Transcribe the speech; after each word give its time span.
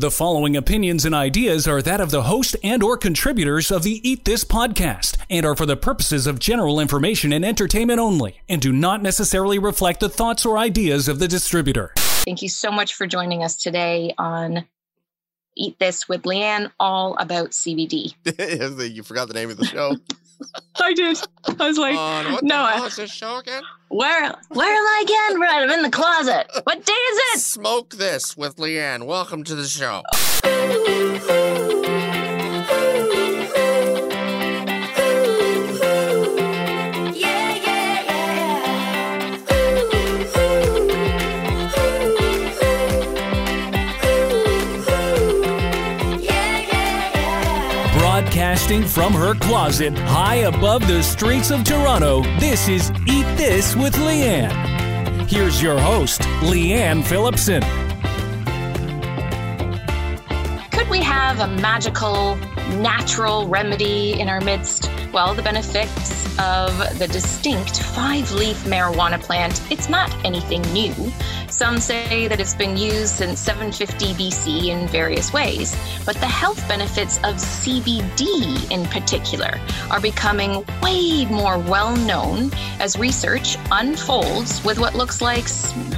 The 0.00 0.10
following 0.10 0.56
opinions 0.56 1.04
and 1.04 1.14
ideas 1.14 1.68
are 1.68 1.82
that 1.82 2.00
of 2.00 2.10
the 2.10 2.22
host 2.22 2.56
and 2.64 2.82
or 2.82 2.96
contributors 2.96 3.70
of 3.70 3.82
the 3.82 4.00
Eat 4.08 4.24
This 4.24 4.44
podcast 4.44 5.18
and 5.28 5.44
are 5.44 5.54
for 5.54 5.66
the 5.66 5.76
purposes 5.76 6.26
of 6.26 6.38
general 6.38 6.80
information 6.80 7.34
and 7.34 7.44
entertainment 7.44 8.00
only 8.00 8.40
and 8.48 8.62
do 8.62 8.72
not 8.72 9.02
necessarily 9.02 9.58
reflect 9.58 10.00
the 10.00 10.08
thoughts 10.08 10.46
or 10.46 10.56
ideas 10.56 11.06
of 11.06 11.18
the 11.18 11.28
distributor. 11.28 11.92
Thank 11.96 12.40
you 12.40 12.48
so 12.48 12.72
much 12.72 12.94
for 12.94 13.06
joining 13.06 13.42
us 13.42 13.56
today 13.56 14.14
on 14.16 14.64
Eat 15.60 15.78
This 15.78 16.08
with 16.08 16.22
Leanne, 16.22 16.70
all 16.80 17.14
about 17.18 17.50
CBD. 17.50 18.14
you 18.94 19.02
forgot 19.02 19.28
the 19.28 19.34
name 19.34 19.50
of 19.50 19.58
the 19.58 19.66
show. 19.66 19.94
I 20.80 20.94
did. 20.94 21.18
I 21.58 21.66
was 21.68 21.76
like, 21.76 21.96
On 21.96 22.32
what 22.32 22.42
no, 22.42 22.56
the 22.56 22.62
I- 22.62 22.72
hell 22.76 22.86
is 22.86 22.96
this 22.96 23.12
show 23.12 23.36
again? 23.38 23.62
where 23.88 24.32
where 24.48 24.72
am 24.72 24.86
I 24.86 25.02
again? 25.04 25.40
Right, 25.40 25.62
I'm 25.62 25.70
in 25.70 25.82
the 25.82 25.90
closet. 25.90 26.46
What 26.64 26.86
day 26.86 26.92
is 26.92 27.18
it? 27.34 27.40
Smoke 27.40 27.90
this 27.96 28.36
with 28.38 28.56
Leanne. 28.56 29.04
Welcome 29.04 29.44
to 29.44 29.54
the 29.54 29.66
show. 29.66 30.02
Broadcasting 48.70 49.02
from 49.02 49.12
her 49.12 49.34
closet 49.34 49.98
high 49.98 50.46
above 50.46 50.86
the 50.86 51.02
streets 51.02 51.50
of 51.50 51.64
Toronto, 51.64 52.22
this 52.38 52.68
is 52.68 52.92
Eat 53.08 53.26
This 53.36 53.74
with 53.74 53.94
Leanne. 53.96 55.28
Here's 55.28 55.60
your 55.60 55.76
host, 55.76 56.20
Leanne 56.40 57.04
Phillipson. 57.04 57.62
Could 60.70 60.88
we 60.88 61.00
have 61.00 61.40
a 61.40 61.48
magical, 61.60 62.36
natural 62.78 63.48
remedy 63.48 64.20
in 64.20 64.28
our 64.28 64.40
midst? 64.40 64.88
Well, 65.12 65.34
the 65.34 65.42
benefits 65.42 66.38
of 66.38 66.98
the 67.00 67.08
distinct 67.08 67.82
five 67.82 68.30
leaf 68.30 68.62
marijuana 68.62 69.20
plant, 69.20 69.60
it's 69.68 69.88
not 69.88 70.14
anything 70.24 70.62
new. 70.72 70.94
Some 71.48 71.80
say 71.80 72.28
that 72.28 72.38
it's 72.38 72.54
been 72.54 72.76
used 72.76 73.16
since 73.16 73.40
750 73.40 74.14
BC 74.14 74.68
in 74.68 74.86
various 74.86 75.32
ways, 75.32 75.76
but 76.06 76.14
the 76.16 76.26
health 76.26 76.66
benefits 76.68 77.16
of 77.18 77.34
CBD 77.34 78.70
in 78.70 78.86
particular 78.86 79.60
are 79.90 80.00
becoming 80.00 80.64
way 80.80 81.24
more 81.24 81.58
well 81.58 81.96
known 81.96 82.52
as 82.78 82.96
research 82.96 83.56
unfolds 83.72 84.64
with 84.64 84.78
what 84.78 84.94
looks 84.94 85.20
like 85.20 85.46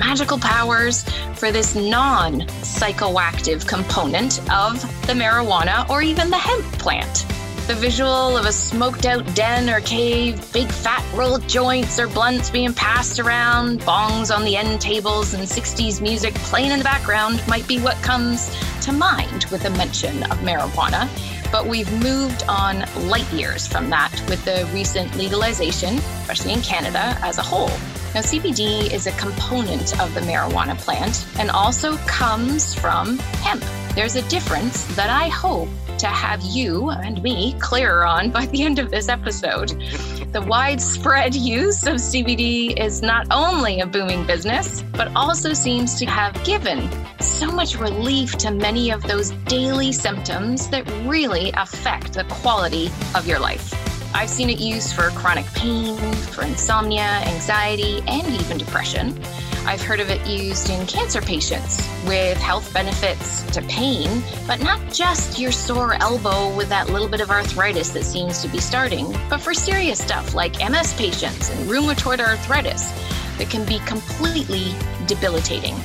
magical 0.00 0.38
powers 0.38 1.04
for 1.34 1.52
this 1.52 1.74
non 1.74 2.40
psychoactive 2.62 3.68
component 3.68 4.38
of 4.50 4.80
the 5.06 5.12
marijuana 5.12 5.86
or 5.90 6.00
even 6.00 6.30
the 6.30 6.38
hemp 6.38 6.64
plant. 6.78 7.26
The 7.68 7.76
visual 7.76 8.36
of 8.36 8.44
a 8.44 8.52
smoked 8.52 9.06
out 9.06 9.24
den 9.36 9.70
or 9.70 9.80
cave, 9.80 10.52
big 10.52 10.68
fat 10.68 11.04
rolled 11.14 11.48
joints 11.48 12.00
or 12.00 12.08
blunts 12.08 12.50
being 12.50 12.74
passed 12.74 13.20
around, 13.20 13.80
bongs 13.82 14.34
on 14.34 14.44
the 14.44 14.56
end 14.56 14.80
tables, 14.80 15.32
and 15.32 15.44
60s 15.44 16.02
music 16.02 16.34
playing 16.34 16.72
in 16.72 16.78
the 16.78 16.84
background 16.84 17.40
might 17.46 17.66
be 17.68 17.78
what 17.78 17.94
comes 18.02 18.50
to 18.82 18.92
mind 18.92 19.44
with 19.52 19.64
a 19.64 19.70
mention 19.70 20.24
of 20.24 20.38
marijuana. 20.38 21.08
But 21.52 21.66
we've 21.66 21.90
moved 22.02 22.42
on 22.48 22.84
light 23.08 23.32
years 23.32 23.68
from 23.68 23.88
that 23.90 24.12
with 24.28 24.44
the 24.44 24.68
recent 24.74 25.14
legalization, 25.16 25.94
especially 25.94 26.54
in 26.54 26.62
Canada 26.62 27.16
as 27.22 27.38
a 27.38 27.42
whole. 27.42 27.68
Now, 28.12 28.22
CBD 28.22 28.92
is 28.92 29.06
a 29.06 29.12
component 29.12 29.98
of 30.00 30.12
the 30.14 30.20
marijuana 30.20 30.76
plant 30.76 31.24
and 31.38 31.48
also 31.48 31.96
comes 32.08 32.74
from 32.74 33.18
hemp. 33.18 33.62
There's 33.94 34.16
a 34.16 34.22
difference 34.28 34.84
that 34.96 35.10
I 35.10 35.28
hope 35.28 35.68
to 35.98 36.06
have 36.06 36.40
you 36.42 36.90
and 36.90 37.22
me 37.22 37.54
clearer 37.60 38.04
on 38.04 38.30
by 38.30 38.46
the 38.46 38.62
end 38.62 38.78
of 38.78 38.90
this 38.90 39.08
episode. 39.08 39.70
The 40.32 40.40
widespread 40.42 41.34
use 41.34 41.86
of 41.86 41.96
CBD 41.96 42.78
is 42.78 43.02
not 43.02 43.26
only 43.30 43.80
a 43.80 43.86
booming 43.86 44.26
business, 44.26 44.82
but 44.92 45.14
also 45.14 45.52
seems 45.52 45.98
to 45.98 46.06
have 46.06 46.32
given 46.44 46.88
so 47.20 47.50
much 47.50 47.78
relief 47.78 48.36
to 48.38 48.50
many 48.50 48.90
of 48.90 49.02
those 49.02 49.30
daily 49.46 49.92
symptoms 49.92 50.68
that 50.68 50.86
really 51.06 51.50
affect 51.56 52.14
the 52.14 52.24
quality 52.24 52.90
of 53.14 53.26
your 53.26 53.38
life. 53.38 53.81
I've 54.14 54.28
seen 54.28 54.50
it 54.50 54.60
used 54.60 54.94
for 54.94 55.08
chronic 55.10 55.46
pain, 55.54 55.96
for 56.14 56.44
insomnia, 56.44 57.02
anxiety, 57.02 58.02
and 58.06 58.26
even 58.40 58.58
depression. 58.58 59.18
I've 59.64 59.80
heard 59.80 60.00
of 60.00 60.10
it 60.10 60.26
used 60.26 60.70
in 60.70 60.86
cancer 60.86 61.22
patients 61.22 61.78
with 62.06 62.36
health 62.36 62.74
benefits 62.74 63.42
to 63.52 63.62
pain, 63.62 64.22
but 64.46 64.60
not 64.60 64.80
just 64.92 65.38
your 65.38 65.52
sore 65.52 65.94
elbow 65.94 66.54
with 66.56 66.68
that 66.68 66.90
little 66.90 67.08
bit 67.08 67.20
of 67.20 67.30
arthritis 67.30 67.90
that 67.90 68.04
seems 68.04 68.42
to 68.42 68.48
be 68.48 68.58
starting, 68.58 69.16
but 69.30 69.40
for 69.40 69.54
serious 69.54 70.02
stuff 70.02 70.34
like 70.34 70.58
MS 70.58 70.94
patients 70.94 71.50
and 71.50 71.70
rheumatoid 71.70 72.20
arthritis 72.20 72.90
that 73.38 73.48
can 73.50 73.64
be 73.64 73.78
completely 73.86 74.74
debilitating. 75.06 75.76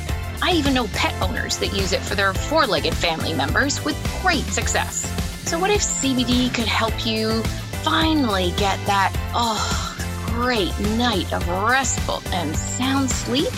I 0.42 0.52
even 0.52 0.74
know 0.74 0.88
pet 0.94 1.20
owners 1.22 1.58
that 1.58 1.74
use 1.74 1.94
it 1.94 2.02
for 2.02 2.16
their 2.16 2.34
four 2.34 2.68
legged 2.68 2.94
family 2.94 3.34
members 3.34 3.84
with 3.86 3.96
great 4.22 4.46
success. 4.46 5.06
So, 5.48 5.58
what 5.58 5.72
if 5.72 5.82
CBD 5.82 6.54
could 6.54 6.68
help 6.68 7.06
you 7.06 7.42
finally 7.90 8.52
get 8.58 8.78
that, 8.86 9.14
oh, 9.34 9.96
great 10.34 10.78
night 10.98 11.32
of 11.32 11.48
restful 11.48 12.22
and 12.34 12.54
sound 12.54 13.10
sleep 13.10 13.54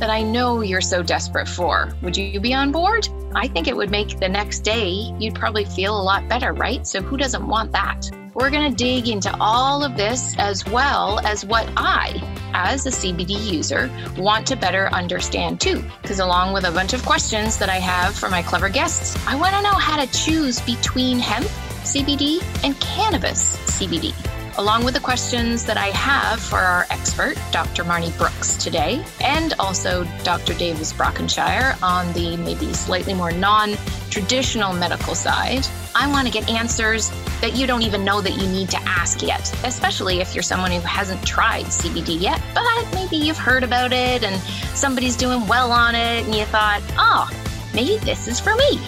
that 0.00 0.10
I 0.10 0.22
know 0.22 0.62
you're 0.62 0.80
so 0.80 1.04
desperate 1.04 1.46
for? 1.46 1.94
Would 2.02 2.16
you 2.16 2.40
be 2.40 2.52
on 2.52 2.72
board? 2.72 3.08
I 3.32 3.46
think 3.46 3.68
it 3.68 3.76
would 3.76 3.92
make 3.92 4.18
the 4.18 4.28
next 4.28 4.60
day 4.64 4.88
you'd 5.20 5.36
probably 5.36 5.64
feel 5.66 5.96
a 5.96 6.02
lot 6.02 6.28
better, 6.28 6.52
right? 6.52 6.84
So, 6.84 7.00
who 7.00 7.16
doesn't 7.16 7.46
want 7.46 7.70
that? 7.70 8.10
We're 8.34 8.50
going 8.50 8.74
to 8.74 8.76
dig 8.76 9.06
into 9.06 9.32
all 9.38 9.84
of 9.84 9.96
this 9.96 10.34
as 10.36 10.66
well 10.66 11.20
as 11.20 11.46
what 11.46 11.70
I, 11.76 12.20
as 12.54 12.86
a 12.86 12.90
CBD 12.90 13.52
user, 13.52 13.88
want 14.18 14.48
to 14.48 14.56
better 14.56 14.88
understand 14.88 15.60
too. 15.60 15.84
Because, 16.02 16.18
along 16.18 16.54
with 16.54 16.64
a 16.64 16.72
bunch 16.72 16.92
of 16.92 17.06
questions 17.06 17.56
that 17.58 17.68
I 17.68 17.76
have 17.76 18.16
for 18.16 18.28
my 18.28 18.42
clever 18.42 18.68
guests, 18.68 19.16
I 19.28 19.36
want 19.36 19.54
to 19.54 19.62
know 19.62 19.74
how 19.74 20.04
to 20.04 20.10
choose 20.10 20.60
between 20.62 21.20
hemp 21.20 21.48
CBD 21.84 22.42
and 22.64 22.78
cannabis 22.80 23.56
CBD, 23.78 24.14
along 24.58 24.84
with 24.84 24.94
the 24.94 25.00
questions 25.00 25.64
that 25.66 25.76
I 25.76 25.88
have 25.88 26.40
for 26.40 26.58
our 26.58 26.86
expert, 26.90 27.36
Dr. 27.52 27.84
Marnie 27.84 28.16
Brooks, 28.16 28.56
today, 28.56 29.04
and 29.20 29.52
also 29.58 30.04
Dr. 30.22 30.54
Davis 30.54 30.92
Brockenshire 30.92 31.80
on 31.82 32.12
the 32.14 32.36
maybe 32.38 32.72
slightly 32.72 33.14
more 33.14 33.32
non 33.32 33.74
traditional 34.10 34.72
medical 34.72 35.14
side. 35.14 35.66
I 35.94 36.08
want 36.08 36.26
to 36.26 36.32
get 36.32 36.48
answers 36.48 37.10
that 37.40 37.54
you 37.54 37.66
don't 37.66 37.82
even 37.82 38.04
know 38.04 38.20
that 38.20 38.32
you 38.32 38.48
need 38.48 38.70
to 38.70 38.78
ask 38.82 39.22
yet, 39.22 39.52
especially 39.64 40.20
if 40.20 40.34
you're 40.34 40.42
someone 40.42 40.70
who 40.70 40.80
hasn't 40.80 41.24
tried 41.26 41.66
CBD 41.66 42.20
yet, 42.20 42.40
but 42.54 42.64
maybe 42.94 43.16
you've 43.16 43.38
heard 43.38 43.62
about 43.62 43.92
it 43.92 44.24
and 44.24 44.40
somebody's 44.74 45.16
doing 45.16 45.46
well 45.46 45.70
on 45.70 45.94
it 45.94 46.24
and 46.24 46.34
you 46.34 46.44
thought, 46.46 46.80
oh, 46.96 47.28
maybe 47.74 47.98
this 47.98 48.26
is 48.26 48.40
for 48.40 48.54
me. 48.56 48.80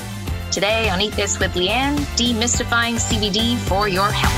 Today 0.57 0.89
on 0.89 1.03
Eat 1.03 1.13
This 1.13 1.39
with 1.39 1.53
Leanne, 1.53 1.99
demystifying 2.17 2.95
CBD 2.95 3.59
for 3.69 3.89
your 3.89 4.11
health. 4.11 4.33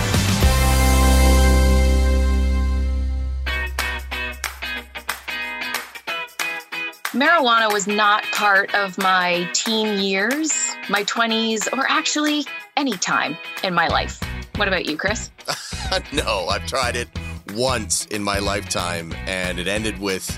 Marijuana 7.12 7.72
was 7.72 7.86
not 7.86 8.24
part 8.32 8.74
of 8.74 8.98
my 8.98 9.48
teen 9.52 10.02
years, 10.02 10.50
my 10.90 11.04
20s, 11.04 11.72
or 11.72 11.86
actually 11.88 12.44
any 12.76 12.96
time 12.96 13.36
in 13.62 13.72
my 13.72 13.86
life. 13.86 14.20
What 14.56 14.66
about 14.66 14.86
you, 14.86 14.96
Chris? 14.96 15.30
no, 16.12 16.48
I've 16.48 16.66
tried 16.66 16.96
it 16.96 17.08
once 17.54 18.06
in 18.06 18.24
my 18.24 18.40
lifetime, 18.40 19.14
and 19.26 19.60
it 19.60 19.68
ended 19.68 20.00
with 20.00 20.36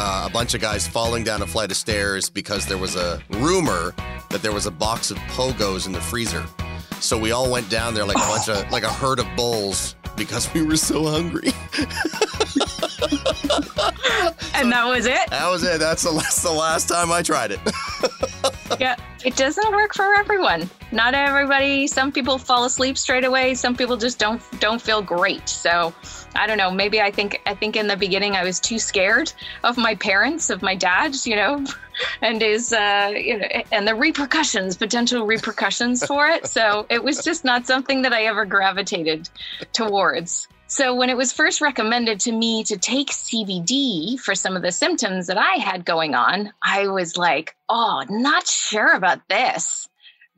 uh, 0.00 0.26
a 0.26 0.30
bunch 0.30 0.54
of 0.54 0.60
guys 0.60 0.86
falling 0.86 1.24
down 1.24 1.42
a 1.42 1.46
flight 1.46 1.72
of 1.72 1.76
stairs 1.76 2.30
because 2.30 2.66
there 2.66 2.78
was 2.78 2.94
a 2.94 3.20
rumor 3.30 3.92
that 4.30 4.42
there 4.42 4.52
was 4.52 4.66
a 4.66 4.70
box 4.70 5.10
of 5.10 5.16
pogos 5.34 5.86
in 5.86 5.92
the 5.92 6.00
freezer. 6.00 6.46
So 7.00 7.18
we 7.18 7.32
all 7.32 7.50
went 7.50 7.68
down 7.68 7.94
there 7.94 8.04
like 8.04 8.16
a 8.16 8.20
bunch 8.20 8.48
of 8.48 8.70
like 8.70 8.84
a 8.84 8.92
herd 8.92 9.18
of 9.18 9.26
bulls 9.36 9.96
because 10.16 10.52
we 10.54 10.62
were 10.62 10.76
so 10.76 11.04
hungry. 11.04 11.52
And 14.54 14.72
that 14.72 14.86
was 14.86 15.06
it. 15.06 15.30
That 15.30 15.48
was 15.50 15.62
it. 15.62 15.78
That's 15.78 16.02
the 16.02 16.10
last, 16.10 16.42
the 16.42 16.50
last 16.52 16.88
time 16.88 17.12
I 17.12 17.22
tried 17.22 17.52
it. 17.52 17.60
yeah, 18.80 18.96
it 19.24 19.36
doesn't 19.36 19.72
work 19.72 19.94
for 19.94 20.14
everyone. 20.14 20.68
Not 20.90 21.14
everybody. 21.14 21.86
Some 21.86 22.12
people 22.12 22.38
fall 22.38 22.64
asleep 22.64 22.96
straight 22.96 23.24
away. 23.24 23.54
Some 23.54 23.76
people 23.76 23.98
just 23.98 24.18
don't 24.18 24.40
don't 24.58 24.80
feel 24.80 25.02
great. 25.02 25.46
So 25.48 25.92
I 26.34 26.46
don't 26.46 26.56
know. 26.56 26.70
Maybe 26.70 27.00
I 27.00 27.10
think 27.10 27.42
I 27.44 27.54
think 27.54 27.76
in 27.76 27.86
the 27.88 27.96
beginning 27.96 28.36
I 28.36 28.44
was 28.44 28.58
too 28.58 28.78
scared 28.78 29.32
of 29.64 29.76
my 29.76 29.94
parents, 29.96 30.48
of 30.48 30.62
my 30.62 30.74
dad, 30.74 31.14
you 31.26 31.36
know, 31.36 31.66
and 32.22 32.42
is 32.42 32.72
uh, 32.72 33.12
you 33.14 33.38
know, 33.38 33.46
and 33.70 33.86
the 33.86 33.94
repercussions, 33.94 34.78
potential 34.78 35.26
repercussions 35.26 36.06
for 36.06 36.26
it. 36.26 36.46
So 36.46 36.86
it 36.88 37.04
was 37.04 37.22
just 37.22 37.44
not 37.44 37.66
something 37.66 38.02
that 38.02 38.14
I 38.14 38.24
ever 38.24 38.46
gravitated 38.46 39.28
towards. 39.74 40.48
So, 40.70 40.94
when 40.94 41.08
it 41.08 41.16
was 41.16 41.32
first 41.32 41.62
recommended 41.62 42.20
to 42.20 42.32
me 42.32 42.62
to 42.64 42.76
take 42.76 43.08
CBD 43.08 44.20
for 44.20 44.34
some 44.34 44.54
of 44.54 44.60
the 44.60 44.70
symptoms 44.70 45.28
that 45.28 45.38
I 45.38 45.54
had 45.54 45.86
going 45.86 46.14
on, 46.14 46.52
I 46.62 46.88
was 46.88 47.16
like, 47.16 47.56
oh, 47.70 48.04
not 48.10 48.46
sure 48.46 48.94
about 48.94 49.26
this. 49.30 49.87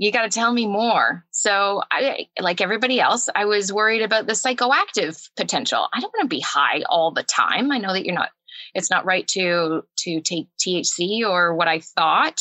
You 0.00 0.10
got 0.12 0.22
to 0.22 0.30
tell 0.30 0.50
me 0.50 0.66
more. 0.66 1.26
So, 1.30 1.82
I, 1.92 2.28
like 2.40 2.62
everybody 2.62 3.00
else, 3.00 3.28
I 3.36 3.44
was 3.44 3.70
worried 3.70 4.00
about 4.00 4.26
the 4.26 4.32
psychoactive 4.32 5.28
potential. 5.36 5.86
I 5.92 6.00
don't 6.00 6.12
want 6.14 6.22
to 6.22 6.34
be 6.34 6.40
high 6.40 6.84
all 6.88 7.10
the 7.10 7.22
time. 7.22 7.70
I 7.70 7.76
know 7.76 7.92
that 7.92 8.06
you're 8.06 8.14
not 8.14 8.30
it's 8.72 8.90
not 8.90 9.04
right 9.04 9.28
to 9.28 9.82
to 9.98 10.20
take 10.22 10.48
THC 10.58 11.28
or 11.28 11.54
what 11.54 11.68
I 11.68 11.80
thought 11.80 12.40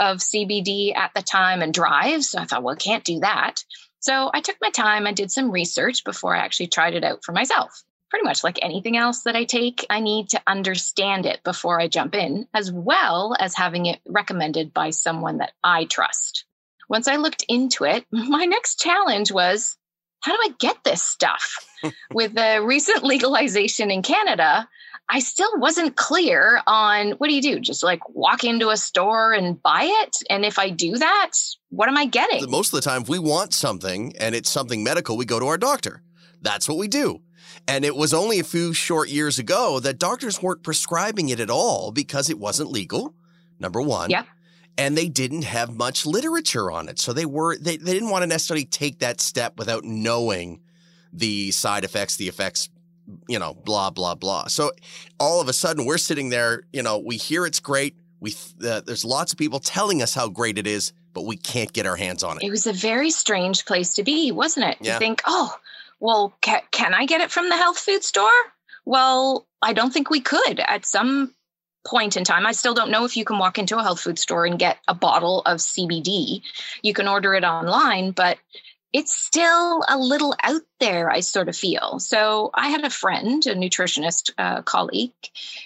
of 0.00 0.18
CBD 0.18 0.96
at 0.96 1.10
the 1.14 1.20
time 1.20 1.60
and 1.60 1.74
drive. 1.74 2.24
So 2.24 2.38
I 2.38 2.46
thought, 2.46 2.62
well, 2.62 2.74
I 2.74 2.78
can't 2.78 3.04
do 3.04 3.20
that. 3.20 3.56
So 4.00 4.30
I 4.32 4.40
took 4.40 4.56
my 4.62 4.70
time. 4.70 5.06
I 5.06 5.12
did 5.12 5.30
some 5.30 5.50
research 5.50 6.04
before 6.04 6.34
I 6.34 6.40
actually 6.40 6.68
tried 6.68 6.94
it 6.94 7.04
out 7.04 7.22
for 7.22 7.32
myself. 7.32 7.82
Pretty 8.08 8.24
much 8.24 8.42
like 8.44 8.58
anything 8.62 8.96
else 8.96 9.24
that 9.24 9.36
I 9.36 9.44
take, 9.44 9.84
I 9.90 10.00
need 10.00 10.30
to 10.30 10.42
understand 10.46 11.26
it 11.26 11.42
before 11.42 11.80
I 11.80 11.88
jump 11.88 12.14
in, 12.14 12.46
as 12.54 12.72
well 12.72 13.36
as 13.38 13.54
having 13.54 13.86
it 13.86 14.00
recommended 14.06 14.72
by 14.72 14.90
someone 14.90 15.38
that 15.38 15.52
I 15.62 15.84
trust. 15.84 16.44
Once 16.94 17.08
I 17.08 17.16
looked 17.16 17.44
into 17.48 17.82
it, 17.82 18.06
my 18.12 18.44
next 18.44 18.78
challenge 18.78 19.32
was 19.32 19.76
how 20.20 20.30
do 20.30 20.38
I 20.40 20.54
get 20.60 20.76
this 20.84 21.02
stuff? 21.02 21.56
With 22.14 22.34
the 22.34 22.62
recent 22.64 23.02
legalization 23.02 23.90
in 23.90 24.00
Canada, 24.02 24.68
I 25.08 25.18
still 25.18 25.50
wasn't 25.58 25.96
clear 25.96 26.62
on 26.68 27.10
what 27.18 27.26
do 27.26 27.34
you 27.34 27.42
do? 27.42 27.58
Just 27.58 27.82
like 27.82 28.08
walk 28.10 28.44
into 28.44 28.68
a 28.68 28.76
store 28.76 29.32
and 29.32 29.60
buy 29.60 29.88
it? 30.04 30.18
And 30.30 30.44
if 30.44 30.56
I 30.56 30.70
do 30.70 30.96
that, 30.96 31.32
what 31.70 31.88
am 31.88 31.96
I 31.96 32.06
getting? 32.06 32.48
Most 32.48 32.72
of 32.72 32.80
the 32.80 32.88
time, 32.88 33.02
if 33.02 33.08
we 33.08 33.18
want 33.18 33.54
something 33.54 34.14
and 34.20 34.36
it's 34.36 34.48
something 34.48 34.84
medical, 34.84 35.16
we 35.16 35.24
go 35.24 35.40
to 35.40 35.46
our 35.48 35.58
doctor. 35.58 36.00
That's 36.42 36.68
what 36.68 36.78
we 36.78 36.86
do. 36.86 37.22
And 37.66 37.84
it 37.84 37.96
was 37.96 38.14
only 38.14 38.38
a 38.38 38.44
few 38.44 38.72
short 38.72 39.08
years 39.08 39.40
ago 39.40 39.80
that 39.80 39.98
doctors 39.98 40.40
weren't 40.40 40.62
prescribing 40.62 41.28
it 41.30 41.40
at 41.40 41.50
all 41.50 41.90
because 41.90 42.30
it 42.30 42.38
wasn't 42.38 42.70
legal, 42.70 43.16
number 43.58 43.82
one. 43.82 44.10
Yeah. 44.10 44.22
And 44.76 44.98
they 44.98 45.08
didn't 45.08 45.44
have 45.44 45.70
much 45.70 46.04
literature 46.04 46.70
on 46.70 46.88
it. 46.88 46.98
So 46.98 47.12
they 47.12 47.26
were 47.26 47.56
they, 47.56 47.76
they 47.76 47.92
didn't 47.92 48.10
want 48.10 48.22
to 48.22 48.26
necessarily 48.26 48.64
take 48.64 48.98
that 48.98 49.20
step 49.20 49.56
without 49.56 49.84
knowing 49.84 50.60
the 51.12 51.52
side 51.52 51.84
effects, 51.84 52.16
the 52.16 52.28
effects 52.28 52.68
you 53.28 53.38
know, 53.38 53.54
blah, 53.54 53.90
blah, 53.90 54.14
blah. 54.14 54.46
So 54.46 54.72
all 55.18 55.40
of 55.40 55.48
a 55.48 55.52
sudden 55.52 55.84
we're 55.84 55.98
sitting 55.98 56.30
there, 56.30 56.64
you 56.72 56.82
know, 56.82 56.98
we 56.98 57.16
hear 57.16 57.46
it's 57.46 57.60
great. 57.60 57.96
We, 58.20 58.34
uh, 58.66 58.80
there's 58.80 59.04
lots 59.04 59.32
of 59.32 59.38
people 59.38 59.60
telling 59.60 60.02
us 60.02 60.14
how 60.14 60.28
great 60.28 60.58
it 60.58 60.66
is, 60.66 60.92
but 61.12 61.26
we 61.26 61.36
can't 61.36 61.72
get 61.72 61.86
our 61.86 61.96
hands 61.96 62.22
on 62.22 62.38
it. 62.38 62.42
It 62.42 62.50
was 62.50 62.66
a 62.66 62.72
very 62.72 63.10
strange 63.10 63.66
place 63.66 63.94
to 63.94 64.02
be, 64.02 64.32
wasn't 64.32 64.66
it? 64.66 64.78
Yeah. 64.80 64.94
To 64.94 64.98
think, 64.98 65.22
oh, 65.26 65.54
well, 66.00 66.34
ca- 66.42 66.62
can 66.70 66.94
I 66.94 67.06
get 67.06 67.20
it 67.20 67.30
from 67.30 67.48
the 67.50 67.56
health 67.56 67.78
food 67.78 68.02
store? 68.02 68.30
Well, 68.86 69.46
I 69.60 69.72
don't 69.72 69.92
think 69.92 70.10
we 70.10 70.20
could 70.20 70.60
at 70.60 70.86
some 70.86 71.33
point 71.84 72.16
in 72.16 72.24
time. 72.24 72.46
I 72.46 72.52
still 72.52 72.74
don't 72.74 72.90
know 72.90 73.04
if 73.04 73.16
you 73.16 73.24
can 73.24 73.38
walk 73.38 73.58
into 73.58 73.78
a 73.78 73.82
health 73.82 74.00
food 74.00 74.18
store 74.18 74.46
and 74.46 74.58
get 74.58 74.78
a 74.88 74.94
bottle 74.94 75.42
of 75.42 75.58
CBD. 75.58 76.42
You 76.82 76.94
can 76.94 77.08
order 77.08 77.34
it 77.34 77.44
online, 77.44 78.12
but 78.12 78.38
it's 78.94 79.12
still 79.12 79.84
a 79.88 79.98
little 79.98 80.36
out 80.44 80.62
there, 80.78 81.10
I 81.10 81.18
sort 81.18 81.48
of 81.48 81.56
feel. 81.56 81.98
So 81.98 82.50
I 82.54 82.68
had 82.68 82.84
a 82.84 82.90
friend, 82.90 83.44
a 83.44 83.56
nutritionist 83.56 84.30
uh, 84.38 84.62
colleague. 84.62 85.10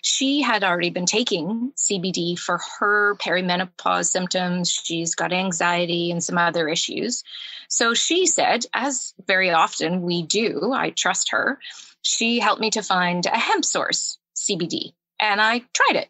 She 0.01 0.41
had 0.41 0.65
already 0.65 0.89
been 0.89 1.05
taking 1.05 1.73
CBD 1.77 2.39
for 2.39 2.59
her 2.79 3.17
perimenopause 3.17 4.07
symptoms. 4.07 4.71
She's 4.71 5.15
got 5.15 5.35
anxiety 5.35 6.11
and 6.11 6.25
some 6.25 6.39
other 6.39 6.71
issues. 6.71 7.23
So 7.69 7.93
she 7.93 8.25
said, 8.25 8.65
as 8.73 9.13
very 9.27 9.51
often 9.51 10.01
we 10.01 10.23
do, 10.23 10.73
I 10.73 10.89
trust 10.89 11.31
her, 11.33 11.59
she 12.01 12.39
helped 12.39 12.63
me 12.63 12.71
to 12.71 12.83
find 12.83 13.27
a 13.27 13.39
hemp 13.39 13.67
source 13.67 14.17
CBD. 14.35 14.95
And 15.21 15.41
I 15.41 15.61
tried 15.75 16.01
it. 16.01 16.09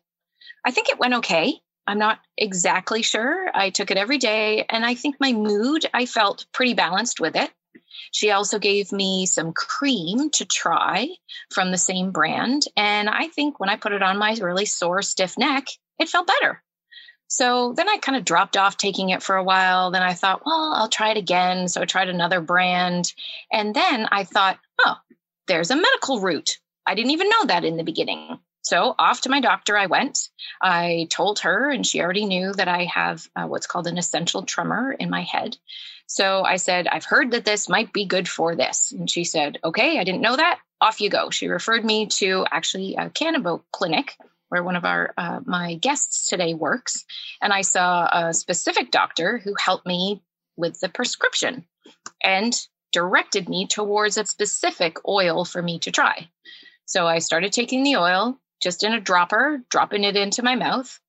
I 0.65 0.71
think 0.71 0.89
it 0.89 0.99
went 0.99 1.15
okay. 1.15 1.55
I'm 1.87 1.99
not 1.99 2.19
exactly 2.37 3.03
sure. 3.03 3.49
I 3.55 3.71
took 3.71 3.91
it 3.91 3.97
every 3.97 4.19
day, 4.19 4.67
and 4.69 4.85
I 4.85 4.95
think 4.95 5.17
my 5.19 5.33
mood, 5.33 5.87
I 5.95 6.05
felt 6.05 6.45
pretty 6.53 6.75
balanced 6.75 7.19
with 7.19 7.35
it. 7.35 7.51
She 8.13 8.31
also 8.31 8.59
gave 8.59 8.93
me 8.93 9.27
some 9.27 9.53
cream 9.53 10.31
to 10.31 10.45
try 10.45 11.09
from 11.51 11.71
the 11.71 11.79
same 11.79 12.11
brand. 12.11 12.65
And 12.77 13.09
I 13.09 13.29
think 13.29 13.59
when 13.59 13.71
I 13.71 13.77
put 13.77 13.93
it 13.93 14.03
on 14.03 14.19
my 14.19 14.37
really 14.41 14.67
sore, 14.67 15.03
stiff 15.03 15.39
neck, 15.39 15.67
it 15.99 16.09
felt 16.09 16.27
better. 16.27 16.63
So 17.29 17.75
then 17.77 17.89
I 17.89 17.99
kind 17.99 18.17
of 18.17 18.25
dropped 18.25 18.57
off 18.57 18.77
taking 18.77 19.11
it 19.11 19.23
for 19.23 19.37
a 19.37 19.45
while. 19.45 19.91
Then 19.91 20.03
I 20.03 20.15
thought, 20.15 20.43
well, 20.47 20.73
I'll 20.75 20.89
try 20.89 21.11
it 21.11 21.19
again. 21.19 21.69
So 21.69 21.83
I 21.83 21.85
tried 21.85 22.09
another 22.09 22.41
brand. 22.41 23.13
And 23.53 23.75
then 23.75 24.07
I 24.11 24.25
thought, 24.25 24.59
oh, 24.85 24.97
there's 25.47 25.71
a 25.71 25.77
medical 25.77 26.21
route. 26.21 26.59
I 26.87 26.95
didn't 26.95 27.11
even 27.11 27.29
know 27.29 27.45
that 27.47 27.65
in 27.65 27.77
the 27.77 27.85
beginning. 27.85 28.39
So 28.69 28.95
off 28.99 29.23
to 29.23 29.31
my 29.31 29.41
doctor 29.41 29.79
I 29.79 29.87
went. 29.87 30.29
I 30.61 31.07
told 31.11 31.39
her, 31.39 31.71
and 31.71 31.87
she 31.87 32.03
already 32.03 32.27
knew 32.27 32.53
that 32.53 32.69
I 32.69 32.85
have 32.85 33.27
uh, 33.35 33.47
what's 33.47 33.67
called 33.67 33.87
an 33.87 33.97
essential 33.97 34.43
tremor 34.43 34.93
in 34.93 35.09
my 35.09 35.23
head. 35.23 35.57
So 36.07 36.45
I 36.45 36.57
said, 36.57 36.87
I've 36.87 37.07
heard 37.07 37.31
that 37.31 37.47
this 37.47 37.71
might 37.71 37.95
be 37.95 38.05
good 38.05 38.29
for 38.29 38.55
this. 38.55 38.93
And 38.93 39.09
she 39.09 39.25
said, 39.25 39.59
Okay, 39.65 39.99
I 39.99 40.05
didn't 40.05 40.21
know 40.21 40.37
that. 40.37 40.61
Off 40.83 41.01
you 41.01 41.09
go. 41.09 41.31
She 41.31 41.49
referred 41.49 41.83
me 41.83 42.09
to 42.19 42.45
actually 42.51 42.95
a 42.97 43.09
cannabis 43.09 43.61
clinic 43.73 44.19
where 44.51 44.63
one 44.63 44.77
of 44.77 44.85
our 44.85 45.15
uh, 45.17 45.41
my 45.47 45.77
guests 45.77 46.29
today 46.29 46.55
works 46.55 47.05
and 47.43 47.53
i 47.53 47.61
saw 47.61 48.09
a 48.11 48.33
specific 48.33 48.91
doctor 48.91 49.37
who 49.37 49.55
helped 49.59 49.87
me 49.87 50.23
with 50.57 50.81
the 50.81 50.89
prescription 50.89 51.67
and 52.25 52.67
directed 52.93 53.47
me 53.47 53.67
towards 53.67 54.17
a 54.17 54.25
specific 54.25 54.97
oil 55.07 55.45
for 55.45 55.61
me 55.61 55.79
to 55.79 55.91
try 55.91 56.27
so 56.87 57.07
i 57.07 57.19
started 57.19 57.53
taking 57.53 57.83
the 57.83 57.97
oil 57.97 58.39
just 58.61 58.83
in 58.83 58.93
a 58.93 59.01
dropper, 59.01 59.63
dropping 59.71 60.05
it 60.05 60.17
into 60.17 60.43
my 60.43 60.55
mouth. 60.55 61.01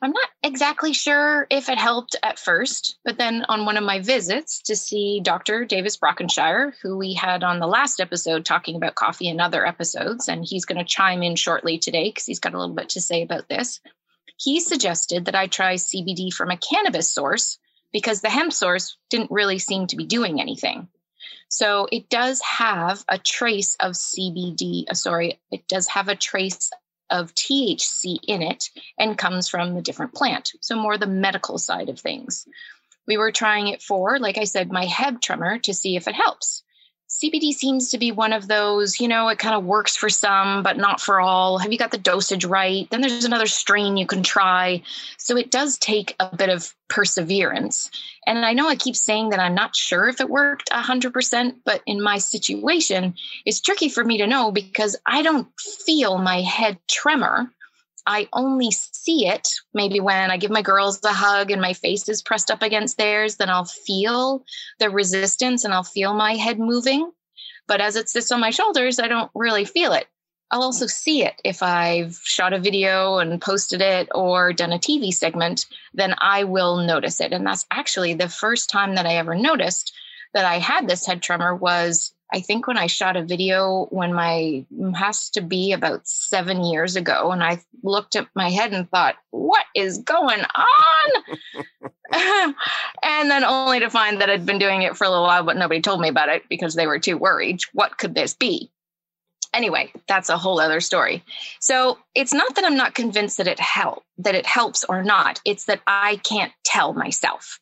I'm 0.00 0.12
not 0.12 0.28
exactly 0.42 0.92
sure 0.92 1.46
if 1.50 1.68
it 1.68 1.78
helped 1.78 2.16
at 2.22 2.38
first, 2.38 2.98
but 3.04 3.18
then 3.18 3.44
on 3.48 3.64
one 3.64 3.76
of 3.76 3.84
my 3.84 4.00
visits 4.00 4.60
to 4.62 4.76
see 4.76 5.20
Dr. 5.20 5.64
Davis 5.64 5.96
Brockenshire, 5.96 6.74
who 6.82 6.96
we 6.96 7.14
had 7.14 7.42
on 7.42 7.58
the 7.58 7.66
last 7.66 8.00
episode 8.00 8.44
talking 8.44 8.76
about 8.76 8.94
coffee 8.94 9.28
and 9.28 9.40
other 9.40 9.66
episodes, 9.66 10.28
and 10.28 10.44
he's 10.44 10.66
going 10.66 10.78
to 10.78 10.84
chime 10.84 11.22
in 11.22 11.34
shortly 11.34 11.78
today 11.78 12.08
because 12.08 12.26
he's 12.26 12.40
got 12.40 12.54
a 12.54 12.58
little 12.58 12.74
bit 12.74 12.90
to 12.90 13.00
say 13.00 13.22
about 13.22 13.48
this. 13.48 13.80
He 14.38 14.60
suggested 14.60 15.24
that 15.24 15.34
I 15.34 15.46
try 15.46 15.74
CBD 15.74 16.32
from 16.32 16.50
a 16.50 16.58
cannabis 16.58 17.10
source 17.10 17.58
because 17.92 18.20
the 18.20 18.30
hemp 18.30 18.52
source 18.52 18.96
didn't 19.10 19.30
really 19.30 19.58
seem 19.58 19.86
to 19.88 19.96
be 19.96 20.04
doing 20.04 20.40
anything. 20.40 20.88
So 21.48 21.88
it 21.90 22.08
does 22.08 22.40
have 22.42 23.04
a 23.08 23.18
trace 23.18 23.76
of 23.80 23.92
CBD, 23.92 24.84
uh, 24.90 24.94
sorry, 24.94 25.40
it 25.50 25.66
does 25.68 25.86
have 25.88 26.08
a 26.08 26.16
trace 26.16 26.70
of 27.10 27.34
THC 27.34 28.18
in 28.26 28.42
it 28.42 28.70
and 28.98 29.18
comes 29.18 29.48
from 29.48 29.74
the 29.74 29.82
different 29.82 30.14
plant. 30.14 30.52
So, 30.60 30.76
more 30.76 30.98
the 30.98 31.06
medical 31.06 31.58
side 31.58 31.88
of 31.88 32.00
things. 32.00 32.46
We 33.06 33.16
were 33.16 33.32
trying 33.32 33.68
it 33.68 33.82
for, 33.82 34.18
like 34.18 34.38
I 34.38 34.44
said, 34.44 34.72
my 34.72 34.84
head 34.84 35.22
tremor 35.22 35.58
to 35.60 35.74
see 35.74 35.96
if 35.96 36.08
it 36.08 36.14
helps. 36.14 36.62
CBD 37.08 37.52
seems 37.52 37.90
to 37.90 37.98
be 37.98 38.10
one 38.10 38.32
of 38.32 38.48
those, 38.48 38.98
you 38.98 39.06
know, 39.06 39.28
it 39.28 39.38
kind 39.38 39.54
of 39.54 39.64
works 39.64 39.94
for 39.94 40.08
some, 40.08 40.64
but 40.64 40.76
not 40.76 41.00
for 41.00 41.20
all. 41.20 41.58
Have 41.58 41.72
you 41.72 41.78
got 41.78 41.92
the 41.92 41.98
dosage 41.98 42.44
right? 42.44 42.90
Then 42.90 43.00
there's 43.00 43.24
another 43.24 43.46
strain 43.46 43.96
you 43.96 44.06
can 44.06 44.24
try. 44.24 44.82
So 45.16 45.36
it 45.36 45.52
does 45.52 45.78
take 45.78 46.16
a 46.18 46.34
bit 46.34 46.48
of 46.48 46.74
perseverance. 46.88 47.90
And 48.26 48.44
I 48.44 48.54
know 48.54 48.68
I 48.68 48.74
keep 48.74 48.96
saying 48.96 49.30
that 49.30 49.38
I'm 49.38 49.54
not 49.54 49.76
sure 49.76 50.08
if 50.08 50.20
it 50.20 50.28
worked 50.28 50.68
100%, 50.70 51.54
but 51.64 51.80
in 51.86 52.02
my 52.02 52.18
situation, 52.18 53.14
it's 53.44 53.60
tricky 53.60 53.88
for 53.88 54.04
me 54.04 54.18
to 54.18 54.26
know 54.26 54.50
because 54.50 54.96
I 55.06 55.22
don't 55.22 55.48
feel 55.60 56.18
my 56.18 56.40
head 56.40 56.78
tremor. 56.90 57.52
I 58.06 58.28
only 58.32 58.70
see 58.70 59.26
it 59.26 59.48
maybe 59.74 60.00
when 60.00 60.30
I 60.30 60.36
give 60.36 60.50
my 60.50 60.62
girls 60.62 61.02
a 61.04 61.12
hug 61.12 61.50
and 61.50 61.60
my 61.60 61.72
face 61.72 62.08
is 62.08 62.22
pressed 62.22 62.50
up 62.50 62.62
against 62.62 62.96
theirs, 62.96 63.36
then 63.36 63.50
I'll 63.50 63.64
feel 63.64 64.44
the 64.78 64.90
resistance 64.90 65.64
and 65.64 65.74
I'll 65.74 65.82
feel 65.82 66.14
my 66.14 66.34
head 66.34 66.58
moving. 66.58 67.10
But 67.66 67.80
as 67.80 67.96
it 67.96 68.08
sits 68.08 68.30
on 68.30 68.40
my 68.40 68.50
shoulders, 68.50 69.00
I 69.00 69.08
don't 69.08 69.30
really 69.34 69.64
feel 69.64 69.92
it. 69.92 70.06
I'll 70.50 70.62
also 70.62 70.86
see 70.86 71.24
it 71.24 71.34
if 71.42 71.62
I've 71.62 72.20
shot 72.22 72.52
a 72.52 72.60
video 72.60 73.18
and 73.18 73.42
posted 73.42 73.80
it 73.80 74.08
or 74.14 74.52
done 74.52 74.72
a 74.72 74.78
TV 74.78 75.12
segment, 75.12 75.66
then 75.92 76.14
I 76.18 76.44
will 76.44 76.76
notice 76.76 77.20
it. 77.20 77.32
And 77.32 77.44
that's 77.44 77.66
actually 77.72 78.14
the 78.14 78.28
first 78.28 78.70
time 78.70 78.94
that 78.94 79.06
I 79.06 79.16
ever 79.16 79.34
noticed 79.34 79.92
that 80.34 80.44
I 80.44 80.58
had 80.58 80.86
this 80.86 81.04
head 81.04 81.22
tremor 81.22 81.54
was 81.54 82.12
I 82.32 82.40
think 82.40 82.66
when 82.66 82.76
I 82.76 82.86
shot 82.86 83.16
a 83.16 83.22
video 83.22 83.86
when 83.90 84.12
my 84.12 84.64
has 84.94 85.30
to 85.30 85.40
be 85.40 85.72
about 85.72 86.06
seven 86.08 86.64
years 86.64 86.96
ago, 86.96 87.30
and 87.30 87.42
I 87.42 87.62
looked 87.82 88.16
at 88.16 88.26
my 88.34 88.50
head 88.50 88.72
and 88.72 88.90
thought, 88.90 89.16
"What 89.30 89.64
is 89.74 89.98
going 89.98 90.42
on?" 90.42 91.34
and 93.02 93.30
then 93.30 93.44
only 93.44 93.80
to 93.80 93.90
find 93.90 94.20
that 94.20 94.30
I'd 94.30 94.46
been 94.46 94.58
doing 94.58 94.82
it 94.82 94.96
for 94.96 95.04
a 95.04 95.10
little 95.10 95.24
while, 95.24 95.44
but 95.44 95.56
nobody 95.56 95.80
told 95.80 96.00
me 96.00 96.08
about 96.08 96.28
it 96.28 96.48
because 96.48 96.74
they 96.74 96.86
were 96.86 96.98
too 96.98 97.16
worried. 97.16 97.60
What 97.72 97.98
could 97.98 98.14
this 98.14 98.34
be? 98.34 98.70
Anyway, 99.54 99.92
that's 100.06 100.28
a 100.28 100.36
whole 100.36 100.60
other 100.60 100.80
story. 100.80 101.24
So 101.60 101.98
it's 102.14 102.34
not 102.34 102.56
that 102.56 102.64
I'm 102.64 102.76
not 102.76 102.94
convinced 102.94 103.38
that 103.38 103.46
it 103.46 103.60
help 103.60 104.04
that 104.18 104.34
it 104.34 104.46
helps 104.46 104.84
or 104.84 105.02
not. 105.02 105.40
It's 105.44 105.64
that 105.66 105.80
I 105.86 106.16
can't 106.24 106.52
tell 106.64 106.92
myself 106.92 107.60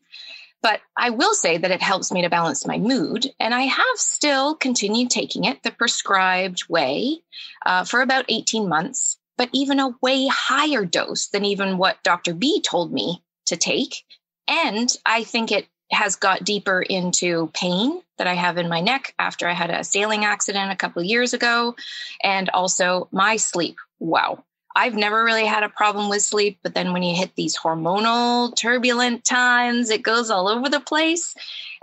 But 0.64 0.80
I 0.96 1.10
will 1.10 1.34
say 1.34 1.58
that 1.58 1.70
it 1.70 1.82
helps 1.82 2.10
me 2.10 2.22
to 2.22 2.30
balance 2.30 2.66
my 2.66 2.78
mood. 2.78 3.26
And 3.38 3.52
I 3.52 3.64
have 3.64 3.96
still 3.96 4.54
continued 4.54 5.10
taking 5.10 5.44
it 5.44 5.62
the 5.62 5.70
prescribed 5.70 6.64
way 6.70 7.20
uh, 7.66 7.84
for 7.84 8.00
about 8.00 8.24
18 8.30 8.66
months, 8.66 9.18
but 9.36 9.50
even 9.52 9.78
a 9.78 9.90
way 10.00 10.26
higher 10.26 10.86
dose 10.86 11.26
than 11.26 11.44
even 11.44 11.76
what 11.76 12.02
Dr. 12.02 12.32
B 12.32 12.62
told 12.62 12.94
me 12.94 13.22
to 13.44 13.58
take. 13.58 14.04
And 14.48 14.88
I 15.04 15.24
think 15.24 15.52
it 15.52 15.66
has 15.92 16.16
got 16.16 16.44
deeper 16.44 16.80
into 16.80 17.50
pain 17.52 18.00
that 18.16 18.26
I 18.26 18.32
have 18.32 18.56
in 18.56 18.70
my 18.70 18.80
neck 18.80 19.14
after 19.18 19.46
I 19.46 19.52
had 19.52 19.68
a 19.68 19.84
sailing 19.84 20.24
accident 20.24 20.72
a 20.72 20.76
couple 20.76 21.02
of 21.02 21.06
years 21.06 21.34
ago, 21.34 21.76
and 22.22 22.48
also 22.54 23.08
my 23.12 23.36
sleep. 23.36 23.76
Wow. 23.98 24.42
I've 24.76 24.94
never 24.94 25.24
really 25.24 25.46
had 25.46 25.62
a 25.62 25.68
problem 25.68 26.08
with 26.08 26.22
sleep, 26.22 26.58
but 26.62 26.74
then 26.74 26.92
when 26.92 27.02
you 27.02 27.14
hit 27.14 27.36
these 27.36 27.56
hormonal 27.56 28.54
turbulent 28.56 29.24
times, 29.24 29.90
it 29.90 30.02
goes 30.02 30.30
all 30.30 30.48
over 30.48 30.68
the 30.68 30.80
place. 30.80 31.34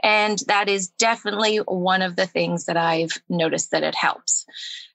And 0.04 0.40
that 0.48 0.68
is 0.68 0.90
definitely 0.90 1.58
one 1.58 2.02
of 2.02 2.16
the 2.16 2.26
things 2.26 2.66
that 2.66 2.76
I've 2.76 3.22
noticed 3.30 3.72
that 3.72 3.84
it 3.84 3.96
helps. 3.96 4.46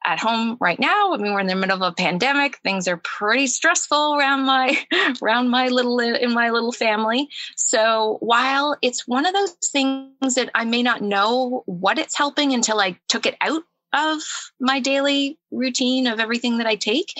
At 0.04 0.18
home 0.18 0.56
right 0.60 0.78
now, 0.78 1.14
I 1.14 1.16
mean, 1.16 1.32
we're 1.32 1.40
in 1.40 1.46
the 1.46 1.54
middle 1.54 1.82
of 1.82 1.92
a 1.92 1.94
pandemic. 1.94 2.58
Things 2.58 2.86
are 2.86 2.98
pretty 2.98 3.46
stressful 3.46 4.16
around 4.16 4.44
my 4.44 4.76
around 5.22 5.48
my 5.48 5.68
little 5.68 5.98
in 5.98 6.32
my 6.32 6.50
little 6.50 6.72
family. 6.72 7.28
So 7.56 8.18
while 8.20 8.76
it's 8.82 9.06
one 9.08 9.26
of 9.26 9.32
those 9.32 9.52
things 9.72 10.34
that 10.34 10.50
I 10.54 10.64
may 10.64 10.82
not 10.82 11.02
know 11.02 11.62
what 11.66 11.98
it's 11.98 12.16
helping 12.16 12.52
until 12.52 12.80
I 12.80 12.98
took 13.08 13.26
it 13.26 13.36
out 13.40 13.62
of 13.96 14.22
my 14.60 14.80
daily 14.80 15.38
routine 15.50 16.06
of 16.06 16.20
everything 16.20 16.58
that 16.58 16.66
I 16.66 16.76
take, 16.76 17.12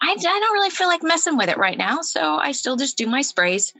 I, 0.00 0.12
I 0.12 0.14
don't 0.16 0.52
really 0.54 0.70
feel 0.70 0.88
like 0.88 1.02
messing 1.02 1.36
with 1.36 1.48
it 1.48 1.58
right 1.58 1.78
now. 1.78 2.00
So 2.02 2.36
I 2.36 2.52
still 2.52 2.76
just 2.76 2.96
do 2.96 3.06
my 3.06 3.22
sprays 3.22 3.72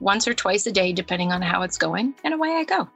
once 0.00 0.28
or 0.28 0.34
twice 0.34 0.66
a 0.66 0.72
day, 0.72 0.92
depending 0.92 1.32
on 1.32 1.42
how 1.42 1.62
it's 1.62 1.78
going, 1.78 2.14
and 2.22 2.34
away 2.34 2.50
I 2.50 2.64
go. 2.64 2.88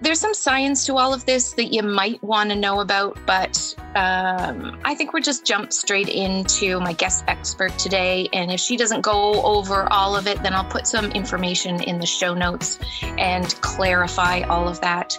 There's 0.00 0.18
some 0.18 0.34
science 0.34 0.84
to 0.86 0.96
all 0.96 1.14
of 1.14 1.24
this 1.26 1.52
that 1.52 1.72
you 1.72 1.80
might 1.84 2.20
want 2.24 2.50
to 2.50 2.56
know 2.56 2.80
about, 2.80 3.16
but 3.24 3.72
um, 3.94 4.76
I 4.84 4.96
think 4.96 5.12
we'll 5.12 5.22
just 5.22 5.46
jump 5.46 5.72
straight 5.72 6.08
into 6.08 6.80
my 6.80 6.92
guest 6.92 7.22
expert 7.28 7.78
today. 7.78 8.28
And 8.32 8.50
if 8.50 8.58
she 8.58 8.76
doesn't 8.76 9.02
go 9.02 9.40
over 9.44 9.86
all 9.92 10.16
of 10.16 10.26
it, 10.26 10.42
then 10.42 10.54
I'll 10.54 10.64
put 10.64 10.88
some 10.88 11.12
information 11.12 11.80
in 11.84 12.00
the 12.00 12.06
show 12.06 12.34
notes 12.34 12.80
and 13.16 13.54
clarify 13.60 14.40
all 14.40 14.68
of 14.68 14.80
that. 14.80 15.16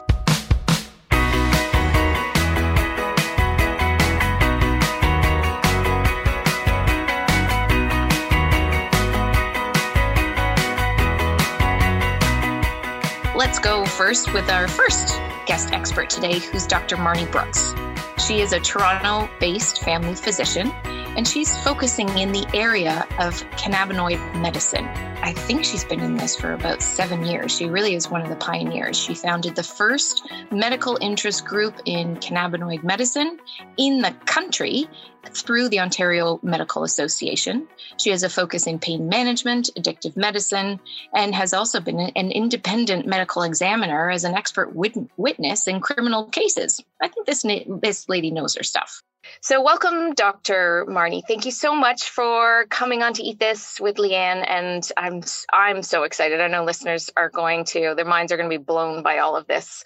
Let's 13.53 13.63
go 13.63 13.86
first 13.86 14.33
with 14.33 14.50
our 14.50 14.67
first 14.67 15.10
guest 15.45 15.72
expert 15.74 16.10
today, 16.10 16.39
who's 16.39 16.65
Dr. 16.65 16.95
Marnie 16.95 17.31
Brooks. 17.31 17.75
She 18.17 18.39
is 18.41 18.51
a 18.51 18.60
Toronto 18.60 19.29
based 19.39 19.83
family 19.83 20.15
physician, 20.15 20.74
and 21.15 21.27
she's 21.27 21.55
focusing 21.63 22.10
in 22.17 22.32
the 22.32 22.46
area 22.53 23.08
of 23.20 23.41
cannabinoid 23.51 24.41
medicine. 24.41 24.86
I 25.24 25.32
think 25.32 25.63
she's 25.63 25.86
been 25.86 26.00
in 26.00 26.17
this 26.17 26.36
for 26.36 26.53
about 26.53 26.82
seven 26.82 27.25
years. 27.25 27.55
She 27.55 27.67
really 27.67 27.96
is 27.96 28.10
one 28.10 28.22
of 28.22 28.29
the 28.29 28.36
pioneers. 28.36 28.98
She 28.98 29.13
founded 29.13 29.55
the 29.55 29.63
first 29.63 30.27
medical 30.51 30.98
interest 31.00 31.46
group 31.46 31.79
in 31.86 32.17
cannabinoid 32.17 32.84
medicine 32.84 33.39
in 33.77 34.01
the 34.01 34.12
country 34.25 34.88
through 35.32 35.70
the 35.70 35.79
Ontario 35.79 36.39
Medical 36.43 36.84
Association. 36.84 37.67
She 37.98 38.10
has 38.10 38.24
a 38.24 38.29
focus 38.29 38.67
in 38.67 38.79
pain 38.79 39.08
management, 39.08 39.70
addictive 39.77 40.17
medicine, 40.17 40.79
and 41.13 41.34
has 41.34 41.53
also 41.53 41.79
been 41.79 42.00
an 42.00 42.32
independent 42.32 43.05
medical 43.05 43.43
examiner 43.43 44.10
as 44.10 44.25
an 44.25 44.36
expert 44.36 44.75
witness 44.75 45.67
in 45.67 45.79
criminal 45.79 46.25
cases. 46.25 46.82
I 47.01 47.08
think 47.08 47.27
this, 47.27 47.46
this 47.82 48.10
lady 48.10 48.32
knows 48.32 48.55
her 48.55 48.63
stuff. 48.63 49.01
So, 49.42 49.62
welcome, 49.62 50.13
Dr. 50.13 50.86
Marnie. 50.88 51.22
Thank 51.27 51.46
you 51.46 51.51
so 51.51 51.75
much 51.75 52.10
for 52.10 52.65
coming 52.70 53.03
on 53.03 53.13
to 53.13 53.24
Eat 53.24 53.39
This 53.39 53.80
with 53.80 53.98
Leanne, 53.98 54.46
and 54.48 54.88
I'm 54.98 55.22
I'm 55.51 55.84
so 55.84 56.03
excited. 56.03 56.42
I 56.42 56.48
know 56.48 56.63
listeners 56.63 57.10
are 57.15 57.30
going 57.30 57.65
to 57.65 57.94
their 57.96 58.06
minds 58.06 58.32
are 58.32 58.38
going 58.38 58.50
to 58.50 58.58
be 58.58 58.63
blown 58.63 59.03
by 59.03 59.20
all 59.20 59.36
of 59.36 59.48
this. 59.48 59.84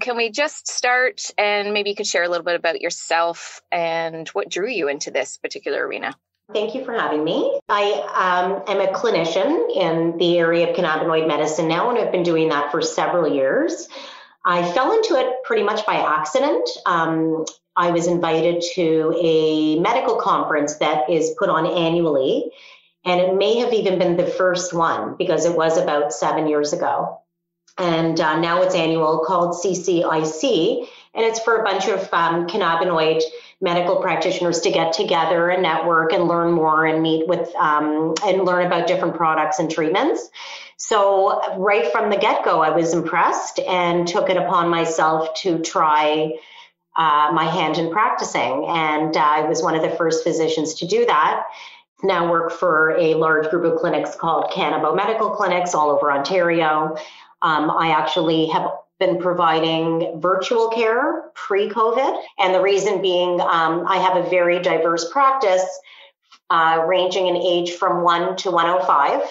Can 0.00 0.16
we 0.16 0.30
just 0.30 0.68
start 0.68 1.30
and 1.36 1.72
maybe 1.72 1.90
you 1.90 1.96
could 1.96 2.06
share 2.06 2.24
a 2.24 2.28
little 2.28 2.44
bit 2.44 2.56
about 2.56 2.80
yourself 2.80 3.60
and 3.70 4.28
what 4.28 4.48
drew 4.48 4.68
you 4.68 4.88
into 4.88 5.10
this 5.10 5.36
particular 5.36 5.86
arena? 5.86 6.14
Thank 6.52 6.74
you 6.74 6.84
for 6.84 6.92
having 6.92 7.22
me. 7.22 7.60
I 7.68 7.92
um, 7.92 8.64
am 8.66 8.80
a 8.80 8.92
clinician 8.92 9.74
in 9.74 10.18
the 10.18 10.38
area 10.38 10.70
of 10.70 10.76
cannabinoid 10.76 11.28
medicine 11.28 11.68
now, 11.68 11.90
and 11.90 11.98
I've 11.98 12.10
been 12.10 12.24
doing 12.24 12.48
that 12.48 12.72
for 12.72 12.82
several 12.82 13.32
years. 13.32 13.88
I 14.44 14.70
fell 14.72 14.92
into 14.92 15.14
it 15.16 15.44
pretty 15.44 15.62
much 15.62 15.86
by 15.86 15.96
accident. 15.96 16.68
Um, 16.86 17.44
I 17.80 17.92
was 17.92 18.06
invited 18.06 18.62
to 18.74 19.18
a 19.18 19.78
medical 19.78 20.16
conference 20.16 20.76
that 20.76 21.08
is 21.08 21.34
put 21.38 21.48
on 21.48 21.66
annually. 21.66 22.50
And 23.06 23.18
it 23.18 23.34
may 23.34 23.60
have 23.60 23.72
even 23.72 23.98
been 23.98 24.18
the 24.18 24.26
first 24.26 24.74
one 24.74 25.16
because 25.16 25.46
it 25.46 25.56
was 25.56 25.78
about 25.78 26.12
seven 26.12 26.46
years 26.46 26.74
ago. 26.74 27.22
And 27.78 28.20
uh, 28.20 28.38
now 28.38 28.60
it's 28.60 28.74
annual 28.74 29.24
called 29.26 29.54
CCIC. 29.54 30.86
And 31.14 31.24
it's 31.24 31.40
for 31.40 31.56
a 31.56 31.64
bunch 31.64 31.88
of 31.88 32.00
um, 32.12 32.46
cannabinoid 32.48 33.22
medical 33.62 33.96
practitioners 33.96 34.60
to 34.60 34.70
get 34.70 34.92
together 34.92 35.48
and 35.48 35.62
network 35.62 36.12
and 36.12 36.28
learn 36.28 36.52
more 36.52 36.84
and 36.84 37.02
meet 37.02 37.26
with 37.26 37.54
um, 37.54 38.14
and 38.26 38.44
learn 38.44 38.66
about 38.66 38.88
different 38.88 39.16
products 39.16 39.58
and 39.58 39.70
treatments. 39.70 40.28
So, 40.76 41.58
right 41.58 41.90
from 41.92 42.10
the 42.10 42.16
get 42.16 42.44
go, 42.44 42.60
I 42.60 42.70
was 42.70 42.92
impressed 42.92 43.58
and 43.58 44.06
took 44.06 44.28
it 44.28 44.36
upon 44.36 44.68
myself 44.68 45.34
to 45.42 45.58
try 45.60 46.34
uh, 46.96 47.30
my 47.32 47.44
hand 47.44 47.78
in 47.78 47.90
practicing. 47.90 48.66
And 48.68 49.16
uh, 49.16 49.20
I 49.20 49.40
was 49.42 49.62
one 49.62 49.74
of 49.74 49.82
the 49.82 49.90
first 49.90 50.24
physicians 50.24 50.74
to 50.74 50.86
do 50.86 51.06
that. 51.06 51.46
Now 52.02 52.30
work 52.30 52.50
for 52.50 52.96
a 52.98 53.14
large 53.14 53.50
group 53.50 53.64
of 53.64 53.78
clinics 53.78 54.14
called 54.14 54.50
Cannabo 54.50 54.96
Medical 54.96 55.30
Clinics 55.30 55.74
all 55.74 55.90
over 55.90 56.10
Ontario. 56.10 56.96
Um, 57.42 57.70
I 57.70 57.90
actually 57.90 58.46
have 58.48 58.70
been 58.98 59.18
providing 59.18 60.20
virtual 60.20 60.68
care 60.68 61.30
pre 61.34 61.68
COVID. 61.68 62.22
And 62.38 62.54
the 62.54 62.60
reason 62.60 63.02
being, 63.02 63.40
um, 63.40 63.86
I 63.86 63.96
have 63.96 64.16
a 64.16 64.28
very 64.28 64.60
diverse 64.60 65.10
practice 65.10 65.64
uh, 66.50 66.84
ranging 66.86 67.26
in 67.26 67.36
age 67.36 67.72
from 67.72 68.02
1 68.02 68.36
to 68.36 68.50
105. 68.50 69.22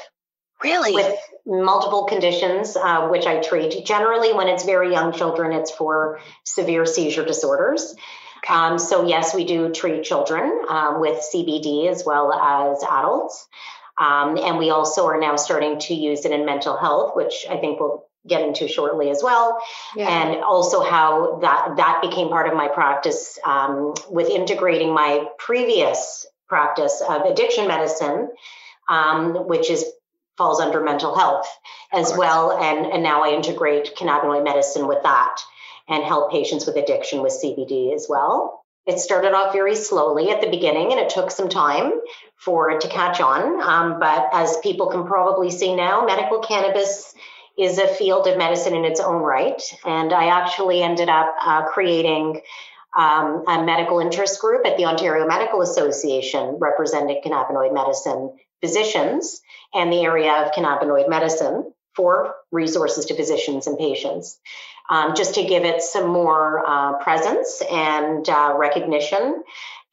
Really? 0.64 0.94
With 0.94 1.16
multiple 1.46 2.04
conditions, 2.04 2.76
uh, 2.76 3.08
which 3.08 3.26
I 3.26 3.40
treat. 3.40 3.86
Generally, 3.86 4.34
when 4.34 4.48
it's 4.48 4.66
very 4.66 4.92
young 4.92 5.14
children, 5.14 5.54
it's 5.54 5.72
for 5.72 6.20
severe 6.44 6.86
seizure 6.86 7.26
disorders. 7.26 7.96
Okay. 8.44 8.54
Um, 8.54 8.80
so, 8.80 9.06
yes, 9.06 9.34
we 9.34 9.46
do 9.46 9.72
treat 9.72 10.04
children 10.04 10.66
um, 10.68 11.00
with 11.00 11.24
CBD 11.34 11.90
as 11.90 12.04
well 12.06 12.34
as 12.34 12.84
adults. 12.84 13.48
Um, 13.98 14.38
and 14.38 14.58
we 14.58 14.70
also 14.70 15.08
are 15.08 15.20
now 15.20 15.36
starting 15.36 15.80
to 15.80 15.94
use 15.94 16.26
it 16.26 16.32
in 16.32 16.46
mental 16.46 16.78
health, 16.78 17.16
which 17.16 17.46
I 17.50 17.58
think 17.58 17.80
we'll 17.80 18.06
get 18.28 18.42
into 18.42 18.68
shortly 18.68 19.10
as 19.10 19.22
well. 19.24 19.60
Yeah. 19.96 20.08
And 20.10 20.42
also 20.42 20.82
how 20.82 21.40
that, 21.40 21.78
that 21.78 22.02
became 22.02 22.30
part 22.30 22.48
of 22.48 22.54
my 22.54 22.68
practice 22.68 23.38
um, 23.46 23.94
with 24.10 24.30
integrating 24.30 24.94
my 24.94 25.26
previous 25.38 26.26
practice 26.48 27.02
of 27.08 27.24
addiction 27.24 27.68
medicine, 27.68 28.30
um, 28.88 29.48
which 29.48 29.70
is 29.70 29.86
falls 30.40 30.62
under 30.62 30.82
mental 30.82 31.16
health 31.16 31.48
as 31.94 32.16
well. 32.18 32.52
And, 32.54 32.88
and 32.88 33.04
now 33.04 33.24
I 33.24 33.36
integrate 33.36 33.96
cannabinoid 33.96 34.44
medicine 34.44 34.88
with 34.88 35.04
that 35.04 35.42
and 35.88 36.04
help 36.04 36.32
patients 36.32 36.66
with 36.66 36.78
addiction 36.78 37.22
with 37.22 37.34
CBD 37.34 37.94
as 37.94 38.08
well. 38.10 38.64
It 38.88 39.00
started 39.00 39.34
off 39.34 39.54
very 39.54 39.76
slowly 39.76 40.32
at 40.32 40.42
the 40.42 40.50
beginning 40.50 40.92
and 40.92 41.00
it 41.00 41.10
took 41.10 41.30
some 41.30 41.50
time 41.50 41.92
for 42.38 42.72
it 42.72 42.82
to 42.82 42.88
catch 42.88 43.20
on. 43.20 43.62
Um, 43.62 44.00
but 44.00 44.30
as 44.32 44.58
people 44.64 44.88
can 44.88 45.06
probably 45.06 45.52
see 45.52 45.76
now, 45.76 46.06
medical 46.06 46.40
cannabis 46.40 47.14
is 47.58 47.78
a 47.78 47.88
field 47.88 48.26
of 48.26 48.38
medicine 48.38 48.74
in 48.74 48.86
its 48.86 49.02
own 49.02 49.22
right. 49.22 49.62
And 49.86 50.14
I 50.14 50.28
actually 50.28 50.82
ended 50.82 51.10
up 51.10 51.36
uh, 51.46 51.64
creating 51.66 52.40
um, 52.98 53.44
a 53.46 53.64
medical 53.64 54.00
interest 54.00 54.40
group 54.40 54.66
at 54.66 54.78
the 54.78 54.86
Ontario 54.86 55.28
Medical 55.28 55.62
Association 55.62 56.58
representing 56.60 57.22
cannabinoid 57.24 57.74
medicine 57.74 58.34
physicians 58.62 59.42
and 59.74 59.92
the 59.92 60.04
area 60.04 60.32
of 60.32 60.52
cannabinoid 60.52 61.10
medicine 61.10 61.72
for 61.96 62.36
resources 62.52 63.06
to 63.06 63.16
physicians 63.16 63.68
and 63.68 63.78
patients, 63.78 64.40
um, 64.90 65.16
just 65.16 65.36
to 65.36 65.44
give 65.44 65.66
it 65.66 65.82
some 65.82 66.08
more 66.08 66.64
uh, 66.66 66.98
presence 67.04 67.62
and 67.70 68.28
uh, 68.30 68.54
recognition. 68.58 69.44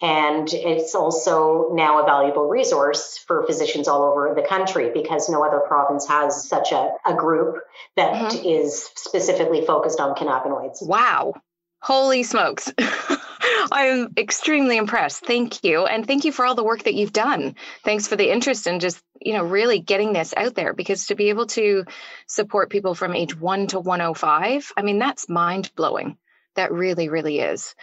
And 0.03 0.53
it's 0.53 0.95
also 0.95 1.71
now 1.73 2.03
a 2.03 2.07
valuable 2.07 2.49
resource 2.49 3.19
for 3.27 3.47
physicians 3.47 3.89
all 3.89 4.05
over 4.05 4.35
the 4.35 4.47
country 4.47 4.91
because 4.93 5.31
no 5.31 5.43
other 5.43 5.61
province 5.61 6.07
has 6.07 6.47
such 6.47 6.73
a, 6.73 6.93
a 7.07 7.15
group 7.15 7.57
that 7.97 8.13
mm-hmm. 8.13 8.47
is 8.47 8.91
specifically 8.95 9.65
focused 9.65 9.99
on 9.99 10.15
cannabinoids. 10.15 10.87
Wow. 10.87 11.33
Holy 11.81 12.23
smokes. 12.25 12.73
I'm 13.71 14.13
extremely 14.17 14.77
impressed. 14.77 15.25
Thank 15.25 15.65
you. 15.65 15.87
And 15.87 16.07
thank 16.07 16.25
you 16.25 16.33
for 16.33 16.47
all 16.47 16.55
the 16.55 16.65
work 16.65 16.85
that 16.85 16.95
you've 16.95 17.13
done. 17.13 17.57
Thanks 17.85 18.07
for 18.07 18.17
the 18.17 18.31
interest 18.31 18.67
in 18.67 18.81
just 18.81 19.03
you 19.21 19.33
know 19.33 19.45
really 19.45 19.81
getting 19.81 20.13
this 20.13 20.35
out 20.37 20.55
there 20.55 20.73
because 20.73 21.07
to 21.07 21.15
be 21.15 21.31
able 21.31 21.47
to 21.47 21.85
support 22.27 22.71
people 22.71 22.95
from 22.95 23.15
age 23.15 23.39
1 23.39 23.69
to 23.69 23.81
105 23.81 24.73
i 24.77 24.83
mean 24.83 24.99
that's 24.99 25.29
mind 25.29 25.71
blowing 25.75 26.17
that 26.55 26.73
really 26.73 27.09
really 27.09 27.41
is 27.41 27.75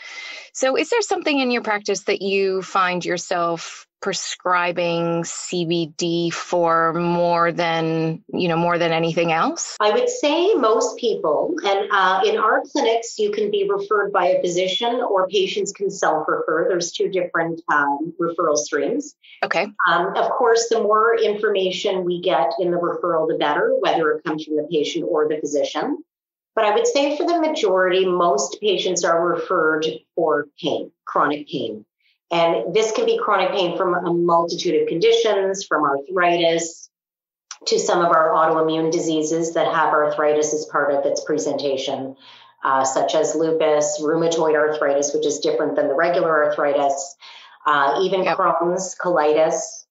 so 0.53 0.77
is 0.77 0.89
there 0.89 1.01
something 1.01 1.39
in 1.39 1.51
your 1.51 1.61
practice 1.61 2.03
that 2.03 2.21
you 2.21 2.61
find 2.61 3.03
yourself 3.03 3.87
prescribing 4.03 5.23
CBD 5.23 6.31
for 6.31 6.91
more 6.91 7.53
than 7.53 8.21
you 8.33 8.49
know 8.49 8.57
more 8.57 8.77
than 8.77 8.91
anything 8.91 9.31
else? 9.31 9.77
I 9.79 9.91
would 9.91 10.09
say 10.09 10.53
most 10.55 10.97
people, 10.97 11.55
and 11.63 11.89
uh, 11.89 12.21
in 12.25 12.37
our 12.37 12.63
clinics, 12.69 13.17
you 13.17 13.31
can 13.31 13.49
be 13.49 13.65
referred 13.67 14.11
by 14.11 14.27
a 14.27 14.41
physician 14.41 14.95
or 14.95 15.29
patients 15.29 15.71
can 15.71 15.89
self-refer. 15.89 16.67
There's 16.67 16.91
two 16.91 17.07
different 17.07 17.61
um, 17.73 18.13
referral 18.19 18.57
streams. 18.57 19.15
Okay. 19.41 19.67
Um, 19.89 20.17
of 20.17 20.29
course, 20.31 20.67
the 20.69 20.83
more 20.83 21.17
information 21.17 22.03
we 22.03 22.21
get 22.21 22.51
in 22.59 22.71
the 22.71 22.77
referral, 22.77 23.29
the 23.29 23.37
better, 23.39 23.73
whether 23.79 24.11
it 24.11 24.25
comes 24.25 24.43
from 24.43 24.57
the 24.57 24.67
patient 24.69 25.05
or 25.09 25.29
the 25.29 25.39
physician. 25.39 26.03
But 26.55 26.65
I 26.65 26.75
would 26.75 26.87
say 26.87 27.15
for 27.15 27.25
the 27.25 27.39
majority, 27.39 28.05
most 28.05 28.59
patients 28.59 29.05
are 29.05 29.25
referred 29.25 29.87
for 30.13 30.47
pain, 30.61 30.91
chronic 31.05 31.47
pain. 31.47 31.85
And 32.33 32.73
this 32.73 32.91
can 32.91 33.05
be 33.05 33.19
chronic 33.19 33.51
pain 33.51 33.77
from 33.77 33.93
a 33.93 34.11
multitude 34.11 34.81
of 34.81 34.87
conditions, 34.87 35.65
from 35.65 35.83
arthritis 35.83 36.89
to 37.67 37.77
some 37.77 38.03
of 38.03 38.11
our 38.11 38.29
autoimmune 38.29 38.91
diseases 38.91 39.53
that 39.53 39.67
have 39.67 39.93
arthritis 39.93 40.51
as 40.51 40.65
part 40.65 40.91
of 40.91 41.05
its 41.05 41.23
presentation, 41.23 42.15
uh, 42.63 42.83
such 42.83 43.13
as 43.13 43.35
lupus, 43.35 44.01
rheumatoid 44.01 44.55
arthritis, 44.55 45.13
which 45.13 45.27
is 45.27 45.39
different 45.41 45.75
than 45.75 45.87
the 45.87 45.93
regular 45.93 46.45
arthritis, 46.45 47.15
uh, 47.67 47.99
even 48.01 48.23
yep. 48.23 48.35
Crohn's, 48.35 48.95
colitis. 48.99 49.82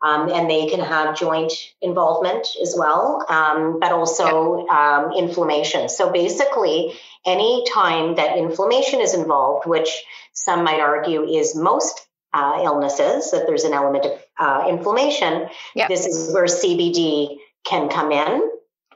Um, 0.00 0.30
and 0.30 0.48
they 0.48 0.68
can 0.68 0.78
have 0.78 1.18
joint 1.18 1.52
involvement 1.82 2.46
as 2.62 2.76
well, 2.78 3.26
um, 3.28 3.80
but 3.80 3.90
also 3.90 4.64
um, 4.68 5.12
inflammation. 5.12 5.88
So 5.88 6.12
basically, 6.12 6.94
any 7.26 7.64
time 7.68 8.14
that 8.14 8.38
inflammation 8.38 9.00
is 9.00 9.12
involved, 9.12 9.66
which 9.66 9.90
some 10.32 10.62
might 10.62 10.78
argue 10.78 11.24
is 11.24 11.56
most 11.56 12.00
uh, 12.32 12.60
illnesses, 12.62 13.32
that 13.32 13.46
there's 13.48 13.64
an 13.64 13.72
element 13.72 14.04
of 14.04 14.12
uh, 14.38 14.66
inflammation, 14.68 15.48
yep. 15.74 15.88
this 15.88 16.06
is 16.06 16.32
where 16.32 16.44
CBD 16.44 17.38
can 17.64 17.88
come 17.88 18.12
in 18.12 18.42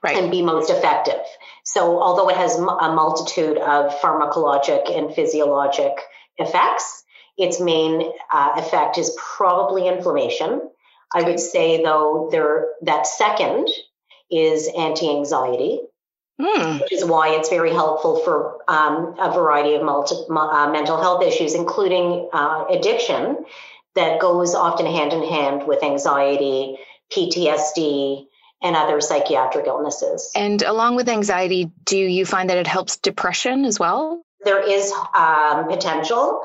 right. 0.03 0.17
and 0.17 0.31
be 0.31 0.43
most 0.43 0.71
effective. 0.71 1.21
So, 1.65 2.01
although 2.01 2.29
it 2.29 2.37
has 2.37 2.57
a 2.57 2.63
multitude 2.63 3.59
of 3.59 3.99
pharmacologic 4.01 4.97
and 4.97 5.15
physiologic 5.15 5.93
effects, 6.39 7.05
its 7.39 7.61
main 7.61 8.11
uh, 8.33 8.51
effect 8.57 8.99
is 8.99 9.17
probably 9.17 9.89
inflammation. 9.89 10.61
I 11.15 11.23
would 11.23 11.41
say, 11.41 11.83
though, 11.83 12.29
there 12.33 12.69
that 12.83 13.07
second 13.07 13.69
is 14.31 14.69
anti-anxiety 14.77 15.81
mm. 16.43 16.81
which 16.81 16.93
is 16.93 17.05
why 17.05 17.37
it's 17.37 17.49
very 17.49 17.73
helpful 17.73 18.19
for 18.21 18.59
um, 18.69 19.15
a 19.19 19.33
variety 19.33 19.75
of 19.75 19.83
multi, 19.83 20.17
uh, 20.29 20.71
mental 20.71 21.01
health 21.01 21.23
issues, 21.23 21.55
including 21.55 22.29
uh, 22.33 22.65
addiction, 22.71 23.45
that 23.95 24.21
goes 24.21 24.55
often 24.55 24.87
hand 24.87 25.13
in 25.13 25.23
hand 25.23 25.67
with 25.67 25.83
anxiety, 25.83 26.79
PTSD, 27.13 28.27
and 28.63 28.77
other 28.77 29.01
psychiatric 29.01 29.67
illnesses. 29.67 30.31
And 30.35 30.63
along 30.63 30.97
with 30.97 31.09
anxiety, 31.09 31.71
do 31.85 31.99
you 31.99 32.25
find 32.25 32.49
that 32.49 32.59
it 32.59 32.67
helps 32.67 32.97
depression 32.97 33.65
as 33.65 33.79
well? 33.79 34.25
There 34.45 34.63
is 34.63 34.93
um, 35.15 35.69
potential 35.69 36.43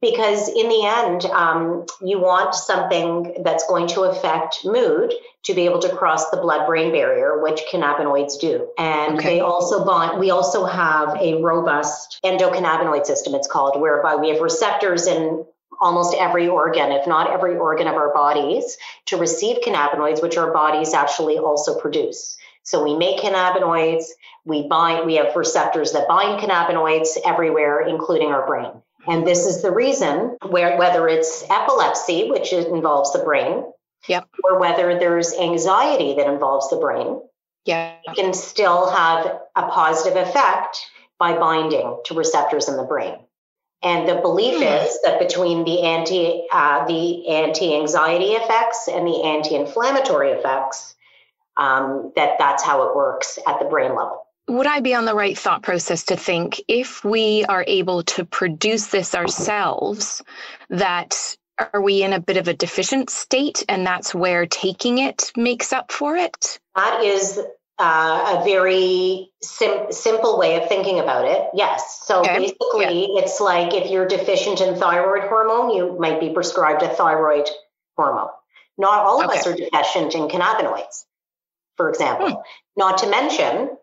because 0.00 0.48
in 0.48 0.68
the 0.68 0.84
end, 0.86 1.24
um, 1.26 1.86
you 2.00 2.18
want 2.18 2.54
something 2.54 3.42
that's 3.44 3.66
going 3.66 3.86
to 3.88 4.02
affect 4.02 4.64
mood 4.64 5.12
to 5.42 5.54
be 5.54 5.66
able 5.66 5.80
to 5.80 5.94
cross 5.94 6.30
the 6.30 6.36
blood-brain 6.36 6.92
barrier, 6.92 7.42
which 7.42 7.62
cannabinoids 7.70 8.40
do. 8.40 8.68
And 8.78 9.18
okay. 9.18 9.34
they 9.34 9.40
also 9.40 9.84
bond. 9.84 10.18
We 10.18 10.30
also 10.30 10.64
have 10.64 11.16
a 11.16 11.42
robust 11.42 12.20
endocannabinoid 12.24 13.06
system. 13.06 13.34
It's 13.34 13.48
called, 13.48 13.80
whereby 13.80 14.16
we 14.16 14.30
have 14.30 14.40
receptors 14.40 15.06
in 15.06 15.44
almost 15.80 16.14
every 16.18 16.48
organ, 16.48 16.92
if 16.92 17.06
not 17.06 17.32
every 17.32 17.56
organ 17.56 17.86
of 17.86 17.94
our 17.94 18.12
bodies, 18.12 18.76
to 19.06 19.16
receive 19.16 19.62
cannabinoids, 19.62 20.22
which 20.22 20.36
our 20.36 20.52
bodies 20.52 20.92
actually 20.92 21.38
also 21.38 21.78
produce. 21.78 22.36
So 22.62 22.84
we 22.84 22.96
make 22.96 23.20
cannabinoids, 23.20 24.04
we 24.44 24.68
bind, 24.68 25.06
we 25.06 25.16
have 25.16 25.34
receptors 25.34 25.92
that 25.92 26.06
bind 26.06 26.40
cannabinoids 26.40 27.16
everywhere, 27.24 27.80
including 27.80 28.28
our 28.28 28.46
brain. 28.46 28.70
And 29.06 29.26
this 29.26 29.46
is 29.46 29.62
the 29.62 29.70
reason 29.70 30.36
where 30.46 30.76
whether 30.76 31.08
it's 31.08 31.44
epilepsy, 31.48 32.30
which 32.30 32.52
involves 32.52 33.12
the 33.12 33.20
brain, 33.20 33.64
yep. 34.08 34.28
or 34.44 34.58
whether 34.58 34.98
there's 34.98 35.34
anxiety 35.34 36.14
that 36.14 36.26
involves 36.26 36.68
the 36.70 36.76
brain, 36.76 37.20
yeah. 37.64 37.96
can 38.14 38.34
still 38.34 38.90
have 38.90 39.40
a 39.56 39.62
positive 39.68 40.16
effect 40.16 40.86
by 41.18 41.38
binding 41.38 42.00
to 42.06 42.14
receptors 42.14 42.68
in 42.68 42.76
the 42.76 42.84
brain. 42.84 43.14
And 43.82 44.06
the 44.06 44.16
belief 44.16 44.60
mm. 44.60 44.84
is 44.84 45.00
that 45.02 45.18
between 45.18 45.64
the 45.64 45.82
anti 45.82 46.46
uh, 46.52 46.86
the 46.86 47.28
anti 47.28 47.74
anxiety 47.74 48.32
effects 48.32 48.88
and 48.88 49.06
the 49.06 49.22
anti 49.22 49.54
inflammatory 49.54 50.32
effects, 50.32 50.94
um, 51.56 52.12
that 52.14 52.38
that's 52.38 52.62
how 52.62 52.88
it 52.88 52.94
works 52.94 53.38
at 53.46 53.58
the 53.58 53.64
brain 53.64 53.94
level 53.94 54.19
would 54.50 54.66
I 54.66 54.80
be 54.80 54.94
on 54.94 55.04
the 55.04 55.14
right 55.14 55.38
thought 55.38 55.62
process 55.62 56.04
to 56.04 56.16
think 56.16 56.60
if 56.66 57.04
we 57.04 57.44
are 57.44 57.64
able 57.66 58.02
to 58.04 58.24
produce 58.24 58.88
this 58.88 59.14
ourselves, 59.14 60.22
that 60.70 61.36
are 61.72 61.80
we 61.80 62.02
in 62.02 62.12
a 62.12 62.20
bit 62.20 62.36
of 62.36 62.48
a 62.48 62.54
deficient 62.54 63.10
state 63.10 63.64
and 63.68 63.86
that's 63.86 64.14
where 64.14 64.46
taking 64.46 64.98
it 64.98 65.30
makes 65.36 65.72
up 65.72 65.92
for 65.92 66.16
it? 66.16 66.58
That 66.74 67.04
is 67.04 67.38
uh, 67.78 68.38
a 68.40 68.44
very 68.44 69.30
sim- 69.42 69.92
simple 69.92 70.38
way 70.38 70.60
of 70.60 70.68
thinking 70.68 70.98
about 70.98 71.26
it. 71.26 71.42
Yes. 71.54 72.02
So 72.04 72.20
okay. 72.20 72.38
basically, 72.38 73.12
yeah. 73.12 73.22
it's 73.22 73.40
like 73.40 73.72
if 73.72 73.90
you're 73.90 74.08
deficient 74.08 74.60
in 74.60 74.76
thyroid 74.76 75.28
hormone, 75.28 75.70
you 75.70 75.96
might 75.98 76.18
be 76.18 76.30
prescribed 76.30 76.82
a 76.82 76.88
thyroid 76.88 77.48
hormone. 77.96 78.30
Not 78.76 79.06
all 79.06 79.22
of 79.22 79.30
okay. 79.30 79.38
us 79.38 79.46
are 79.46 79.54
deficient 79.54 80.14
in 80.14 80.28
cannabinoids, 80.28 81.04
for 81.76 81.88
example. 81.88 82.30
Hmm. 82.30 82.40
Not 82.76 82.98
to 82.98 83.10
mention, 83.10 83.76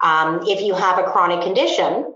um, 0.00 0.42
if 0.46 0.62
you 0.62 0.74
have 0.74 0.98
a 0.98 1.04
chronic 1.04 1.42
condition, 1.42 2.14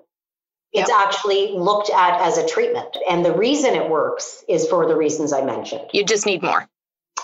it's 0.73 0.89
yep. 0.89 0.99
actually 0.99 1.53
looked 1.53 1.91
at 1.91 2.21
as 2.21 2.37
a 2.37 2.47
treatment. 2.47 2.97
And 3.09 3.25
the 3.25 3.33
reason 3.33 3.75
it 3.75 3.89
works 3.89 4.45
is 4.49 4.67
for 4.67 4.87
the 4.87 4.97
reasons 4.97 5.33
I 5.33 5.45
mentioned. 5.45 5.89
You 5.93 6.05
just 6.05 6.27
need 6.27 6.43
more. 6.43 6.69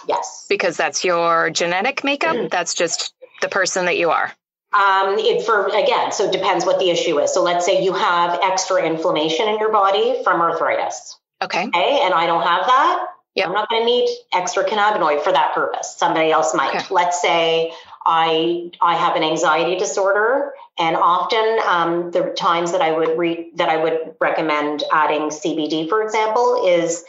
Yes. 0.07 0.47
Because 0.49 0.77
that's 0.77 1.05
your 1.05 1.51
genetic 1.51 2.05
makeup. 2.05 2.37
Mm. 2.37 2.51
That's 2.51 2.75
just 2.75 3.13
the 3.43 3.49
person 3.49 3.87
that 3.87 3.99
you 3.99 4.11
are. 4.11 4.33
Um, 4.73 5.19
it 5.19 5.45
for 5.45 5.67
again, 5.67 6.13
so 6.13 6.27
it 6.27 6.33
depends 6.33 6.65
what 6.65 6.79
the 6.79 6.91
issue 6.91 7.19
is. 7.19 7.35
So 7.35 7.43
let's 7.43 7.67
say 7.67 7.83
you 7.83 7.93
have 7.93 8.39
extra 8.41 8.85
inflammation 8.85 9.49
in 9.49 9.59
your 9.59 9.73
body 9.73 10.23
from 10.23 10.41
arthritis. 10.41 11.19
Okay. 11.43 11.67
Okay. 11.67 12.01
And 12.05 12.15
I 12.15 12.27
don't 12.27 12.43
have 12.43 12.67
that. 12.67 13.07
Yep. 13.35 13.47
I'm 13.49 13.53
not 13.53 13.69
going 13.69 13.83
to 13.83 13.87
need 13.87 14.09
extra 14.33 14.65
cannabinoid 14.65 15.23
for 15.23 15.33
that 15.33 15.55
purpose. 15.55 15.97
Somebody 15.97 16.31
else 16.31 16.55
might. 16.55 16.75
Okay. 16.75 16.87
Let's 16.91 17.21
say 17.21 17.73
I 18.13 18.73
I 18.81 18.97
have 18.97 19.15
an 19.15 19.23
anxiety 19.23 19.77
disorder, 19.77 20.53
and 20.77 20.97
often 20.97 21.59
um, 21.65 22.11
the 22.11 22.35
times 22.37 22.73
that 22.73 22.83
I 22.83 22.91
would 22.91 23.17
re- 23.17 23.53
that 23.55 23.69
I 23.69 23.77
would 23.77 24.17
recommend 24.21 24.83
adding 24.93 25.29
CBD, 25.29 25.89
for 25.89 26.03
example, 26.03 26.67
is 26.67 27.05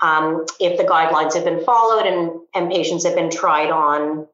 um, 0.00 0.46
if 0.58 0.78
the 0.78 0.84
guidelines 0.84 1.34
have 1.34 1.44
been 1.44 1.62
followed 1.62 2.06
and 2.06 2.40
and 2.54 2.70
patients 2.70 3.04
have 3.04 3.14
been 3.14 3.30
tried 3.30 3.70
on 3.70 4.28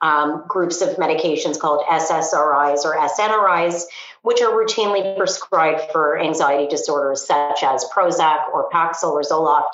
um, 0.00 0.44
groups 0.46 0.80
of 0.80 0.90
medications 0.90 1.58
called 1.58 1.84
SSRIs 1.90 2.84
or 2.84 2.96
SNRIs, 2.96 3.82
which 4.22 4.40
are 4.40 4.52
routinely 4.52 5.16
prescribed 5.16 5.90
for 5.90 6.20
anxiety 6.20 6.68
disorders 6.68 7.26
such 7.26 7.64
as 7.64 7.84
Prozac 7.92 8.48
or 8.52 8.70
Paxil 8.70 9.10
or 9.10 9.22
Zoloft. 9.22 9.72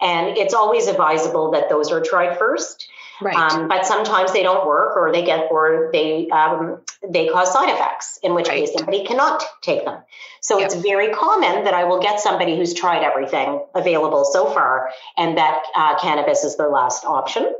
And 0.00 0.38
it's 0.38 0.54
always 0.54 0.86
advisable 0.86 1.50
that 1.50 1.68
those 1.68 1.92
are 1.92 2.00
tried 2.00 2.38
first. 2.38 2.88
Right. 3.20 3.36
Um, 3.36 3.68
but 3.68 3.84
sometimes 3.84 4.32
they 4.32 4.42
don't 4.42 4.66
work, 4.66 4.96
or 4.96 5.12
they 5.12 5.22
get, 5.24 5.48
or 5.50 5.90
they 5.92 6.28
um, 6.30 6.80
they 7.06 7.28
cause 7.28 7.52
side 7.52 7.68
effects. 7.68 8.18
In 8.22 8.34
which 8.34 8.48
right. 8.48 8.60
case, 8.60 8.72
somebody 8.74 9.04
cannot 9.04 9.44
take 9.62 9.84
them. 9.84 10.02
So 10.40 10.58
yep. 10.58 10.66
it's 10.66 10.74
very 10.76 11.12
common 11.12 11.64
that 11.64 11.74
I 11.74 11.84
will 11.84 12.00
get 12.00 12.20
somebody 12.20 12.56
who's 12.56 12.74
tried 12.74 13.02
everything 13.02 13.64
available 13.74 14.24
so 14.24 14.46
far, 14.46 14.90
and 15.16 15.36
that 15.38 15.62
uh, 15.74 15.98
cannabis 15.98 16.44
is 16.44 16.56
their 16.56 16.70
last 16.70 17.04
option. 17.04 17.52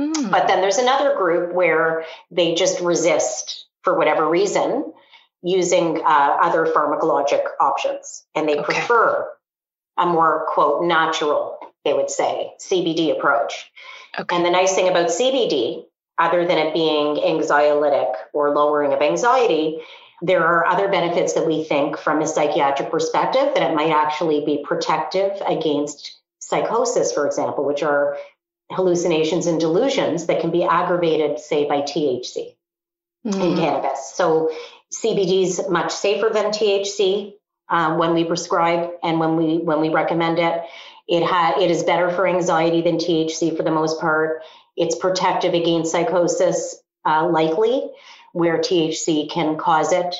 Mm. 0.00 0.30
But 0.30 0.48
then 0.48 0.60
there's 0.60 0.78
another 0.78 1.14
group 1.16 1.52
where 1.52 2.04
they 2.30 2.54
just 2.54 2.80
resist 2.80 3.66
for 3.82 3.96
whatever 3.96 4.28
reason 4.28 4.92
using 5.42 6.00
uh, 6.00 6.36
other 6.40 6.66
pharmacologic 6.66 7.42
options, 7.60 8.24
and 8.34 8.48
they 8.48 8.56
okay. 8.56 8.64
prefer 8.64 9.28
a 9.98 10.06
more 10.06 10.46
quote 10.48 10.84
natural, 10.84 11.58
they 11.84 11.92
would 11.92 12.10
say, 12.10 12.52
CBD 12.60 13.16
approach. 13.16 13.70
Okay. 14.18 14.36
And 14.36 14.44
the 14.44 14.50
nice 14.50 14.74
thing 14.74 14.88
about 14.88 15.08
CBD, 15.08 15.84
other 16.18 16.46
than 16.46 16.58
it 16.58 16.74
being 16.74 17.16
anxiolytic 17.16 18.14
or 18.32 18.54
lowering 18.54 18.92
of 18.92 19.00
anxiety, 19.00 19.80
there 20.20 20.44
are 20.44 20.66
other 20.66 20.88
benefits 20.88 21.32
that 21.32 21.46
we 21.46 21.64
think 21.64 21.98
from 21.98 22.20
a 22.20 22.26
psychiatric 22.26 22.90
perspective 22.90 23.54
that 23.54 23.70
it 23.70 23.74
might 23.74 23.90
actually 23.90 24.44
be 24.44 24.62
protective 24.64 25.32
against 25.46 26.20
psychosis, 26.38 27.12
for 27.12 27.26
example, 27.26 27.64
which 27.64 27.82
are 27.82 28.16
hallucinations 28.70 29.46
and 29.46 29.58
delusions 29.58 30.26
that 30.26 30.40
can 30.40 30.50
be 30.50 30.64
aggravated, 30.64 31.38
say, 31.38 31.66
by 31.66 31.80
THC 31.82 32.54
mm-hmm. 33.26 33.40
in 33.40 33.56
cannabis. 33.56 34.12
So 34.14 34.50
CBD 34.94 35.42
is 35.42 35.62
much 35.68 35.92
safer 35.92 36.30
than 36.32 36.46
THC 36.46 37.34
um, 37.68 37.98
when 37.98 38.14
we 38.14 38.24
prescribe 38.24 38.90
and 39.02 39.18
when 39.18 39.36
we 39.36 39.58
when 39.58 39.80
we 39.80 39.88
recommend 39.88 40.38
it. 40.38 40.62
It 41.12 41.22
ha- 41.22 41.60
it 41.60 41.70
is 41.70 41.82
better 41.82 42.10
for 42.10 42.26
anxiety 42.26 42.80
than 42.80 42.96
THC 42.96 43.54
for 43.54 43.62
the 43.62 43.70
most 43.70 44.00
part. 44.00 44.42
It's 44.78 44.96
protective 44.96 45.52
against 45.52 45.92
psychosis, 45.92 46.74
uh, 47.04 47.28
likely, 47.28 47.90
where 48.32 48.56
THC 48.56 49.30
can 49.30 49.58
cause 49.58 49.92
it. 49.92 50.16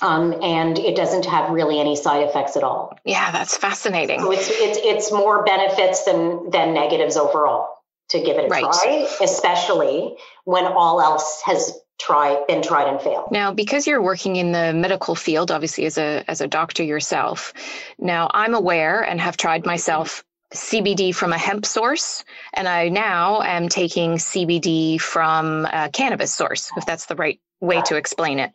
Um, 0.00 0.40
and 0.40 0.78
it 0.78 0.94
doesn't 0.94 1.26
have 1.26 1.50
really 1.50 1.80
any 1.80 1.96
side 1.96 2.22
effects 2.28 2.56
at 2.56 2.62
all. 2.62 2.96
Yeah, 3.04 3.32
that's 3.32 3.56
fascinating. 3.56 4.20
So 4.20 4.30
it's 4.30 4.48
it's 4.48 4.78
it's 4.82 5.12
more 5.12 5.42
benefits 5.42 6.04
than 6.04 6.50
than 6.50 6.74
negatives 6.74 7.16
overall 7.16 7.74
to 8.10 8.20
give 8.20 8.36
it 8.36 8.44
a 8.44 8.48
right. 8.48 8.62
try, 8.62 9.08
especially 9.20 10.14
when 10.44 10.64
all 10.64 11.00
else 11.00 11.42
has 11.44 11.76
tried 11.98 12.46
been 12.46 12.62
tried 12.62 12.88
and 12.88 13.00
failed. 13.00 13.30
Now, 13.30 13.52
because 13.52 13.86
you're 13.86 14.02
working 14.02 14.36
in 14.36 14.52
the 14.52 14.72
medical 14.72 15.14
field, 15.14 15.50
obviously 15.50 15.86
as 15.86 15.98
a 15.98 16.24
as 16.28 16.40
a 16.40 16.48
doctor 16.48 16.82
yourself, 16.82 17.52
now 17.98 18.30
I'm 18.32 18.54
aware 18.54 19.02
and 19.02 19.20
have 19.20 19.36
tried 19.36 19.64
myself 19.64 20.24
CBD 20.52 21.14
from 21.14 21.32
a 21.32 21.38
hemp 21.38 21.66
source, 21.66 22.24
and 22.52 22.68
I 22.68 22.88
now 22.88 23.42
am 23.42 23.68
taking 23.68 24.14
CBD 24.14 25.00
from 25.00 25.66
a 25.66 25.90
cannabis 25.92 26.32
source, 26.32 26.70
if 26.76 26.86
that's 26.86 27.06
the 27.06 27.16
right 27.16 27.40
way 27.60 27.82
to 27.82 27.96
explain 27.96 28.38
it. 28.38 28.52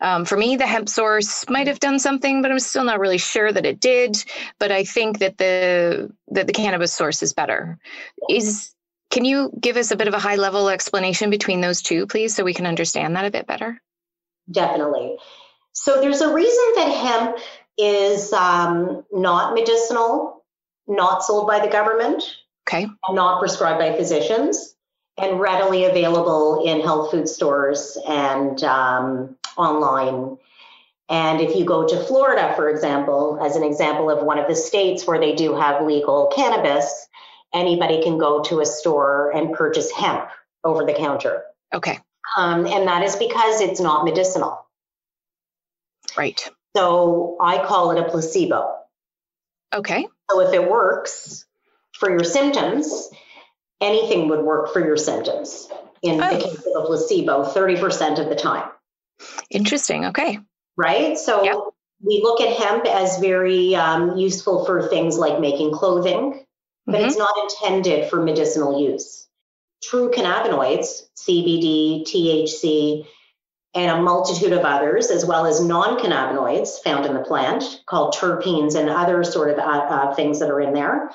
Um, 0.00 0.24
for 0.24 0.36
me, 0.36 0.56
the 0.56 0.66
hemp 0.66 0.88
source 0.88 1.48
might 1.48 1.66
have 1.66 1.80
done 1.80 1.98
something, 1.98 2.42
but 2.42 2.50
I'm 2.50 2.60
still 2.60 2.84
not 2.84 3.00
really 3.00 3.18
sure 3.18 3.50
that 3.50 3.66
it 3.66 3.80
did. 3.80 4.22
But 4.58 4.70
I 4.70 4.84
think 4.84 5.18
that 5.18 5.38
the 5.38 6.12
that 6.28 6.46
the 6.46 6.52
cannabis 6.52 6.92
source 6.92 7.22
is 7.22 7.32
better. 7.32 7.78
Is 8.28 8.75
can 9.10 9.24
you 9.24 9.52
give 9.58 9.76
us 9.76 9.90
a 9.90 9.96
bit 9.96 10.08
of 10.08 10.14
a 10.14 10.18
high 10.18 10.36
level 10.36 10.68
explanation 10.68 11.30
between 11.30 11.60
those 11.60 11.82
two, 11.82 12.06
please, 12.06 12.34
so 12.34 12.44
we 12.44 12.54
can 12.54 12.66
understand 12.66 13.16
that 13.16 13.24
a 13.24 13.30
bit 13.30 13.46
better? 13.46 13.80
Definitely. 14.50 15.16
So 15.72 16.00
there's 16.00 16.20
a 16.20 16.32
reason 16.32 16.64
that 16.76 16.88
hemp 16.88 17.38
is 17.78 18.32
um, 18.32 19.04
not 19.12 19.54
medicinal, 19.54 20.44
not 20.86 21.22
sold 21.22 21.46
by 21.46 21.60
the 21.60 21.70
government, 21.70 22.24
okay, 22.68 22.86
not 23.10 23.40
prescribed 23.40 23.78
by 23.78 23.96
physicians, 23.96 24.74
and 25.18 25.40
readily 25.40 25.84
available 25.84 26.64
in 26.66 26.80
health 26.80 27.10
food 27.10 27.28
stores 27.28 27.98
and 28.08 28.62
um, 28.64 29.36
online. 29.56 30.38
And 31.08 31.40
if 31.40 31.54
you 31.54 31.64
go 31.64 31.86
to 31.86 32.04
Florida, 32.04 32.52
for 32.56 32.68
example, 32.68 33.38
as 33.40 33.54
an 33.54 33.62
example 33.62 34.10
of 34.10 34.24
one 34.24 34.38
of 34.38 34.48
the 34.48 34.56
states 34.56 35.06
where 35.06 35.20
they 35.20 35.34
do 35.34 35.54
have 35.54 35.86
legal 35.86 36.32
cannabis, 36.34 37.06
anybody 37.56 38.02
can 38.02 38.18
go 38.18 38.42
to 38.44 38.60
a 38.60 38.66
store 38.66 39.30
and 39.34 39.54
purchase 39.54 39.90
hemp 39.90 40.28
over 40.64 40.84
the 40.84 40.94
counter. 40.94 41.44
Okay. 41.72 41.98
Um, 42.36 42.66
and 42.66 42.88
that 42.88 43.02
is 43.02 43.16
because 43.16 43.60
it's 43.60 43.80
not 43.80 44.04
medicinal. 44.04 44.66
Right. 46.16 46.48
So 46.76 47.36
I 47.40 47.64
call 47.64 47.92
it 47.92 48.00
a 48.00 48.08
placebo. 48.08 48.76
Okay. 49.74 50.06
So 50.30 50.40
if 50.40 50.52
it 50.52 50.70
works 50.70 51.44
for 51.92 52.10
your 52.10 52.24
symptoms, 52.24 53.10
anything 53.80 54.28
would 54.28 54.44
work 54.44 54.72
for 54.72 54.84
your 54.84 54.96
symptoms 54.96 55.68
in 56.02 56.20
oh. 56.20 56.30
the 56.30 56.42
case 56.42 56.66
of 56.74 56.82
a 56.82 56.86
placebo 56.86 57.44
30% 57.44 58.18
of 58.18 58.28
the 58.28 58.34
time. 58.34 58.70
Interesting. 59.50 60.06
Okay. 60.06 60.38
Right. 60.76 61.16
So 61.16 61.44
yep. 61.44 61.56
we 62.04 62.20
look 62.22 62.40
at 62.40 62.56
hemp 62.56 62.86
as 62.86 63.18
very 63.18 63.74
um, 63.74 64.16
useful 64.16 64.64
for 64.64 64.88
things 64.88 65.16
like 65.16 65.40
making 65.40 65.72
clothing, 65.72 66.45
but 66.86 66.96
mm-hmm. 66.96 67.06
it's 67.06 67.16
not 67.16 67.30
intended 67.42 68.08
for 68.08 68.22
medicinal 68.22 68.80
use. 68.80 69.26
True 69.82 70.10
cannabinoids, 70.10 71.02
CBD, 71.16 72.02
THC, 72.04 73.06
and 73.74 73.90
a 73.90 74.00
multitude 74.00 74.52
of 74.52 74.64
others, 74.64 75.10
as 75.10 75.26
well 75.26 75.44
as 75.44 75.60
non 75.60 75.98
cannabinoids 75.98 76.82
found 76.82 77.04
in 77.04 77.12
the 77.12 77.20
plant 77.20 77.82
called 77.86 78.14
terpenes 78.14 78.74
and 78.74 78.88
other 78.88 79.22
sort 79.22 79.50
of 79.50 79.58
uh, 79.58 79.62
uh, 79.62 80.14
things 80.14 80.38
that 80.40 80.50
are 80.50 80.60
in 80.60 80.72
there, 80.72 81.10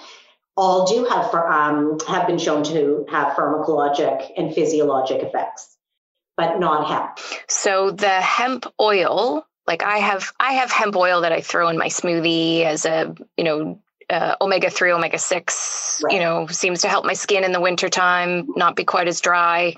all 0.56 0.86
do 0.86 1.06
have 1.06 1.34
um, 1.34 1.98
have 2.08 2.28
been 2.28 2.38
shown 2.38 2.64
to 2.66 3.06
have 3.10 3.34
pharmacologic 3.34 4.30
and 4.38 4.54
physiologic 4.54 5.24
effects, 5.24 5.76
but 6.38 6.60
not 6.60 6.88
hemp. 6.88 7.18
So 7.48 7.90
the 7.90 8.22
hemp 8.22 8.72
oil, 8.80 9.48
like 9.66 9.82
I 9.84 9.98
have, 9.98 10.32
I 10.40 10.54
have 10.54 10.72
hemp 10.72 10.96
oil 10.96 11.22
that 11.22 11.32
I 11.32 11.42
throw 11.42 11.70
in 11.70 11.80
my 11.80 11.88
smoothie 11.88 12.64
as 12.64 12.86
a 12.86 13.16
you 13.38 13.44
know 13.44 13.80
uh, 14.12 14.36
omega 14.42 14.70
3 14.70 14.92
omega 14.92 15.18
6 15.18 16.02
right. 16.04 16.14
you 16.14 16.20
know 16.20 16.46
seems 16.48 16.82
to 16.82 16.90
help 16.90 17.06
my 17.06 17.14
skin 17.14 17.44
in 17.44 17.52
the 17.52 17.62
wintertime 17.62 18.46
not 18.56 18.76
be 18.76 18.84
quite 18.84 19.08
as 19.08 19.22
dry 19.22 19.74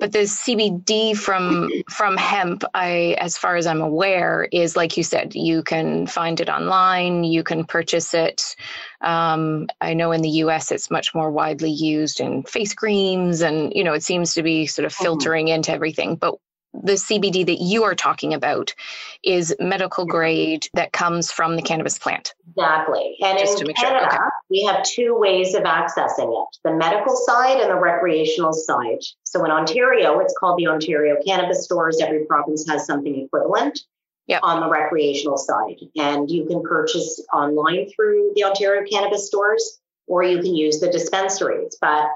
but 0.00 0.12
the 0.12 0.20
cbd 0.20 1.16
from 1.16 1.70
from 1.88 2.16
hemp 2.16 2.64
i 2.74 3.16
as 3.18 3.38
far 3.38 3.56
as 3.56 3.66
i'm 3.66 3.80
aware 3.80 4.48
is 4.50 4.76
like 4.76 4.96
you 4.96 5.04
said 5.04 5.34
you 5.34 5.62
can 5.62 6.06
find 6.06 6.40
it 6.40 6.48
online 6.48 7.22
you 7.22 7.44
can 7.44 7.64
purchase 7.64 8.12
it 8.12 8.56
um, 9.02 9.68
i 9.80 9.94
know 9.94 10.10
in 10.10 10.20
the 10.20 10.30
us 10.30 10.72
it's 10.72 10.90
much 10.90 11.14
more 11.14 11.30
widely 11.30 11.70
used 11.70 12.18
in 12.20 12.42
face 12.42 12.74
creams 12.74 13.40
and 13.40 13.72
you 13.74 13.84
know 13.84 13.92
it 13.92 14.02
seems 14.02 14.34
to 14.34 14.42
be 14.42 14.66
sort 14.66 14.84
of 14.84 14.92
mm-hmm. 14.92 15.04
filtering 15.04 15.46
mm-hmm. 15.46 15.56
into 15.56 15.72
everything 15.72 16.16
but 16.16 16.34
the 16.82 16.92
CBD 16.92 17.46
that 17.46 17.60
you 17.60 17.84
are 17.84 17.94
talking 17.94 18.34
about 18.34 18.74
is 19.22 19.54
medical 19.58 20.04
grade 20.06 20.68
that 20.74 20.92
comes 20.92 21.30
from 21.30 21.56
the 21.56 21.62
cannabis 21.62 21.98
plant. 21.98 22.34
Exactly. 22.48 23.16
And 23.22 23.38
Just 23.38 23.60
in 23.60 23.72
Canada, 23.74 24.00
sure. 24.00 24.08
okay. 24.08 24.24
we 24.50 24.64
have 24.64 24.82
two 24.84 25.16
ways 25.18 25.54
of 25.54 25.62
accessing 25.64 26.32
it 26.32 26.56
the 26.64 26.74
medical 26.74 27.16
side 27.16 27.60
and 27.60 27.70
the 27.70 27.78
recreational 27.78 28.52
side. 28.52 29.00
So 29.24 29.44
in 29.44 29.50
Ontario, 29.50 30.18
it's 30.20 30.34
called 30.38 30.58
the 30.58 30.68
Ontario 30.68 31.16
Cannabis 31.24 31.64
Stores. 31.64 32.00
Every 32.00 32.24
province 32.24 32.66
has 32.68 32.86
something 32.86 33.24
equivalent. 33.24 33.80
Yep. 34.28 34.40
on 34.42 34.58
the 34.58 34.68
recreational 34.68 35.36
side. 35.36 35.76
And 35.94 36.28
you 36.28 36.46
can 36.46 36.60
purchase 36.60 37.24
online 37.32 37.88
through 37.94 38.32
the 38.34 38.42
Ontario 38.42 38.84
cannabis 38.84 39.28
stores, 39.28 39.78
or 40.08 40.24
you 40.24 40.42
can 40.42 40.52
use 40.52 40.80
the 40.80 40.90
dispensaries. 40.90 41.78
But 41.80 42.08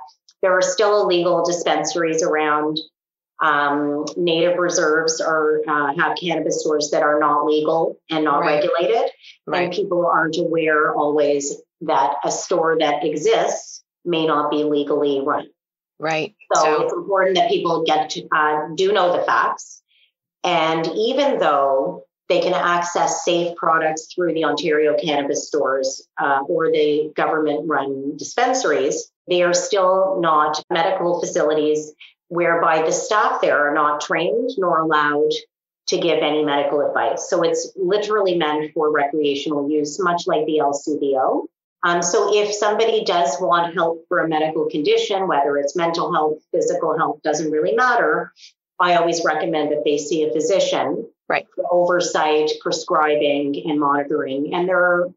there 0.42 0.56
are 0.56 0.62
still 0.62 1.02
illegal 1.02 1.44
dispensaries 1.44 2.22
around 2.22 2.80
um, 3.40 4.04
native 4.16 4.58
reserves 4.58 5.20
or 5.20 5.62
uh, 5.66 5.94
have 5.98 6.16
cannabis 6.16 6.60
stores 6.60 6.90
that 6.92 7.02
are 7.02 7.18
not 7.18 7.46
legal 7.46 7.98
and 8.10 8.24
not 8.24 8.40
right. 8.40 8.62
regulated. 8.62 9.10
Right. 9.46 9.64
And 9.64 9.72
people 9.72 10.06
aren't 10.06 10.36
aware 10.36 10.94
always 10.94 11.56
that 11.82 12.16
a 12.24 12.30
store 12.30 12.76
that 12.78 13.04
exists 13.04 13.82
may 14.04 14.26
not 14.26 14.50
be 14.50 14.64
legally 14.64 15.20
run. 15.24 15.48
Right. 15.98 16.34
So, 16.54 16.62
so 16.62 16.82
it's 16.82 16.92
important 16.92 17.36
that 17.36 17.50
people 17.50 17.84
get 17.84 18.10
to 18.10 18.28
uh, 18.34 18.68
do 18.74 18.92
know 18.92 19.16
the 19.16 19.24
facts. 19.24 19.82
And 20.44 20.86
even 20.96 21.38
though 21.38 22.04
they 22.28 22.40
can 22.40 22.54
access 22.54 23.24
safe 23.24 23.56
products 23.56 24.14
through 24.14 24.32
the 24.34 24.44
Ontario 24.44 24.96
cannabis 24.96 25.48
stores 25.48 26.06
uh, 26.18 26.40
or 26.46 26.70
the 26.70 27.12
government 27.14 27.68
run 27.68 28.16
dispensaries, 28.16 29.10
they 29.28 29.42
are 29.42 29.52
still 29.52 30.18
not 30.20 30.62
medical 30.70 31.20
facilities 31.20 31.92
whereby 32.30 32.82
the 32.82 32.92
staff 32.92 33.40
there 33.40 33.68
are 33.68 33.74
not 33.74 34.00
trained 34.00 34.50
nor 34.56 34.80
allowed 34.80 35.32
to 35.88 35.98
give 35.98 36.20
any 36.22 36.44
medical 36.44 36.80
advice. 36.80 37.28
So 37.28 37.42
it's 37.42 37.72
literally 37.76 38.36
meant 38.36 38.72
for 38.72 38.92
recreational 38.92 39.68
use, 39.68 40.00
much 40.00 40.28
like 40.28 40.46
the 40.46 40.60
LCBO. 40.62 41.46
Um, 41.82 42.02
so 42.02 42.32
if 42.32 42.54
somebody 42.54 43.04
does 43.04 43.36
want 43.40 43.74
help 43.74 44.04
for 44.08 44.20
a 44.20 44.28
medical 44.28 44.70
condition, 44.70 45.26
whether 45.26 45.56
it's 45.56 45.74
mental 45.74 46.12
health, 46.12 46.38
physical 46.52 46.96
health, 46.96 47.20
doesn't 47.24 47.50
really 47.50 47.74
matter. 47.74 48.32
I 48.78 48.94
always 48.94 49.24
recommend 49.24 49.72
that 49.72 49.82
they 49.84 49.98
see 49.98 50.22
a 50.22 50.32
physician 50.32 51.10
right. 51.28 51.46
for 51.56 51.64
oversight, 51.68 52.50
prescribing, 52.60 53.60
and 53.66 53.80
monitoring. 53.80 54.54
And 54.54 54.68
there 54.68 54.78
are, 54.78 55.08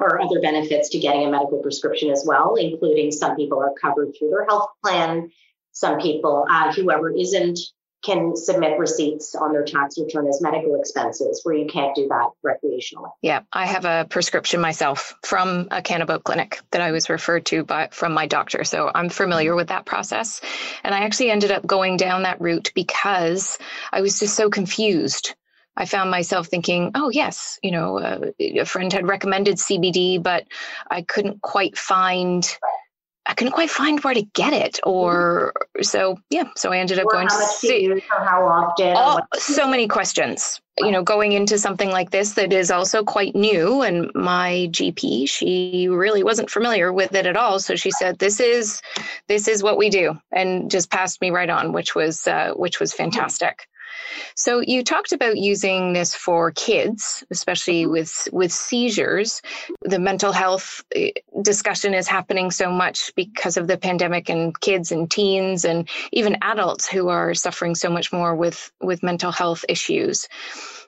are 0.00 0.20
other 0.20 0.40
benefits 0.40 0.90
to 0.90 0.98
getting 0.98 1.26
a 1.26 1.30
medical 1.30 1.62
prescription 1.62 2.10
as 2.10 2.24
well, 2.26 2.56
including 2.56 3.10
some 3.10 3.36
people 3.36 3.60
are 3.60 3.72
covered 3.80 4.14
through 4.18 4.30
their 4.30 4.44
health 4.44 4.68
plan 4.84 5.30
some 5.72 5.98
people, 5.98 6.46
uh, 6.50 6.72
whoever 6.72 7.10
isn't, 7.10 7.58
can 8.04 8.34
submit 8.36 8.78
receipts 8.78 9.34
on 9.34 9.52
their 9.52 9.64
tax 9.64 9.96
return 9.98 10.26
as 10.26 10.40
medical 10.42 10.74
expenses, 10.74 11.40
where 11.44 11.54
you 11.54 11.66
can't 11.66 11.94
do 11.94 12.08
that 12.08 12.30
recreationally. 12.44 13.10
Yeah, 13.22 13.42
I 13.52 13.66
have 13.66 13.84
a 13.84 14.06
prescription 14.10 14.60
myself 14.60 15.14
from 15.24 15.68
a 15.70 15.80
cannabis 15.80 16.20
clinic 16.24 16.60
that 16.72 16.80
I 16.80 16.90
was 16.90 17.08
referred 17.08 17.46
to 17.46 17.64
by 17.64 17.88
from 17.92 18.12
my 18.12 18.26
doctor, 18.26 18.64
so 18.64 18.90
I'm 18.92 19.08
familiar 19.08 19.54
with 19.54 19.68
that 19.68 19.86
process. 19.86 20.40
And 20.82 20.94
I 20.94 21.00
actually 21.00 21.30
ended 21.30 21.52
up 21.52 21.64
going 21.64 21.96
down 21.96 22.24
that 22.24 22.40
route 22.40 22.72
because 22.74 23.56
I 23.92 24.00
was 24.00 24.18
just 24.18 24.34
so 24.34 24.50
confused. 24.50 25.34
I 25.76 25.86
found 25.86 26.10
myself 26.10 26.48
thinking, 26.48 26.90
oh, 26.94 27.08
yes, 27.08 27.58
you 27.62 27.70
know, 27.70 27.98
uh, 27.98 28.32
a 28.40 28.64
friend 28.64 28.92
had 28.92 29.08
recommended 29.08 29.56
CBD, 29.56 30.22
but 30.22 30.44
I 30.90 31.02
couldn't 31.02 31.40
quite 31.40 31.78
find 31.78 32.46
I 33.26 33.34
couldn't 33.34 33.52
quite 33.52 33.70
find 33.70 34.00
where 34.00 34.14
to 34.14 34.22
get 34.22 34.52
it, 34.52 34.80
or 34.82 35.52
so 35.80 36.18
yeah. 36.30 36.44
So 36.56 36.72
I 36.72 36.78
ended 36.78 36.98
up 36.98 37.06
Or 37.06 37.12
going 37.12 37.28
to 37.28 37.34
see. 37.34 37.84
use 37.84 38.02
how 38.08 38.44
often? 38.44 39.22
So 39.38 39.68
many 39.68 39.86
questions. 39.86 40.60
You 40.78 40.90
know, 40.90 41.02
going 41.02 41.32
into 41.32 41.58
something 41.58 41.90
like 41.90 42.10
this 42.10 42.32
that 42.32 42.52
is 42.52 42.70
also 42.70 43.04
quite 43.04 43.36
new, 43.36 43.82
and 43.82 44.10
my 44.14 44.68
GP, 44.72 45.28
she 45.28 45.88
really 45.88 46.24
wasn't 46.24 46.50
familiar 46.50 46.92
with 46.92 47.14
it 47.14 47.26
at 47.26 47.36
all. 47.36 47.60
So 47.60 47.76
she 47.76 47.90
said, 47.92 48.18
"This 48.18 48.40
is, 48.40 48.82
this 49.28 49.46
is 49.46 49.62
what 49.62 49.76
we 49.78 49.88
do," 49.90 50.18
and 50.32 50.70
just 50.70 50.90
passed 50.90 51.20
me 51.20 51.30
right 51.30 51.50
on, 51.50 51.72
which 51.72 51.94
was, 51.94 52.26
uh, 52.26 52.52
which 52.56 52.80
was 52.80 52.92
fantastic. 52.92 53.68
So 54.34 54.60
you 54.60 54.82
talked 54.82 55.12
about 55.12 55.36
using 55.36 55.92
this 55.92 56.14
for 56.14 56.50
kids, 56.52 57.24
especially 57.30 57.86
with 57.86 58.28
with 58.32 58.52
seizures. 58.52 59.42
The 59.82 59.98
mental 59.98 60.32
health 60.32 60.84
eh, 60.94 61.10
discussion 61.42 61.94
is 61.94 62.08
happening 62.08 62.50
so 62.50 62.70
much 62.70 63.12
because 63.16 63.56
of 63.56 63.66
the 63.66 63.78
pandemic 63.78 64.28
and 64.28 64.58
kids 64.60 64.92
and 64.92 65.10
teens 65.10 65.64
and 65.64 65.88
even 66.12 66.36
adults 66.42 66.88
who 66.88 67.08
are 67.08 67.34
suffering 67.34 67.74
so 67.74 67.90
much 67.90 68.12
more 68.12 68.34
with 68.34 68.70
with 68.80 69.02
mental 69.02 69.32
health 69.32 69.64
issues. 69.68 70.28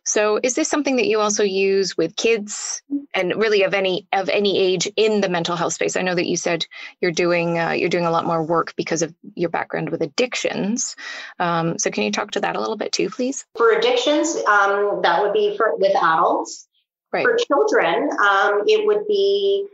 So 0.05 0.38
is 0.43 0.55
this 0.55 0.69
something 0.69 0.97
that 0.97 1.07
you 1.07 1.21
also 1.21 1.43
use 1.43 1.97
with 1.97 2.14
kids 2.14 2.83
and 3.14 3.35
really 3.37 3.62
of 3.62 3.73
any 3.73 4.07
of 4.12 4.29
any 4.29 4.59
age 4.59 4.87
in 4.97 5.21
the 5.21 5.31
mental 5.31 5.57
health 5.57 5.73
space? 5.73 5.97
I 5.97 6.03
know 6.03 6.14
that 6.14 6.29
you 6.29 6.37
said 6.37 6.67
you're 7.01 7.11
doing 7.11 7.59
uh, 7.59 7.71
you're 7.71 7.88
doing 7.88 8.05
a 8.05 8.11
lot 8.11 8.27
more 8.27 8.43
work 8.43 8.75
because 8.77 9.03
of 9.03 9.14
your 9.35 9.49
background 9.49 9.88
with 9.88 10.03
addictions. 10.03 10.95
Um, 11.38 11.79
so 11.79 11.90
can 11.90 12.05
you 12.05 12.12
talk 12.12 12.33
to 12.33 12.40
that 12.40 12.57
a 12.57 12.61
little 12.61 12.77
bit 12.77 12.93
too, 12.93 13.09
please? 13.09 13.47
For 13.57 13.73
addictions, 13.73 14.37
um, 14.47 15.01
that 15.03 15.23
would 15.23 15.33
be 15.33 15.57
for 15.57 15.75
with 15.77 15.97
adults. 15.97 16.69
Right. 17.12 17.25
For 17.25 17.37
children, 17.37 18.11
um, 18.11 18.64
it 18.67 18.87
would 18.87 19.07
be 19.07 19.69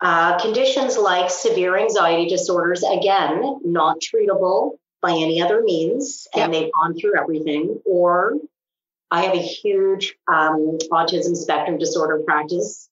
uh, 0.00 0.40
conditions 0.40 0.96
like 0.96 1.30
severe 1.30 1.76
anxiety 1.76 2.28
disorders. 2.28 2.82
Again, 2.82 3.60
not 3.64 3.98
treatable 4.00 4.78
by 5.02 5.10
any 5.10 5.40
other 5.40 5.62
means, 5.62 6.26
and 6.34 6.52
they've 6.52 6.72
gone 6.72 6.98
through 6.98 7.16
everything. 7.16 7.80
Or 7.84 8.34
I 9.10 9.22
have 9.22 9.34
a 9.34 9.38
huge 9.38 10.16
um, 10.28 10.78
autism 10.90 11.36
spectrum 11.36 11.78
disorder 11.78 12.22
practice, 12.24 12.88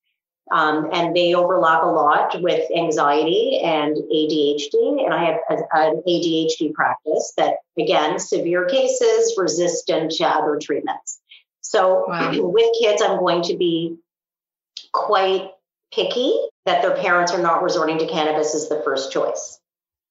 um, 0.51 0.89
and 0.93 1.15
they 1.15 1.35
overlap 1.35 1.83
a 1.83 1.87
lot 1.87 2.41
with 2.43 2.71
anxiety 2.75 3.59
and 3.59 3.97
ADHD. 3.97 5.05
And 5.05 5.13
I 5.13 5.25
have 5.25 5.41
a- 5.51 5.77
an 5.77 6.03
ADHD 6.07 6.73
practice 6.73 7.33
that, 7.37 7.59
again, 7.79 8.19
severe 8.19 8.65
cases 8.67 9.35
resistant 9.37 10.13
to 10.13 10.25
other 10.25 10.59
treatments. 10.63 11.21
So 11.61 12.05
Wow. 12.09 12.33
with 12.35 12.71
kids, 12.81 13.03
I'm 13.03 13.19
going 13.19 13.43
to 13.43 13.57
be 13.57 13.97
quite 14.93 15.53
picky 15.93 16.49
that 16.65 16.83
their 16.83 16.97
parents 16.97 17.33
are 17.33 17.43
not 17.43 17.63
resorting 17.63 17.99
to 17.99 18.07
cannabis 18.07 18.55
as 18.55 18.69
the 18.69 18.81
first 18.83 19.13
choice 19.13 19.61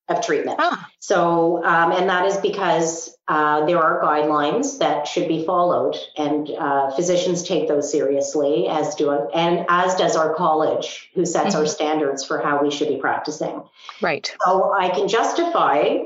of 0.08 0.24
treatment. 0.24 0.58
Ah, 0.60 0.88
So, 1.00 1.64
um, 1.66 1.92
and 1.92 2.10
that 2.10 2.26
is 2.26 2.38
because 2.38 3.16
uh, 3.28 3.66
there 3.66 3.80
are 3.80 4.04
guidelines 4.04 4.78
that 4.80 5.08
should 5.08 5.28
be 5.28 5.46
followed, 5.46 5.96
and 6.16 6.50
uh, 6.52 6.92
physicians 6.92 7.44
take 7.44 7.68
those 7.68 7.92
seriously, 7.92 8.68
as 8.68 8.94
do 8.96 9.12
and 9.12 9.66
as 9.68 9.96
does 9.96 10.16
our 10.16 10.36
college, 10.36 11.10
who 11.16 11.26
sets 11.26 11.56
our 11.56 11.66
standards 11.66 12.24
for 12.24 12.40
how 12.40 12.62
we 12.62 12.70
should 12.70 12.88
be 12.88 12.98
practicing. 12.98 13.64
right. 14.02 14.36
So, 14.46 14.74
I 14.74 14.90
can 14.90 15.08
justify 15.08 16.04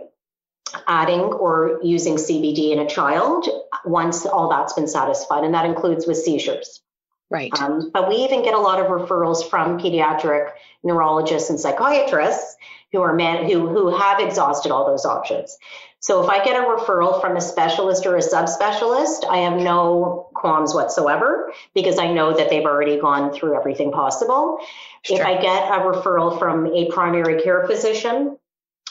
adding 0.88 1.21
or 1.21 1.79
using 1.83 2.15
CBD 2.15 2.71
in 2.71 2.79
a 2.79 2.88
child 2.88 3.47
once 3.85 4.25
all 4.25 4.49
that's 4.49 4.73
been 4.73 4.88
satisfied, 4.88 5.43
and 5.43 5.53
that 5.53 5.65
includes 5.65 6.07
with 6.07 6.17
seizures. 6.17 6.81
Right. 7.29 7.53
Um, 7.62 7.91
but 7.93 8.09
we 8.09 8.15
even 8.15 8.43
get 8.43 8.55
a 8.55 8.59
lot 8.59 8.79
of 8.79 8.88
referrals 8.88 9.47
from 9.47 9.77
pediatric 9.77 10.51
neurologists 10.83 11.49
and 11.51 11.59
psychiatrists 11.59 12.55
who 12.91 13.02
are 13.02 13.13
men 13.13 13.49
who 13.49 13.67
who 13.67 13.95
have 13.95 14.19
exhausted 14.19 14.71
all 14.71 14.86
those 14.86 15.06
options. 15.06 15.58
So 16.02 16.23
if 16.23 16.30
I 16.30 16.43
get 16.43 16.56
a 16.56 16.65
referral 16.65 17.19
from 17.19 17.36
a 17.36 17.41
specialist 17.41 18.06
or 18.06 18.15
a 18.15 18.21
subspecialist, 18.21 19.25
I 19.30 19.39
have 19.39 19.60
no 19.60 20.30
qualms 20.34 20.73
whatsoever 20.73 21.52
because 21.75 21.99
I 21.99 22.13
know 22.13 22.38
that 22.38 22.49
they've 22.49 22.65
already 22.65 22.99
gone 22.99 23.34
through 23.34 23.58
everything 23.58 23.91
possible. 23.91 24.60
If 25.04 25.25
I 25.25 25.41
get 25.41 25.69
a 25.69 25.80
referral 25.82 26.39
from 26.39 26.67
a 26.67 26.89
primary 26.89 27.41
care 27.41 27.67
physician 27.67 28.38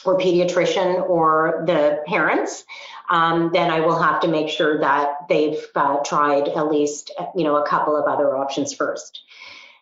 or 0.05 0.19
pediatrician 0.19 1.09
or 1.09 1.63
the 1.65 2.03
parents, 2.05 2.63
um, 3.09 3.49
then 3.53 3.71
I 3.71 3.79
will 3.79 3.99
have 3.99 4.21
to 4.21 4.27
make 4.27 4.49
sure 4.49 4.79
that 4.79 5.27
they've 5.27 5.59
uh, 5.75 5.97
tried 6.05 6.47
at 6.47 6.67
least 6.67 7.11
you 7.35 7.43
know 7.43 7.57
a 7.57 7.67
couple 7.67 7.95
of 7.95 8.05
other 8.05 8.37
options 8.37 8.73
first. 8.73 9.21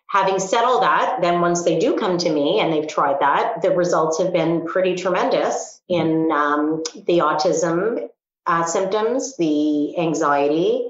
Having 0.10 0.40
said 0.40 0.64
all 0.64 0.82
that, 0.82 1.20
then 1.22 1.42
once 1.42 1.64
they 1.64 1.80
do 1.80 1.98
come 1.98 2.18
to 2.18 2.30
me 2.30 2.60
and 2.60 2.72
they've 2.72 2.88
tried 2.88 3.20
that, 3.20 3.62
the 3.62 3.72
results 3.72 4.20
have 4.20 4.32
been 4.32 4.66
pretty 4.66 4.96
tremendous 4.96 5.82
in 5.90 6.32
um, 6.32 6.84
the 7.06 7.20
autism 7.20 8.08
uh, 8.46 8.66
symptoms, 8.66 9.36
the 9.38 9.98
anxiety, 10.00 10.90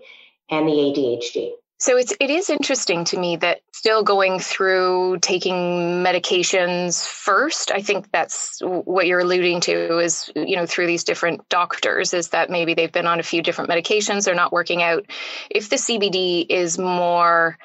and 0.50 0.68
the 0.68 0.72
ADHD. 0.72 1.52
So 1.80 1.96
it's 1.96 2.12
it 2.20 2.32
is 2.32 2.50
interesting 2.50 3.06
to 3.06 3.20
me 3.20 3.36
that 3.38 3.62
still 3.72 4.04
going 4.04 4.40
through 4.40 5.20
taking 5.22 6.04
medications 6.04 7.06
first. 7.06 7.72
I 7.72 7.82
think 7.82 8.12
that's 8.12 8.62
what 8.64 9.06
you're 9.06 9.20
alluding 9.20 9.62
to 9.62 10.00
is 10.00 10.32
you 10.36 10.56
know 10.56 10.66
through 10.66 10.88
these 10.88 11.04
different 11.04 11.48
doctors 11.50 12.16
is 12.16 12.30
that 12.30 12.50
maybe 12.50 12.74
they've 12.74 12.92
been 12.92 13.06
on 13.06 13.20
a 13.20 13.24
few 13.24 13.44
different 13.44 13.70
medications 13.70 14.26
they're 14.26 14.34
not 14.34 14.52
working 14.52 14.82
out. 14.82 15.06
If 15.52 15.70
the 15.70 15.76
CBD 15.76 16.48
is 16.50 16.80
more 16.80 17.60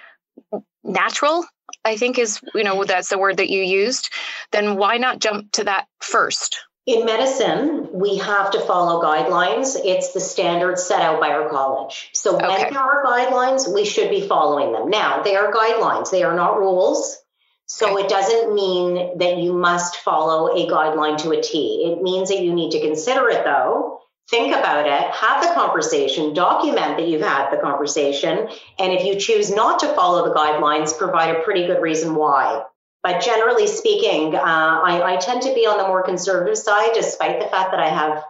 natural, 0.85 1.45
I 1.85 1.97
think 1.97 2.19
is 2.19 2.41
you 2.55 2.65
know 2.65 2.85
that's 2.85 3.09
the 3.09 3.19
word 3.19 3.39
that 3.39 3.51
you 3.51 3.63
used, 3.63 4.11
then 4.51 4.77
why 4.77 4.99
not 4.99 5.19
jump 5.21 5.53
to 5.53 5.65
that 5.65 5.87
first? 6.01 6.61
In 6.85 7.05
medicine, 7.05 7.91
we 7.93 8.19
have 8.19 8.51
to 8.53 8.61
follow 8.61 9.01
guidelines. 9.01 9.77
It's 9.85 10.13
the 10.13 10.21
standards 10.21 10.83
set 10.83 11.01
out 11.01 11.21
by 11.21 11.29
our 11.29 11.49
college. 11.49 12.11
So 12.13 12.37
when 12.37 12.51
Okay. 12.51 12.71
there 12.71 12.81
are 12.81 13.05
guidelines, 13.05 13.73
we 13.73 13.85
should 13.85 14.11
be 14.11 14.27
following 14.27 14.73
them. 14.73 14.91
Now, 14.91 15.23
they 15.23 15.37
are 15.37 15.53
guidelines, 15.53 16.11
they 16.11 16.25
are 16.25 16.35
not 16.35 16.59
rules. 16.59 17.17
So 17.67 17.93
Okay. 17.93 18.05
it 18.05 18.09
doesn't 18.11 18.53
mean 18.53 19.19
that 19.19 19.39
you 19.39 19.53
must 19.53 19.99
follow 19.99 20.49
a 20.55 20.67
guideline 20.69 21.19
to 21.19 21.31
a 21.31 21.41
T. 21.41 21.85
It 21.87 22.03
means 22.03 22.29
that 22.31 22.41
you 22.41 22.53
need 22.53 22.73
to 22.73 22.81
consider 22.81 23.31
it 23.31 23.45
though. 23.45 24.02
Think 24.33 24.55
about 24.55 24.87
it, 24.87 25.15
have 25.15 25.47
the 25.47 25.53
conversation, 25.53 26.33
document 26.33 26.97
that 26.97 27.07
you've 27.07 27.21
had 27.21 27.51
the 27.51 27.59
conversation, 27.59 28.49
and 28.79 28.93
if 28.95 29.05
you 29.05 29.17
choose 29.17 29.55
not 29.55 29.81
to 29.81 29.89
follow 29.89 30.27
the 30.27 30.35
guidelines, 30.35 30.97
provide 30.97 31.37
a 31.37 31.41
pretty 31.41 31.67
good 31.67 31.83
reason 31.83 32.15
why. 32.15 32.63
But 33.03 33.21
generally 33.21 33.67
speaking, 33.67 34.35
uh, 34.35 34.41
I, 34.43 35.03
I 35.05 35.17
tend 35.17 35.43
to 35.43 35.53
be 35.55 35.67
on 35.67 35.77
the 35.77 35.87
more 35.87 36.03
conservative 36.03 36.57
side, 36.57 36.93
despite 36.95 37.41
the 37.41 37.47
fact 37.49 37.73
that 37.73 37.81
I 37.81 37.91
have 37.91 38.25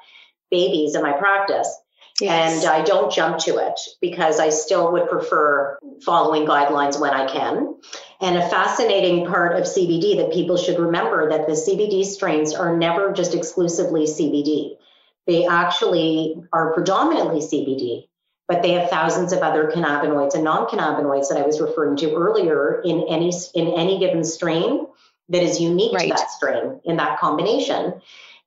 babies 0.50 0.96
in 0.96 1.02
my 1.02 1.12
practice. 1.12 1.72
And 2.20 2.64
I 2.66 2.82
don't 2.82 3.12
jump 3.12 3.38
to 3.38 3.58
it 3.58 3.78
because 4.00 4.40
I 4.40 4.50
still 4.50 4.90
would 4.92 5.08
prefer 5.08 5.78
following 6.04 6.46
guidelines 6.46 7.00
when 7.00 7.12
I 7.12 7.26
can. 7.26 7.76
And 8.20 8.36
a 8.36 8.48
fascinating 8.48 9.26
part 9.26 9.56
of 9.56 9.64
CBD 9.64 10.16
that 10.16 10.32
people 10.32 10.56
should 10.56 10.80
remember 10.80 11.30
that 11.30 11.46
the 11.46 11.52
CBD 11.52 12.04
strains 12.04 12.54
are 12.54 12.76
never 12.76 13.12
just 13.12 13.34
exclusively 13.34 14.04
CBD. 14.04 14.76
They 15.26 15.46
actually 15.46 16.42
are 16.52 16.72
predominantly 16.72 17.40
CBD, 17.40 18.08
but 18.48 18.62
they 18.62 18.72
have 18.72 18.90
thousands 18.90 19.32
of 19.32 19.40
other 19.40 19.70
cannabinoids 19.70 20.34
and 20.34 20.44
non-cannabinoids 20.44 21.28
that 21.28 21.38
I 21.38 21.46
was 21.46 21.60
referring 21.60 21.96
to 21.98 22.14
earlier 22.14 22.80
in 22.84 23.06
any 23.08 23.32
in 23.54 23.68
any 23.68 23.98
given 23.98 24.24
strain 24.24 24.86
that 25.28 25.42
is 25.42 25.60
unique 25.60 25.94
Right. 25.94 26.08
to 26.08 26.14
that 26.14 26.30
strain 26.30 26.80
in 26.84 26.96
that 26.96 27.20
combination. 27.20 28.00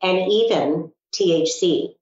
And 0.04 0.32
even 0.32 0.92
THC 1.14 1.96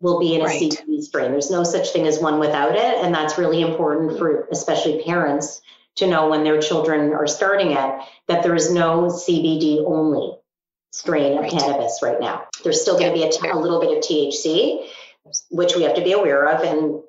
will 0.00 0.18
be 0.18 0.34
in 0.34 0.42
a 0.42 0.44
Right. 0.44 0.60
CBD 0.60 1.02
strain. 1.02 1.32
There's 1.32 1.50
no 1.50 1.64
such 1.64 1.90
thing 1.90 2.06
as 2.06 2.20
one 2.20 2.38
without 2.38 2.76
it, 2.76 2.98
and 2.98 3.14
that's 3.14 3.38
really 3.38 3.62
important 3.62 4.18
for 4.18 4.46
especially 4.52 5.02
parents 5.02 5.62
to 5.96 6.06
know 6.06 6.28
when 6.28 6.44
their 6.44 6.60
children 6.60 7.14
are 7.14 7.26
starting 7.26 7.72
it 7.72 7.94
that 8.28 8.42
there 8.42 8.54
is 8.54 8.70
no 8.70 9.08
CBD 9.08 9.82
only 9.86 10.38
strain 10.92 11.34
of 11.34 11.40
Right. 11.40 11.50
cannabis 11.50 12.00
right 12.02 12.20
now. 12.20 12.44
There's 12.64 12.80
still 12.80 12.98
going 12.98 13.12
to 13.12 13.14
be 13.14 13.24
a, 13.24 13.30
t- 13.30 13.48
a 13.48 13.56
little 13.56 13.80
bit 13.80 13.96
of 13.96 14.02
THC, 14.02 14.86
which 15.50 15.76
we 15.76 15.82
have 15.82 15.94
to 15.94 16.02
be 16.02 16.12
aware 16.12 16.46
of 16.48 16.62
and 16.62 17.02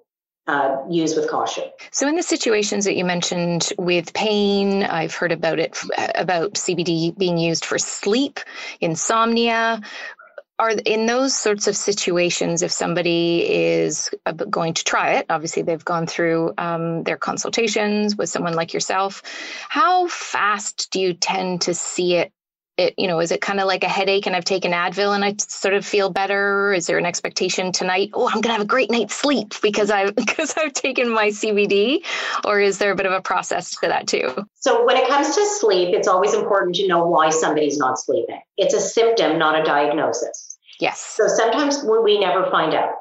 uh, 0.48 0.78
use 0.90 1.16
with 1.16 1.30
caution. 1.30 1.66
So, 1.92 2.08
in 2.08 2.16
the 2.16 2.24
situations 2.24 2.86
that 2.86 2.96
you 2.96 3.04
mentioned 3.04 3.74
with 3.78 4.14
pain, 4.14 4.84
I've 4.84 5.14
heard 5.14 5.32
about 5.32 5.60
it 5.60 5.78
about 6.16 6.54
CBD 6.54 7.18
being 7.18 7.38
used 7.38 7.66
for 7.66 7.78
sleep, 7.78 8.40
insomnia. 8.80 9.82
Are 10.60 10.72
in 10.72 11.06
those 11.06 11.36
sorts 11.36 11.68
of 11.68 11.76
situations, 11.76 12.64
if 12.64 12.72
somebody 12.72 13.46
is 13.48 14.10
uh, 14.26 14.32
going 14.32 14.74
to 14.74 14.84
try 14.84 15.16
it, 15.16 15.28
obviously 15.30 15.62
they've 15.62 15.86
gone 15.86 16.08
through 16.08 16.54
um, 16.58 17.04
their 17.04 17.18
consultations 17.18 18.16
with 18.16 18.28
someone 18.28 18.54
like 18.54 18.74
yourself. 18.74 19.22
How 19.70 20.08
fast 20.08 20.90
do 20.92 21.00
you 21.00 21.14
tend 21.14 21.62
to 21.64 21.76
see 21.76 22.16
it 22.16 22.32
it, 22.78 22.94
you 22.98 23.08
know, 23.08 23.20
is 23.20 23.32
it 23.32 23.42
kind 23.42 23.60
of 23.60 23.66
like 23.66 23.84
a 23.84 23.88
headache 23.88 24.28
and 24.28 24.36
I've 24.36 24.46
taken 24.46 24.72
Advil 24.72 25.16
and 25.16 25.26
I 25.26 25.36
sort 25.40 25.74
of 25.74 25.86
feel 25.86 26.10
better? 26.10 26.74
Is 26.74 26.88
there 26.88 26.98
an 26.98 27.06
expectation 27.06 27.72
tonight? 27.72 28.12
Oh, 28.14 28.28
I'm 28.28 28.36
going 28.36 28.44
to 28.44 28.52
have 28.52 28.62
a 28.62 28.66
great 28.66 28.92
night's 28.92 29.16
sleep 29.16 29.56
because 29.62 29.90
I've 29.90 30.16
because 30.16 30.54
I've 30.58 30.74
taken 30.74 31.10
my 31.10 31.30
CBD, 31.30 32.06
or 32.46 32.60
is 32.60 32.78
there 32.78 32.92
a 32.92 32.96
bit 32.96 33.06
of 33.06 33.12
a 33.12 33.22
process 33.22 33.72
to 33.80 33.88
that 33.88 34.08
too? 34.08 34.46
So 34.56 34.86
when 34.86 34.98
it 34.98 35.08
comes 35.08 35.36
to 35.36 35.46
sleep, 35.46 35.96
it's 35.96 36.08
always 36.08 36.34
important 36.34 36.76
to 36.76 36.88
know 36.88 37.06
why 37.06 37.30
somebody's 37.30 37.78
not 37.78 38.00
sleeping. 38.00 38.42
It's 38.58 38.74
a 38.74 38.82
symptom, 38.82 39.40
not 39.40 39.60
a 39.60 39.64
diagnosis. 39.64 40.58
Yes. 40.80 41.00
So 41.00 41.28
sometimes 41.28 41.84
we 41.84 42.20
never 42.20 42.50
find 42.52 42.74
out. 42.74 42.94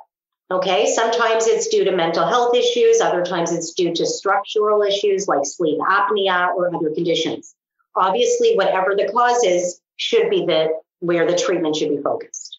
Okay, 0.49 0.87
sometimes 0.87 1.49
it's 1.49 1.67
due 1.67 1.85
to 1.85 1.91
mental 1.91 2.25
health 2.25 2.55
issues, 2.55 3.01
other 3.01 3.25
times 3.25 3.51
it's 3.51 3.75
due 3.75 3.93
to 3.93 4.07
structural 4.07 4.83
issues 4.83 5.27
like 5.27 5.45
sleep 5.45 5.81
apnea 5.81 6.55
or 6.55 6.73
other 6.73 6.91
conditions. 6.95 7.56
Obviously, 7.97 8.55
whatever 8.55 8.95
the 8.95 9.11
cause 9.13 9.43
is, 9.45 9.81
should 9.97 10.31
be 10.31 10.45
the 10.45 10.69
where 11.01 11.31
the 11.31 11.37
treatment 11.37 11.77
should 11.77 11.91
be 11.91 12.03
focused. 12.03 12.59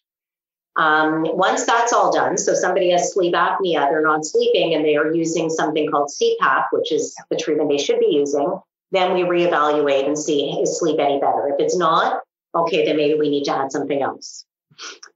Um, 0.76 1.24
once 1.36 1.64
that's 1.64 1.92
all 1.92 2.12
done, 2.12 2.38
so 2.38 2.54
somebody 2.54 2.90
has 2.90 3.12
sleep 3.12 3.34
apnea, 3.34 3.88
they're 3.88 4.02
not 4.02 4.24
sleeping, 4.24 4.74
and 4.74 4.84
they 4.84 4.96
are 4.96 5.12
using 5.12 5.50
something 5.50 5.90
called 5.90 6.10
CPAP, 6.10 6.66
which 6.70 6.92
is 6.92 7.16
the 7.30 7.36
treatment 7.36 7.68
they 7.68 7.78
should 7.78 7.98
be 7.98 8.10
using. 8.10 8.60
Then 8.92 9.12
we 9.12 9.22
reevaluate 9.22 10.06
and 10.06 10.16
see 10.16 10.50
is 10.62 10.78
sleep 10.78 11.00
any 11.00 11.18
better. 11.18 11.48
If 11.48 11.56
it's 11.58 11.76
not, 11.76 12.22
okay, 12.54 12.86
then 12.86 12.96
maybe 12.96 13.18
we 13.18 13.28
need 13.28 13.44
to 13.44 13.56
add 13.56 13.72
something 13.72 14.00
else. 14.00 14.44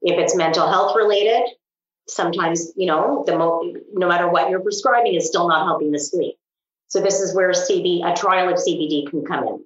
If 0.03 0.19
it's 0.19 0.35
mental 0.35 0.69
health 0.69 0.97
related, 0.97 1.43
sometimes 2.09 2.73
you 2.77 2.87
know 2.87 3.23
the 3.25 3.39
mo- 3.39 3.73
no 3.93 4.09
matter 4.09 4.29
what 4.29 4.51
you're 4.51 4.61
prescribing 4.61 5.15
is 5.15 5.29
still 5.29 5.49
not 5.49 5.65
helping 5.65 5.93
the 5.93 6.01
sleep. 6.01 6.37
So 6.89 7.01
this 7.01 7.21
is 7.21 7.35
where 7.35 7.51
CB 7.51 8.05
a 8.05 8.17
trial 8.17 8.53
of 8.53 8.57
CBD 8.57 9.09
can 9.09 9.25
come 9.25 9.47
in. 9.47 9.65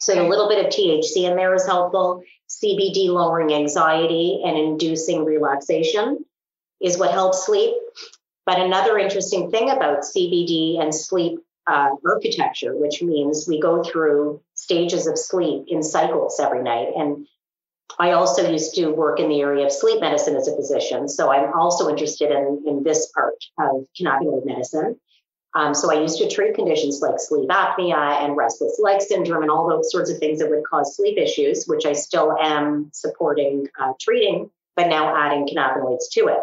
So 0.00 0.14
a 0.14 0.28
little 0.28 0.48
bit 0.48 0.64
of 0.64 0.72
THC 0.72 1.28
in 1.28 1.36
there 1.36 1.54
is 1.54 1.66
helpful. 1.66 2.22
CBD 2.48 3.08
lowering 3.08 3.52
anxiety 3.52 4.42
and 4.44 4.56
inducing 4.56 5.24
relaxation 5.24 6.24
is 6.80 6.98
what 6.98 7.12
helps 7.12 7.46
sleep. 7.46 7.74
But 8.46 8.60
another 8.60 8.98
interesting 8.98 9.50
thing 9.50 9.70
about 9.70 10.00
CBD 10.00 10.80
and 10.80 10.94
sleep 10.94 11.38
uh, 11.66 11.90
architecture, 12.06 12.76
which 12.76 13.02
means 13.02 13.46
we 13.48 13.58
go 13.58 13.82
through 13.82 14.42
stages 14.54 15.06
of 15.06 15.18
sleep 15.18 15.64
in 15.68 15.82
cycles 15.82 16.38
every 16.38 16.62
night. 16.62 16.88
And 16.94 17.26
I 17.98 18.12
also 18.12 18.50
used 18.50 18.74
to 18.74 18.90
work 18.90 19.20
in 19.20 19.28
the 19.28 19.40
area 19.40 19.66
of 19.66 19.72
sleep 19.72 20.00
medicine 20.00 20.36
as 20.36 20.48
a 20.48 20.56
physician. 20.56 21.08
So 21.08 21.30
I'm 21.30 21.52
also 21.58 21.88
interested 21.88 22.30
in, 22.30 22.64
in 22.66 22.82
this 22.82 23.10
part 23.12 23.36
of 23.58 23.86
cannabinoid 23.98 24.44
medicine. 24.44 25.00
Um, 25.56 25.72
so 25.72 25.90
I 25.90 26.00
used 26.00 26.18
to 26.18 26.28
treat 26.28 26.54
conditions 26.54 27.00
like 27.00 27.20
sleep 27.20 27.48
apnea 27.48 28.24
and 28.24 28.36
restless 28.36 28.78
leg 28.82 29.00
syndrome 29.00 29.42
and 29.42 29.50
all 29.50 29.68
those 29.68 29.90
sorts 29.90 30.10
of 30.10 30.18
things 30.18 30.40
that 30.40 30.50
would 30.50 30.64
cause 30.64 30.96
sleep 30.96 31.16
issues, 31.16 31.64
which 31.66 31.86
I 31.86 31.92
still 31.92 32.36
am 32.36 32.90
supporting 32.92 33.68
uh, 33.80 33.92
treating, 34.00 34.50
but 34.74 34.88
now 34.88 35.14
adding 35.16 35.46
cannabinoids 35.46 36.10
to 36.12 36.26
it. 36.26 36.40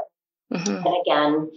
Mm-hmm. 0.53 0.87
And 0.87 0.95
again, 1.01 1.51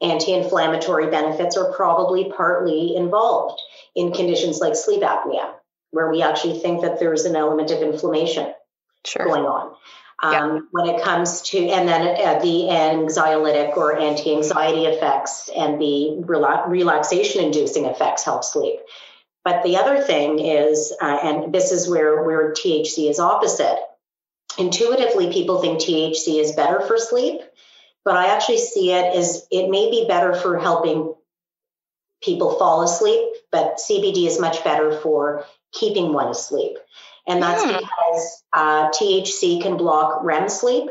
anti-inflammatory 0.00 1.08
benefits 1.08 1.56
are 1.56 1.72
probably 1.72 2.32
partly 2.36 2.96
involved 2.96 3.60
in 3.94 4.12
conditions 4.12 4.58
like 4.58 4.74
sleep 4.74 5.02
apnea, 5.02 5.52
where 5.92 6.10
we 6.10 6.22
actually 6.22 6.58
think 6.58 6.82
that 6.82 6.98
there's 6.98 7.24
an 7.24 7.36
element 7.36 7.70
of 7.70 7.80
inflammation 7.80 8.52
sure. 9.04 9.24
going 9.24 9.44
on. 9.44 9.72
Um, 10.22 10.32
yeah. 10.32 10.60
When 10.70 10.94
it 10.94 11.02
comes 11.02 11.42
to, 11.42 11.58
and 11.58 11.88
then 11.88 12.02
uh, 12.02 12.38
the 12.38 12.68
anxiolytic 12.70 13.76
or 13.76 13.98
anti 13.98 14.34
anxiety 14.34 14.86
effects 14.86 15.50
and 15.54 15.80
the 15.80 16.16
rela- 16.20 16.68
relaxation 16.68 17.44
inducing 17.44 17.86
effects 17.86 18.24
help 18.24 18.44
sleep. 18.44 18.80
But 19.44 19.64
the 19.64 19.76
other 19.78 20.00
thing 20.00 20.38
is, 20.38 20.94
uh, 21.02 21.18
and 21.22 21.52
this 21.52 21.72
is 21.72 21.88
where, 21.88 22.22
where 22.22 22.52
THC 22.52 23.10
is 23.10 23.18
opposite. 23.18 23.78
Intuitively, 24.58 25.32
people 25.32 25.60
think 25.60 25.80
THC 25.80 26.40
is 26.40 26.52
better 26.52 26.80
for 26.80 26.98
sleep, 26.98 27.40
but 28.04 28.16
I 28.16 28.26
actually 28.26 28.58
see 28.58 28.92
it 28.92 29.16
as 29.16 29.46
it 29.50 29.68
may 29.68 29.90
be 29.90 30.06
better 30.06 30.34
for 30.34 30.58
helping 30.58 31.14
people 32.22 32.56
fall 32.58 32.82
asleep, 32.82 33.34
but 33.50 33.78
CBD 33.78 34.26
is 34.26 34.38
much 34.38 34.62
better 34.62 34.92
for 34.92 35.44
keeping 35.72 36.12
one 36.12 36.28
asleep. 36.28 36.78
And 37.26 37.42
that's 37.42 37.62
mm. 37.62 37.78
because 37.78 38.42
uh, 38.52 38.90
THC 38.90 39.62
can 39.62 39.76
block 39.76 40.24
REM 40.24 40.48
sleep. 40.48 40.90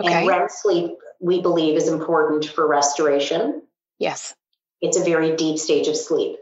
Okay. 0.00 0.12
And 0.12 0.26
REM 0.26 0.48
sleep, 0.48 0.92
we 1.20 1.40
believe, 1.40 1.76
is 1.76 1.88
important 1.88 2.46
for 2.46 2.66
restoration. 2.66 3.62
Yes. 3.98 4.34
It's 4.80 4.98
a 4.98 5.04
very 5.04 5.36
deep 5.36 5.58
stage 5.58 5.88
of 5.88 5.96
sleep, 5.96 6.36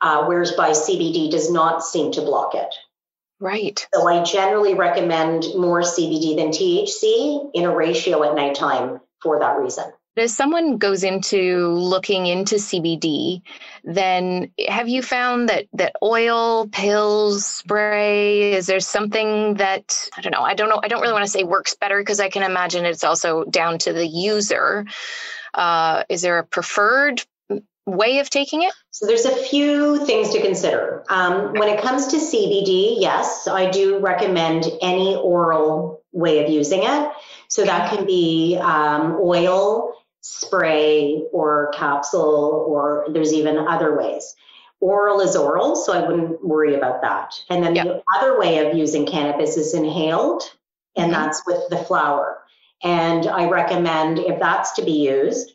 uh, 0.00 0.24
whereas 0.24 0.52
by 0.52 0.70
CBD 0.70 1.30
does 1.30 1.50
not 1.50 1.84
seem 1.84 2.12
to 2.12 2.22
block 2.22 2.54
it. 2.54 2.74
Right. 3.40 3.86
So 3.92 4.08
I 4.08 4.22
generally 4.22 4.74
recommend 4.74 5.44
more 5.56 5.82
CBD 5.82 6.36
than 6.36 6.48
THC 6.48 7.50
in 7.52 7.64
a 7.64 7.74
ratio 7.74 8.22
at 8.22 8.34
nighttime 8.34 9.00
for 9.20 9.40
that 9.40 9.58
reason. 9.58 9.84
As 10.16 10.36
someone 10.36 10.78
goes 10.78 11.02
into 11.02 11.68
looking 11.68 12.26
into 12.26 12.56
CBD, 12.56 13.42
then 13.82 14.52
have 14.68 14.88
you 14.88 15.02
found 15.02 15.48
that 15.48 15.66
that 15.72 15.96
oil, 16.02 16.68
pills, 16.68 17.44
spray, 17.44 18.52
is 18.52 18.66
there 18.66 18.80
something 18.80 19.54
that 19.54 20.08
I 20.16 20.20
don't 20.20 20.32
know, 20.32 20.42
I 20.42 20.54
don't 20.54 20.68
know, 20.68 20.80
I 20.82 20.88
don't 20.88 21.00
really 21.00 21.12
want 21.12 21.24
to 21.24 21.30
say 21.30 21.42
works 21.42 21.74
better 21.74 21.98
because 22.00 22.20
I 22.20 22.28
can 22.28 22.44
imagine 22.44 22.84
it's 22.84 23.04
also 23.04 23.44
down 23.44 23.78
to 23.78 23.92
the 23.92 24.06
user. 24.06 24.86
Uh, 25.52 26.04
is 26.08 26.22
there 26.22 26.38
a 26.38 26.44
preferred 26.44 27.24
way 27.86 28.18
of 28.20 28.30
taking 28.30 28.62
it? 28.62 28.72
So 28.90 29.06
there's 29.06 29.24
a 29.24 29.34
few 29.34 30.04
things 30.06 30.30
to 30.30 30.40
consider. 30.40 31.04
Um, 31.08 31.52
when 31.54 31.68
it 31.68 31.82
comes 31.82 32.06
to 32.08 32.16
CBD, 32.16 32.96
yes, 32.98 33.46
I 33.46 33.70
do 33.70 33.98
recommend 33.98 34.66
any 34.80 35.16
oral 35.16 36.02
way 36.12 36.42
of 36.44 36.50
using 36.50 36.80
it. 36.82 37.12
So 37.48 37.64
that 37.64 37.90
can 37.90 38.06
be 38.06 38.58
um, 38.60 39.18
oil 39.20 39.93
spray 40.24 41.22
or 41.32 41.70
capsule, 41.74 42.64
or 42.66 43.04
there's 43.10 43.34
even 43.34 43.58
other 43.58 43.94
ways. 43.94 44.34
Oral 44.80 45.20
is 45.20 45.36
oral, 45.36 45.76
so 45.76 45.92
I 45.92 46.00
wouldn't 46.00 46.42
worry 46.42 46.74
about 46.76 47.02
that. 47.02 47.34
And 47.50 47.62
then 47.62 47.74
yep. 47.74 47.84
the 47.84 48.02
other 48.16 48.38
way 48.38 48.66
of 48.66 48.74
using 48.74 49.04
cannabis 49.04 49.58
is 49.58 49.74
inhaled, 49.74 50.42
and 50.96 51.12
mm-hmm. 51.12 51.22
that's 51.22 51.42
with 51.46 51.68
the 51.68 51.76
flower. 51.76 52.38
And 52.82 53.26
I 53.26 53.50
recommend 53.50 54.18
if 54.18 54.40
that's 54.40 54.72
to 54.72 54.82
be 54.82 54.92
used, 54.92 55.52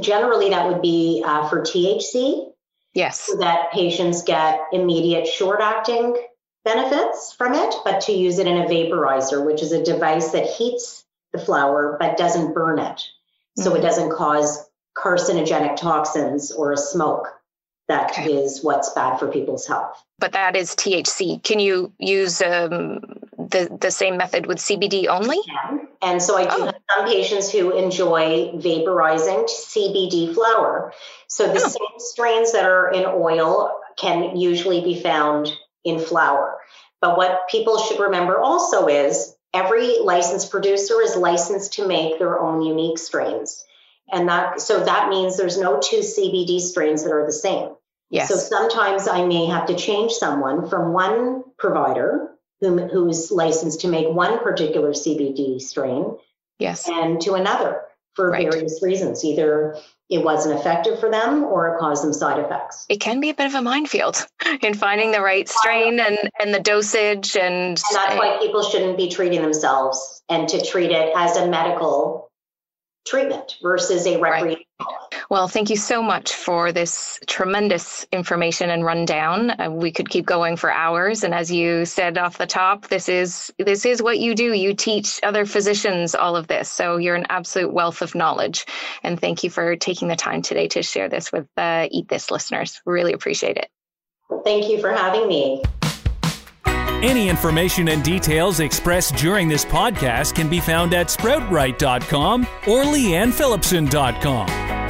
generally 0.00 0.50
that 0.50 0.68
would 0.68 0.80
be 0.80 1.24
uh, 1.26 1.48
for 1.48 1.62
THC. 1.62 2.52
Yes. 2.94 3.20
So 3.20 3.38
that 3.38 3.72
patients 3.72 4.22
get 4.22 4.60
immediate 4.72 5.26
short 5.26 5.60
acting 5.60 6.16
benefits 6.64 7.34
from 7.36 7.54
it, 7.54 7.74
but 7.84 8.02
to 8.02 8.12
use 8.12 8.38
it 8.38 8.46
in 8.46 8.58
a 8.58 8.66
vaporizer, 8.66 9.44
which 9.44 9.60
is 9.60 9.72
a 9.72 9.82
device 9.82 10.30
that 10.30 10.46
heats 10.46 11.04
the 11.32 11.40
flower 11.40 11.96
but 11.98 12.16
doesn't 12.16 12.54
burn 12.54 12.78
it 12.78 13.02
so 13.56 13.70
mm-hmm. 13.70 13.78
it 13.78 13.82
doesn't 13.82 14.12
cause 14.12 14.68
carcinogenic 14.96 15.76
toxins 15.76 16.52
or 16.52 16.72
a 16.72 16.76
smoke 16.76 17.28
That 17.88 18.10
okay. 18.12 18.32
is 18.32 18.62
what's 18.62 18.90
bad 18.90 19.18
for 19.18 19.28
people's 19.28 19.66
health. 19.66 20.02
But 20.18 20.32
that 20.32 20.56
is 20.56 20.74
THC. 20.76 21.42
Can 21.42 21.58
you 21.58 21.92
use 21.98 22.40
um, 22.40 23.00
the 23.36 23.76
the 23.80 23.90
same 23.90 24.16
method 24.16 24.46
with 24.46 24.58
CBD 24.58 25.08
only? 25.08 25.38
Yeah. 25.46 25.78
And 26.00 26.22
so 26.22 26.36
I 26.36 26.44
do 26.44 26.50
oh. 26.52 26.64
have 26.66 26.80
some 26.96 27.06
patients 27.06 27.50
who 27.50 27.76
enjoy 27.76 28.52
vaporizing 28.56 29.48
CBD 29.48 30.34
flower. 30.34 30.92
So 31.28 31.46
the 31.46 31.62
oh. 31.64 31.68
same 31.68 31.98
strains 31.98 32.52
that 32.52 32.64
are 32.64 32.90
in 32.90 33.04
oil 33.06 33.72
can 33.96 34.36
usually 34.36 34.80
be 34.80 35.00
found 35.00 35.52
in 35.84 35.98
flower. 35.98 36.58
But 37.00 37.16
what 37.16 37.48
people 37.48 37.78
should 37.78 37.98
remember 37.98 38.38
also 38.38 38.86
is 38.86 39.34
every 39.54 39.98
licensed 40.00 40.50
producer 40.50 41.00
is 41.02 41.16
licensed 41.16 41.74
to 41.74 41.86
make 41.86 42.18
their 42.18 42.38
own 42.38 42.62
unique 42.62 42.98
strains. 42.98 43.64
And 44.10 44.28
that 44.28 44.60
so 44.60 44.84
that 44.84 45.08
means 45.08 45.36
there's 45.36 45.58
no 45.58 45.80
two 45.80 45.98
CBD 45.98 46.60
strains 46.60 47.04
that 47.04 47.12
are 47.12 47.26
the 47.26 47.32
same. 47.32 47.70
Yes. 48.10 48.28
So 48.28 48.36
sometimes 48.36 49.08
I 49.08 49.24
may 49.24 49.46
have 49.46 49.66
to 49.66 49.74
change 49.74 50.12
someone 50.12 50.68
from 50.68 50.92
one 50.92 51.44
provider 51.58 52.32
who, 52.60 52.86
who's 52.86 53.30
licensed 53.30 53.80
to 53.80 53.88
make 53.88 54.08
one 54.08 54.38
particular 54.40 54.90
CBD 54.90 55.60
strain 55.60 56.16
yes. 56.58 56.88
and 56.88 57.20
to 57.22 57.34
another 57.34 57.82
for 58.14 58.30
right. 58.30 58.50
various 58.50 58.82
reasons. 58.82 59.24
Either 59.24 59.76
it 60.10 60.22
wasn't 60.22 60.58
effective 60.58 61.00
for 61.00 61.10
them 61.10 61.44
or 61.44 61.74
it 61.74 61.80
caused 61.80 62.04
them 62.04 62.12
side 62.12 62.38
effects. 62.38 62.84
It 62.88 63.00
can 63.00 63.20
be 63.20 63.30
a 63.30 63.34
bit 63.34 63.46
of 63.46 63.54
a 63.54 63.62
minefield 63.62 64.26
in 64.62 64.74
finding 64.74 65.12
the 65.12 65.20
right 65.20 65.48
strain 65.48 66.00
and, 66.00 66.18
and 66.40 66.52
the 66.52 66.60
dosage. 66.60 67.36
And, 67.36 67.52
and 67.52 67.76
that's 67.76 68.18
why 68.18 68.38
people 68.40 68.62
shouldn't 68.62 68.96
be 68.96 69.08
treating 69.08 69.42
themselves 69.42 70.22
and 70.28 70.48
to 70.48 70.64
treat 70.64 70.90
it 70.90 71.12
as 71.16 71.36
a 71.36 71.48
medical 71.48 72.30
treatment 73.06 73.56
versus 73.62 74.06
a 74.06 74.20
recreational. 74.20 74.64
Right. 75.32 75.38
Well, 75.38 75.48
thank 75.48 75.70
you 75.70 75.76
so 75.76 76.02
much 76.02 76.34
for 76.34 76.72
this 76.72 77.18
tremendous 77.26 78.06
information 78.12 78.68
and 78.70 78.84
rundown. 78.84 79.50
Uh, 79.58 79.70
we 79.70 79.90
could 79.90 80.10
keep 80.10 80.26
going 80.26 80.56
for 80.56 80.70
hours, 80.70 81.24
and 81.24 81.34
as 81.34 81.50
you 81.50 81.86
said 81.86 82.18
off 82.18 82.36
the 82.36 82.46
top, 82.46 82.88
this 82.88 83.08
is 83.08 83.50
this 83.58 83.86
is 83.86 84.02
what 84.02 84.18
you 84.18 84.34
do. 84.34 84.52
You 84.52 84.74
teach 84.74 85.20
other 85.22 85.46
physicians 85.46 86.14
all 86.14 86.36
of 86.36 86.48
this, 86.48 86.70
so 86.70 86.98
you're 86.98 87.16
an 87.16 87.26
absolute 87.30 87.72
wealth 87.72 88.02
of 88.02 88.14
knowledge. 88.14 88.66
And 89.02 89.18
thank 89.18 89.42
you 89.42 89.48
for 89.48 89.74
taking 89.76 90.08
the 90.08 90.16
time 90.16 90.42
today 90.42 90.68
to 90.68 90.82
share 90.82 91.08
this 91.08 91.32
with 91.32 91.46
uh, 91.56 91.88
Eat 91.90 92.08
This 92.08 92.30
listeners. 92.30 92.82
Really 92.84 93.14
appreciate 93.14 93.56
it. 93.56 93.68
Thank 94.44 94.68
you 94.68 94.80
for 94.80 94.92
having 94.92 95.28
me. 95.28 95.62
Any 96.66 97.28
information 97.28 97.88
and 97.88 98.04
details 98.04 98.60
expressed 98.60 99.16
during 99.16 99.48
this 99.48 99.64
podcast 99.64 100.34
can 100.34 100.48
be 100.48 100.60
found 100.60 100.94
at 100.94 101.08
sproutright.com 101.08 102.42
or 102.42 102.84
liannephillipson.com. 102.84 104.81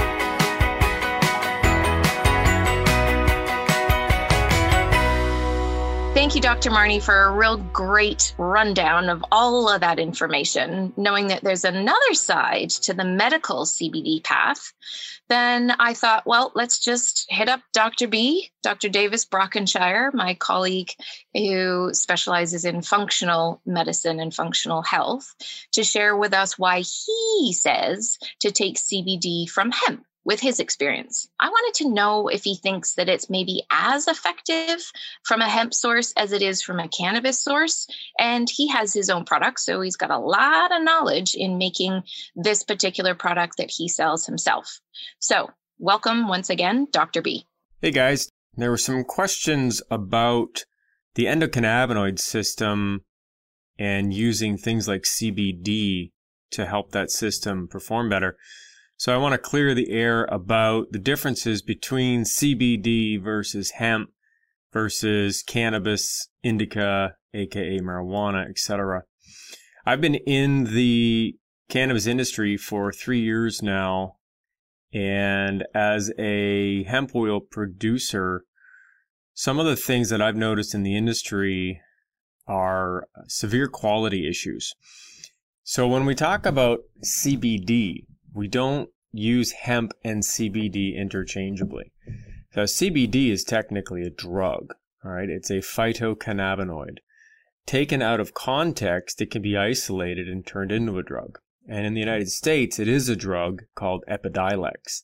Thank 6.33 6.45
you, 6.45 6.51
Dr. 6.51 6.71
Marnie, 6.71 7.03
for 7.03 7.25
a 7.25 7.33
real 7.37 7.59
great 7.59 8.35
rundown 8.39 9.11
of 9.11 9.23
all 9.31 9.69
of 9.69 9.83
that 9.83 9.99
information. 9.99 10.95
Knowing 10.97 11.27
that 11.27 11.45
there's 11.45 11.67
another 11.67 12.15
side 12.15 12.71
to 12.71 12.95
the 12.95 13.05
medical 13.05 13.67
CBD 13.67 14.25
path, 14.25 14.73
then 15.29 15.75
I 15.79 15.93
thought, 15.93 16.25
well, 16.25 16.51
let's 16.55 16.79
just 16.79 17.27
hit 17.29 17.51
up 17.51 17.61
Dr. 17.75 18.09
B, 18.09 18.51
Dr. 18.63 18.89
Davis 18.89 19.27
Brockenshire, 19.27 20.15
my 20.15 20.33
colleague 20.33 20.93
who 21.35 21.93
specializes 21.93 22.65
in 22.65 22.81
functional 22.81 23.61
medicine 23.67 24.19
and 24.19 24.33
functional 24.35 24.81
health, 24.81 25.35
to 25.73 25.85
share 25.85 26.17
with 26.17 26.33
us 26.33 26.59
why 26.59 26.79
he 26.79 27.53
says 27.53 28.17
to 28.41 28.51
take 28.51 28.77
CBD 28.77 29.51
from 29.51 29.71
hemp 29.71 30.07
with 30.25 30.41
his 30.41 30.61
experience. 30.61 31.29
I 31.41 31.49
wanted 31.49 31.83
to 31.83 31.93
know 31.93 32.29
if 32.29 32.45
he 32.45 32.57
thinks 32.57 32.95
that 32.95 33.09
it's 33.09 33.29
maybe 33.29 33.63
as 33.71 34.07
effective 34.07 34.81
from 35.25 35.41
a 35.41 35.49
hemp 35.49 35.75
source 35.75 36.13
as 36.17 36.33
it 36.33 36.43
is 36.43 36.63
from 36.63 36.79
a 36.79 36.89
cannabis 36.89 37.43
source. 37.43 37.87
And 38.19 38.49
he 38.49 38.69
has 38.69 38.95
his 38.95 39.11
own 39.11 39.25
product, 39.25 39.61
so 39.61 39.81
he's 39.81 39.97
got 39.97 40.11
a 40.11 40.19
lot 40.19 40.75
of 40.75 40.83
knowledge 40.83 41.35
in 41.35 41.59
making 41.59 42.03
this 42.37 42.63
particular 42.63 43.15
product 43.15 43.57
that 43.59 43.71
he 43.71 43.89
sells 43.89 44.27
himself. 44.27 44.81
So, 45.19 45.51
welcome 45.79 46.29
once 46.29 46.51
again, 46.51 46.87
Dr. 46.93 47.23
B. 47.23 47.47
Hey 47.81 47.91
guys, 47.91 48.29
there 48.55 48.71
were 48.71 48.79
some 48.79 49.03
questions 49.03 49.83
about 49.91 50.65
the 51.15 51.25
endocannabinoid 51.25 52.19
system 52.19 53.01
and 53.79 54.15
using 54.15 54.57
things 54.57 54.87
like 54.87 55.03
CBD 55.03 56.13
to 56.53 56.67
help 56.67 56.93
that 56.93 57.11
system 57.11 57.67
perform 57.67 58.09
better. 58.09 58.37
So 59.03 59.13
I 59.13 59.17
want 59.17 59.33
to 59.33 59.39
clear 59.39 59.75
the 59.75 59.91
air 59.91 60.27
about 60.27 60.93
the 60.93 60.99
differences 61.01 61.61
between 61.61 62.23
CBD 62.23 63.21
versus 63.21 63.73
hemp 63.73 64.11
versus 64.73 65.43
cannabis, 65.43 66.29
indica, 66.45 67.17
aka 67.35 67.81
marijuana, 67.81 68.49
etc. 68.49 69.03
I've 69.85 70.01
been 70.01 70.15
in 70.15 70.73
the 70.73 71.37
cannabis 71.69 72.07
industry 72.07 72.57
for 72.57 72.93
three 72.93 73.19
years 73.19 73.61
now, 73.61 74.19
and 74.95 75.65
as 75.75 76.13
a 76.17 76.85
hemp 76.85 77.13
oil 77.17 77.41
producer, 77.41 78.45
some 79.35 79.59
of 79.59 79.67
the 79.67 79.75
things 79.75 80.11
that 80.11 80.23
I've 80.23 80.37
noticed 80.37 80.77
in 80.77 80.85
the 80.85 80.97
industry 80.97 81.81
are 82.47 83.09
severe 83.27 83.67
quality 83.67 84.29
issues. 84.29 84.73
So 85.65 85.89
when 85.89 86.07
we 86.07 86.15
talk 86.15 86.47
about 86.47 86.83
CBD, 87.05 88.05
we 88.35 88.49
don't 88.49 88.89
use 89.13 89.53
hemp 89.53 89.93
and 90.05 90.23
CBD 90.23 90.97
interchangeably. 90.97 91.93
So 92.55 92.63
CBD 92.63 93.31
is 93.31 93.45
technically 93.45 94.03
a 94.03 94.11
drug, 94.11 94.75
all 95.05 95.13
right? 95.13 95.29
It's 95.29 95.51
a 95.51 95.59
phytocannabinoid. 95.59 96.99
Taken 97.67 98.03
out 98.03 98.21
of 98.21 98.35
context, 98.35 99.21
it 99.21 99.31
can 99.31 99.43
be 99.43 99.57
isolated 99.57 100.29
and 100.29 100.47
turned 100.47 100.73
into 100.73 100.99
a 100.99 101.03
drug. 101.03 101.39
And 101.69 101.87
in 101.87 101.95
the 101.95 102.01
United 102.01 102.29
States, 102.29 102.79
it 102.79 102.89
is 102.89 103.09
a 103.09 103.17
drug 103.17 103.63
called 103.75 104.05
Epidiolex. 104.09 105.03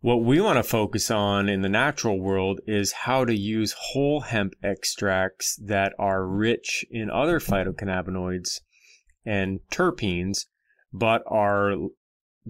What 0.00 0.22
we 0.22 0.40
want 0.40 0.56
to 0.58 0.62
focus 0.62 1.10
on 1.10 1.48
in 1.48 1.62
the 1.62 1.68
natural 1.68 2.20
world 2.20 2.60
is 2.66 2.92
how 2.92 3.24
to 3.24 3.34
use 3.34 3.74
whole 3.76 4.20
hemp 4.20 4.54
extracts 4.62 5.56
that 5.56 5.92
are 5.98 6.26
rich 6.26 6.84
in 6.90 7.10
other 7.10 7.40
phytocannabinoids 7.40 8.60
and 9.24 9.60
terpenes, 9.72 10.46
but 10.92 11.22
are 11.26 11.74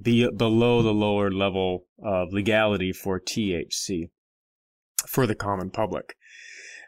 be 0.03 0.29
below 0.31 0.83
the 0.83 0.95
lower 0.95 1.31
level 1.31 1.87
of 2.03 2.33
legality 2.33 2.93
for 2.93 3.21
THC 3.21 4.11
for 5.07 5.27
the 5.27 5.35
common 5.35 5.71
public. 5.71 6.17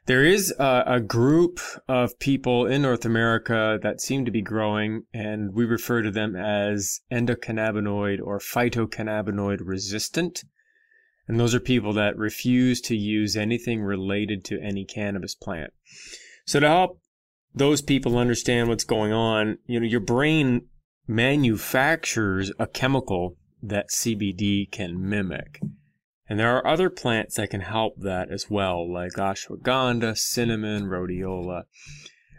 There 0.06 0.24
is 0.24 0.52
a, 0.58 0.84
a, 0.86 1.00
group 1.00 1.60
of 1.86 2.18
people 2.18 2.66
in 2.66 2.82
North 2.82 3.04
America 3.04 3.78
that 3.82 4.00
seem 4.00 4.24
to 4.24 4.30
be 4.30 4.42
growing, 4.42 5.04
and 5.12 5.54
we 5.54 5.64
refer 5.64 6.02
to 6.02 6.10
them 6.10 6.34
as 6.34 7.00
endocannabinoid 7.12 8.18
or 8.20 8.38
phytocannabinoid 8.38 9.58
resistant. 9.62 10.42
And 11.28 11.38
those 11.38 11.54
are 11.54 11.60
people 11.60 11.92
that 11.92 12.16
refuse 12.16 12.80
to 12.82 12.96
use 12.96 13.36
anything 13.36 13.82
related 13.82 14.44
to 14.46 14.60
any 14.60 14.84
cannabis 14.84 15.34
plant. 15.34 15.72
So 16.44 16.58
to 16.58 16.66
help 16.66 17.00
those 17.54 17.82
people 17.82 18.18
understand 18.18 18.68
what's 18.68 18.84
going 18.84 19.12
on, 19.12 19.58
you 19.66 19.78
know, 19.78 19.86
your 19.86 20.00
brain 20.00 20.62
manufactures 21.10 22.52
a 22.60 22.68
chemical 22.68 23.36
that 23.60 23.90
CBD 23.90 24.70
can 24.70 25.08
mimic. 25.08 25.60
And 26.28 26.38
there 26.38 26.56
are 26.56 26.64
other 26.64 26.88
plants 26.88 27.34
that 27.34 27.50
can 27.50 27.62
help 27.62 27.96
that 27.98 28.30
as 28.30 28.48
well, 28.48 28.90
like 28.90 29.14
ashwagandha, 29.14 30.16
cinnamon, 30.16 30.84
rhodiola. 30.84 31.64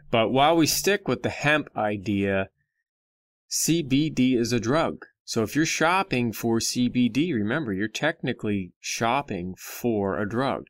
But 0.10 0.30
while 0.30 0.56
we 0.56 0.68
stick 0.68 1.10
with 1.10 1.22
the 1.22 1.30
hemp 1.30 1.68
idea, 1.76 2.48
CBD 3.50 4.38
is 4.38 4.54
a 4.54 4.60
drug. 4.60 5.06
So 5.26 5.44
if 5.44 5.54
you're 5.54 5.66
shopping 5.66 6.32
for 6.32 6.60
CBD, 6.60 7.34
remember 7.34 7.74
you're 7.74 7.90
technically 7.90 8.72
shopping 8.80 9.54
for 9.58 10.18
a 10.18 10.28
drug. 10.28 10.68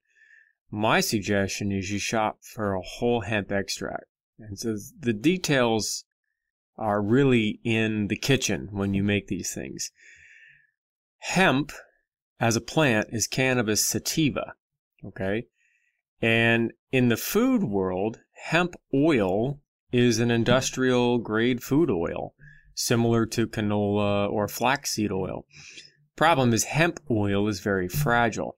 My 0.71 1.01
suggestion 1.01 1.71
is 1.71 1.91
you 1.91 1.99
shop 1.99 2.39
for 2.41 2.73
a 2.73 2.81
whole 2.81 3.21
hemp 3.21 3.51
extract. 3.51 4.05
And 4.39 4.57
so 4.57 4.75
the 4.99 5.13
details 5.13 6.05
are 6.77 7.01
really 7.01 7.59
in 7.63 8.07
the 8.07 8.17
kitchen 8.17 8.69
when 8.71 8.93
you 8.93 9.03
make 9.03 9.27
these 9.27 9.53
things. 9.53 9.91
Hemp 11.19 11.71
as 12.39 12.55
a 12.55 12.61
plant 12.61 13.07
is 13.11 13.27
cannabis 13.27 13.85
sativa, 13.85 14.53
okay? 15.05 15.45
And 16.21 16.71
in 16.91 17.09
the 17.09 17.17
food 17.17 17.63
world, 17.63 18.19
hemp 18.33 18.75
oil 18.93 19.59
is 19.91 20.19
an 20.19 20.31
industrial 20.31 21.19
grade 21.19 21.61
food 21.63 21.89
oil, 21.89 22.33
similar 22.73 23.25
to 23.27 23.47
canola 23.47 24.29
or 24.29 24.47
flaxseed 24.47 25.11
oil. 25.11 25.45
Problem 26.15 26.53
is, 26.53 26.65
hemp 26.65 26.99
oil 27.09 27.47
is 27.47 27.59
very 27.59 27.87
fragile. 27.87 28.55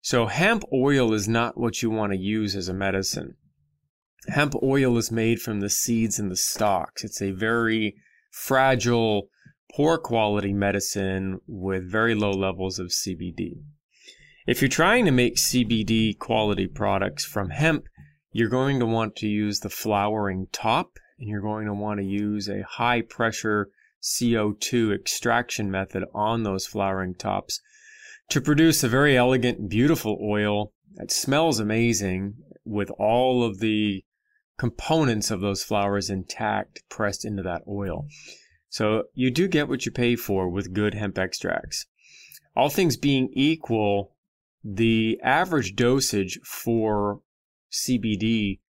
So, 0.00 0.26
hemp 0.26 0.64
oil 0.72 1.12
is 1.12 1.28
not 1.28 1.56
what 1.56 1.82
you 1.82 1.90
want 1.90 2.12
to 2.12 2.18
use 2.18 2.56
as 2.56 2.68
a 2.68 2.74
medicine 2.74 3.36
hemp 4.28 4.54
oil 4.62 4.96
is 4.98 5.10
made 5.10 5.40
from 5.40 5.60
the 5.60 5.70
seeds 5.70 6.18
and 6.18 6.30
the 6.30 6.36
stalks. 6.36 7.04
It's 7.04 7.20
a 7.20 7.32
very 7.32 7.96
fragile, 8.30 9.28
poor 9.74 9.98
quality 9.98 10.52
medicine 10.52 11.40
with 11.46 11.90
very 11.90 12.14
low 12.14 12.30
levels 12.30 12.78
of 12.78 12.88
CBD. 12.88 13.62
If 14.46 14.60
you're 14.60 14.68
trying 14.68 15.04
to 15.04 15.10
make 15.10 15.36
CBD 15.36 16.18
quality 16.18 16.66
products 16.66 17.24
from 17.24 17.50
hemp, 17.50 17.84
you're 18.32 18.48
going 18.48 18.80
to 18.80 18.86
want 18.86 19.14
to 19.16 19.28
use 19.28 19.60
the 19.60 19.70
flowering 19.70 20.48
top 20.52 20.98
and 21.18 21.28
you're 21.28 21.40
going 21.40 21.66
to 21.66 21.74
want 21.74 22.00
to 22.00 22.06
use 22.06 22.48
a 22.48 22.62
high 22.62 23.02
pressure 23.02 23.70
CO2 24.02 24.92
extraction 24.92 25.70
method 25.70 26.04
on 26.12 26.42
those 26.42 26.66
flowering 26.66 27.14
tops 27.14 27.60
to 28.30 28.40
produce 28.40 28.82
a 28.82 28.88
very 28.88 29.16
elegant, 29.16 29.68
beautiful 29.68 30.18
oil 30.22 30.72
that 30.94 31.12
smells 31.12 31.60
amazing 31.60 32.34
with 32.64 32.90
all 32.98 33.44
of 33.44 33.60
the 33.60 34.04
components 34.62 35.32
of 35.32 35.40
those 35.40 35.64
flowers 35.64 36.08
intact 36.08 36.88
pressed 36.88 37.24
into 37.24 37.42
that 37.42 37.62
oil. 37.66 38.06
So 38.68 39.06
you 39.12 39.28
do 39.28 39.48
get 39.48 39.66
what 39.66 39.84
you 39.84 39.90
pay 39.90 40.14
for 40.14 40.48
with 40.48 40.72
good 40.72 40.94
hemp 40.94 41.18
extracts. 41.18 41.86
All 42.54 42.68
things 42.68 42.96
being 42.96 43.30
equal, 43.32 44.14
the 44.62 45.18
average 45.20 45.74
dosage 45.74 46.38
for 46.44 47.22
CBD 47.72 48.60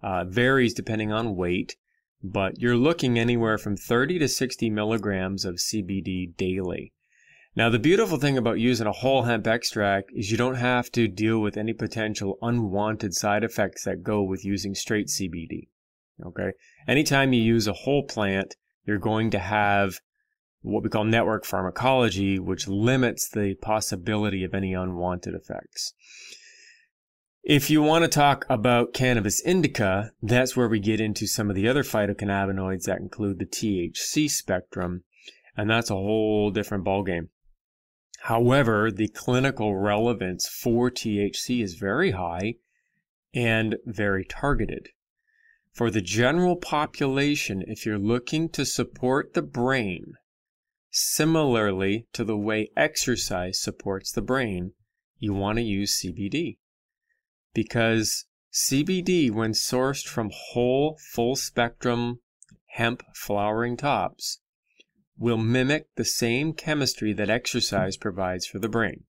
uh, 0.00 0.26
varies 0.26 0.74
depending 0.74 1.10
on 1.10 1.34
weight, 1.34 1.74
but 2.22 2.60
you're 2.60 2.76
looking 2.76 3.18
anywhere 3.18 3.58
from 3.58 3.76
30 3.76 4.20
to 4.20 4.28
60 4.28 4.70
milligrams 4.70 5.44
of 5.44 5.56
CBD 5.56 6.36
daily. 6.36 6.92
Now, 7.54 7.68
the 7.68 7.78
beautiful 7.78 8.16
thing 8.16 8.38
about 8.38 8.60
using 8.60 8.86
a 8.86 8.92
whole 8.92 9.24
hemp 9.24 9.46
extract 9.46 10.10
is 10.14 10.30
you 10.30 10.38
don't 10.38 10.54
have 10.54 10.90
to 10.92 11.06
deal 11.06 11.38
with 11.38 11.58
any 11.58 11.74
potential 11.74 12.38
unwanted 12.40 13.12
side 13.12 13.44
effects 13.44 13.84
that 13.84 14.02
go 14.02 14.22
with 14.22 14.42
using 14.42 14.74
straight 14.74 15.08
CBD. 15.08 15.68
Okay. 16.24 16.52
Anytime 16.88 17.34
you 17.34 17.42
use 17.42 17.68
a 17.68 17.74
whole 17.74 18.04
plant, 18.04 18.56
you're 18.86 18.98
going 18.98 19.30
to 19.32 19.38
have 19.38 20.00
what 20.62 20.82
we 20.82 20.88
call 20.88 21.04
network 21.04 21.44
pharmacology, 21.44 22.38
which 22.38 22.68
limits 22.68 23.28
the 23.28 23.54
possibility 23.60 24.44
of 24.44 24.54
any 24.54 24.72
unwanted 24.72 25.34
effects. 25.34 25.92
If 27.42 27.68
you 27.68 27.82
want 27.82 28.04
to 28.04 28.08
talk 28.08 28.46
about 28.48 28.94
cannabis 28.94 29.42
indica, 29.44 30.12
that's 30.22 30.56
where 30.56 30.68
we 30.68 30.78
get 30.80 31.00
into 31.00 31.26
some 31.26 31.50
of 31.50 31.56
the 31.56 31.68
other 31.68 31.82
phytocannabinoids 31.82 32.84
that 32.84 33.00
include 33.00 33.40
the 33.40 33.44
THC 33.44 34.30
spectrum, 34.30 35.02
and 35.54 35.68
that's 35.68 35.90
a 35.90 35.94
whole 35.94 36.50
different 36.50 36.84
ballgame. 36.84 37.28
However, 38.26 38.92
the 38.92 39.08
clinical 39.08 39.76
relevance 39.76 40.46
for 40.46 40.92
THC 40.92 41.60
is 41.60 41.74
very 41.74 42.12
high 42.12 42.54
and 43.34 43.78
very 43.84 44.24
targeted. 44.24 44.90
For 45.72 45.90
the 45.90 46.02
general 46.02 46.54
population, 46.54 47.64
if 47.66 47.84
you're 47.84 47.98
looking 47.98 48.48
to 48.50 48.64
support 48.64 49.34
the 49.34 49.42
brain, 49.42 50.14
similarly 50.92 52.06
to 52.12 52.22
the 52.22 52.36
way 52.36 52.70
exercise 52.76 53.60
supports 53.60 54.12
the 54.12 54.22
brain, 54.22 54.74
you 55.18 55.34
want 55.34 55.56
to 55.56 55.62
use 55.62 56.00
CBD. 56.00 56.58
Because 57.54 58.26
CBD, 58.52 59.32
when 59.32 59.50
sourced 59.50 60.06
from 60.06 60.30
whole, 60.32 60.96
full 61.12 61.34
spectrum 61.34 62.20
hemp 62.66 63.02
flowering 63.16 63.76
tops, 63.76 64.41
will 65.18 65.38
mimic 65.38 65.88
the 65.96 66.04
same 66.04 66.52
chemistry 66.52 67.12
that 67.12 67.30
exercise 67.30 67.96
provides 67.96 68.46
for 68.46 68.58
the 68.58 68.68
brain. 68.68 69.04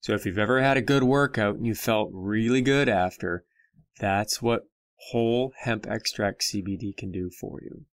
So 0.00 0.14
if 0.14 0.26
you've 0.26 0.38
ever 0.38 0.62
had 0.62 0.76
a 0.76 0.82
good 0.82 1.04
workout 1.04 1.56
and 1.56 1.66
you 1.66 1.74
felt 1.74 2.10
really 2.12 2.60
good 2.60 2.88
after, 2.88 3.44
that's 4.00 4.42
what 4.42 4.68
whole 5.10 5.52
hemp 5.58 5.86
extract 5.86 6.42
CBD 6.42 6.96
can 6.96 7.10
do 7.10 7.30
for 7.30 7.60
you. 7.62 7.84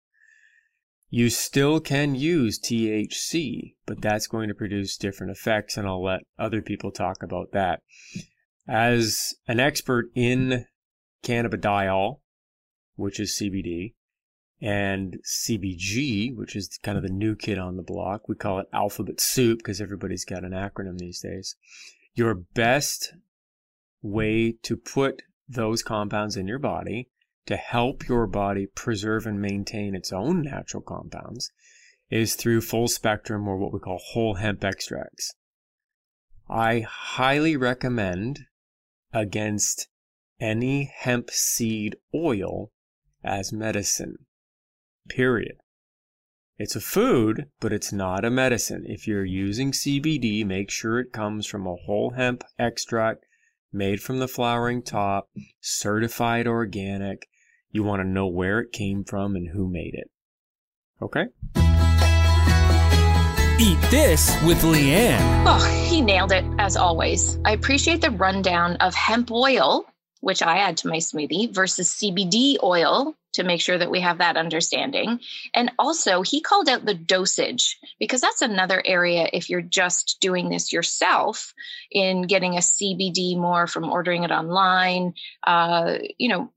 You 1.10 1.30
still 1.30 1.80
can 1.80 2.14
use 2.14 2.58
THC, 2.58 3.74
but 3.86 4.02
that's 4.02 4.26
going 4.26 4.48
to 4.48 4.54
produce 4.54 4.98
different 4.98 5.32
effects, 5.32 5.76
and 5.76 5.86
I'll 5.86 6.02
let 6.02 6.20
other 6.38 6.60
people 6.60 6.90
talk 6.90 7.22
about 7.22 7.52
that. 7.52 7.80
As 8.66 9.34
an 9.46 9.58
expert 9.58 10.10
in 10.14 10.66
cannabidiol, 11.24 12.20
which 12.96 13.18
is 13.18 13.38
CBD, 13.40 13.94
and 14.60 15.18
CBG, 15.24 16.34
which 16.34 16.56
is 16.56 16.78
kind 16.82 16.96
of 16.96 17.04
the 17.04 17.10
new 17.10 17.36
kid 17.36 17.58
on 17.58 17.76
the 17.76 17.82
block. 17.82 18.28
We 18.28 18.34
call 18.34 18.58
it 18.58 18.68
alphabet 18.72 19.20
soup 19.20 19.58
because 19.58 19.80
everybody's 19.80 20.24
got 20.24 20.44
an 20.44 20.52
acronym 20.52 20.98
these 20.98 21.20
days. 21.20 21.56
Your 22.14 22.34
best 22.34 23.14
way 24.02 24.52
to 24.62 24.76
put 24.76 25.22
those 25.48 25.82
compounds 25.82 26.36
in 26.36 26.46
your 26.46 26.58
body 26.58 27.08
to 27.46 27.56
help 27.56 28.06
your 28.08 28.26
body 28.26 28.66
preserve 28.66 29.26
and 29.26 29.40
maintain 29.40 29.94
its 29.94 30.12
own 30.12 30.42
natural 30.42 30.82
compounds 30.82 31.50
is 32.10 32.34
through 32.34 32.60
full 32.60 32.88
spectrum 32.88 33.48
or 33.48 33.56
what 33.56 33.72
we 33.72 33.78
call 33.78 33.98
whole 33.98 34.34
hemp 34.34 34.64
extracts. 34.64 35.34
I 36.48 36.80
highly 36.80 37.56
recommend 37.56 38.40
against 39.12 39.88
any 40.40 40.92
hemp 40.94 41.30
seed 41.30 41.96
oil 42.14 42.70
as 43.24 43.52
medicine. 43.52 44.26
Period. 45.08 45.56
It's 46.58 46.74
a 46.74 46.80
food, 46.80 47.46
but 47.60 47.72
it's 47.72 47.92
not 47.92 48.24
a 48.24 48.30
medicine. 48.30 48.84
If 48.86 49.06
you're 49.06 49.24
using 49.24 49.70
CBD, 49.70 50.44
make 50.44 50.70
sure 50.70 50.98
it 50.98 51.12
comes 51.12 51.46
from 51.46 51.66
a 51.66 51.76
whole 51.76 52.10
hemp 52.16 52.42
extract 52.58 53.24
made 53.72 54.00
from 54.00 54.18
the 54.18 54.28
flowering 54.28 54.82
top, 54.82 55.28
certified 55.60 56.46
organic. 56.46 57.28
You 57.70 57.82
want 57.82 58.00
to 58.00 58.08
know 58.08 58.26
where 58.26 58.60
it 58.60 58.72
came 58.72 59.04
from 59.04 59.36
and 59.36 59.50
who 59.50 59.68
made 59.68 59.94
it. 59.94 60.10
Okay? 61.00 61.26
Eat 63.60 63.78
this 63.90 64.36
with 64.44 64.62
Lianne. 64.62 65.44
Oh, 65.46 65.84
he 65.88 66.00
nailed 66.00 66.32
it 66.32 66.44
as 66.58 66.76
always. 66.76 67.38
I 67.44 67.52
appreciate 67.52 68.00
the 68.00 68.10
rundown 68.10 68.76
of 68.76 68.94
hemp 68.94 69.30
oil, 69.30 69.84
which 70.20 70.42
I 70.42 70.58
add 70.58 70.76
to 70.78 70.88
my 70.88 70.98
smoothie, 70.98 71.54
versus 71.54 71.90
CBD 71.90 72.56
oil, 72.62 73.14
to 73.34 73.44
make 73.44 73.60
sure 73.60 73.78
that 73.78 73.90
we 73.90 74.00
have 74.00 74.18
that 74.18 74.36
understanding. 74.36 75.20
And 75.54 75.70
also, 75.78 76.22
he 76.22 76.40
called 76.40 76.68
out 76.68 76.84
the 76.84 76.94
dosage 76.94 77.78
because 78.00 78.20
that's 78.20 78.42
another 78.42 78.82
area 78.84 79.28
if 79.32 79.48
you're 79.48 79.62
just 79.62 80.18
doing 80.20 80.48
this 80.48 80.72
yourself 80.72 81.54
in 81.90 82.22
getting 82.22 82.54
a 82.54 82.60
CBD 82.60 83.36
more 83.36 83.66
from 83.66 83.90
ordering 83.90 84.24
it 84.24 84.30
online, 84.30 85.14
uh, 85.46 85.98
you 86.18 86.28
know, 86.28 86.52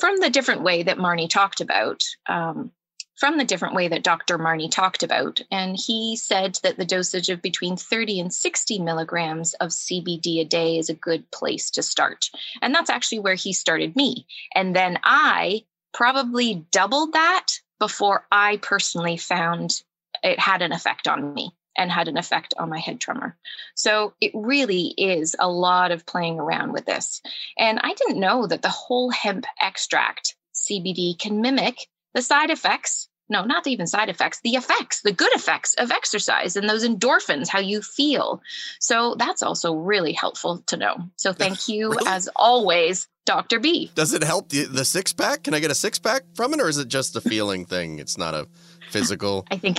from 0.00 0.20
the 0.20 0.30
different 0.30 0.62
way 0.62 0.82
that 0.82 0.98
Marnie 0.98 1.30
talked 1.30 1.60
about. 1.60 2.02
Um, 2.28 2.72
from 3.16 3.38
the 3.38 3.44
different 3.44 3.74
way 3.74 3.88
that 3.88 4.02
Dr. 4.02 4.38
Marnie 4.38 4.70
talked 4.70 5.02
about. 5.02 5.40
And 5.50 5.76
he 5.76 6.16
said 6.16 6.58
that 6.62 6.76
the 6.76 6.84
dosage 6.84 7.28
of 7.28 7.42
between 7.42 7.76
30 7.76 8.20
and 8.20 8.32
60 8.32 8.78
milligrams 8.80 9.54
of 9.54 9.70
CBD 9.70 10.40
a 10.40 10.44
day 10.44 10.78
is 10.78 10.88
a 10.88 10.94
good 10.94 11.30
place 11.30 11.70
to 11.72 11.82
start. 11.82 12.30
And 12.60 12.74
that's 12.74 12.90
actually 12.90 13.20
where 13.20 13.34
he 13.34 13.52
started 13.52 13.96
me. 13.96 14.26
And 14.54 14.76
then 14.76 14.98
I 15.02 15.64
probably 15.92 16.66
doubled 16.70 17.14
that 17.14 17.46
before 17.78 18.26
I 18.30 18.58
personally 18.58 19.16
found 19.16 19.82
it 20.22 20.38
had 20.38 20.62
an 20.62 20.72
effect 20.72 21.08
on 21.08 21.34
me 21.34 21.52
and 21.76 21.90
had 21.90 22.08
an 22.08 22.16
effect 22.16 22.54
on 22.58 22.70
my 22.70 22.78
head 22.78 23.00
tremor. 23.00 23.36
So 23.74 24.14
it 24.20 24.32
really 24.34 24.94
is 24.96 25.36
a 25.38 25.48
lot 25.48 25.90
of 25.90 26.06
playing 26.06 26.40
around 26.40 26.72
with 26.72 26.86
this. 26.86 27.20
And 27.58 27.78
I 27.82 27.92
didn't 27.94 28.20
know 28.20 28.46
that 28.46 28.62
the 28.62 28.70
whole 28.70 29.10
hemp 29.10 29.46
extract 29.60 30.36
CBD 30.54 31.18
can 31.18 31.42
mimic 31.42 31.86
the 32.16 32.22
side 32.22 32.50
effects 32.50 33.08
no, 33.28 33.44
not 33.44 33.66
even 33.66 33.88
side 33.88 34.08
effects, 34.08 34.40
the 34.42 34.54
effects, 34.54 35.00
the 35.00 35.10
good 35.10 35.34
effects 35.34 35.74
of 35.74 35.90
exercise 35.90 36.54
and 36.54 36.68
those 36.68 36.86
endorphins, 36.86 37.48
how 37.48 37.58
you 37.58 37.82
feel. 37.82 38.40
So 38.78 39.16
that's 39.18 39.42
also 39.42 39.74
really 39.74 40.12
helpful 40.12 40.62
to 40.68 40.76
know. 40.76 40.96
So 41.16 41.32
thank 41.32 41.68
you, 41.68 41.90
really? 41.90 42.04
as 42.06 42.28
always, 42.36 43.08
Dr. 43.24 43.58
B. 43.58 43.90
Does 43.96 44.14
it 44.14 44.22
help 44.22 44.50
the, 44.50 44.66
the 44.66 44.84
six 44.84 45.12
pack? 45.12 45.42
Can 45.42 45.54
I 45.54 45.58
get 45.58 45.72
a 45.72 45.74
six 45.74 45.98
pack 45.98 46.22
from 46.34 46.54
it, 46.54 46.60
or 46.60 46.68
is 46.68 46.78
it 46.78 46.86
just 46.86 47.16
a 47.16 47.20
feeling 47.20 47.66
thing? 47.66 47.98
It's 47.98 48.16
not 48.16 48.34
a 48.34 48.46
physical. 48.90 49.44
I 49.50 49.58
think. 49.58 49.78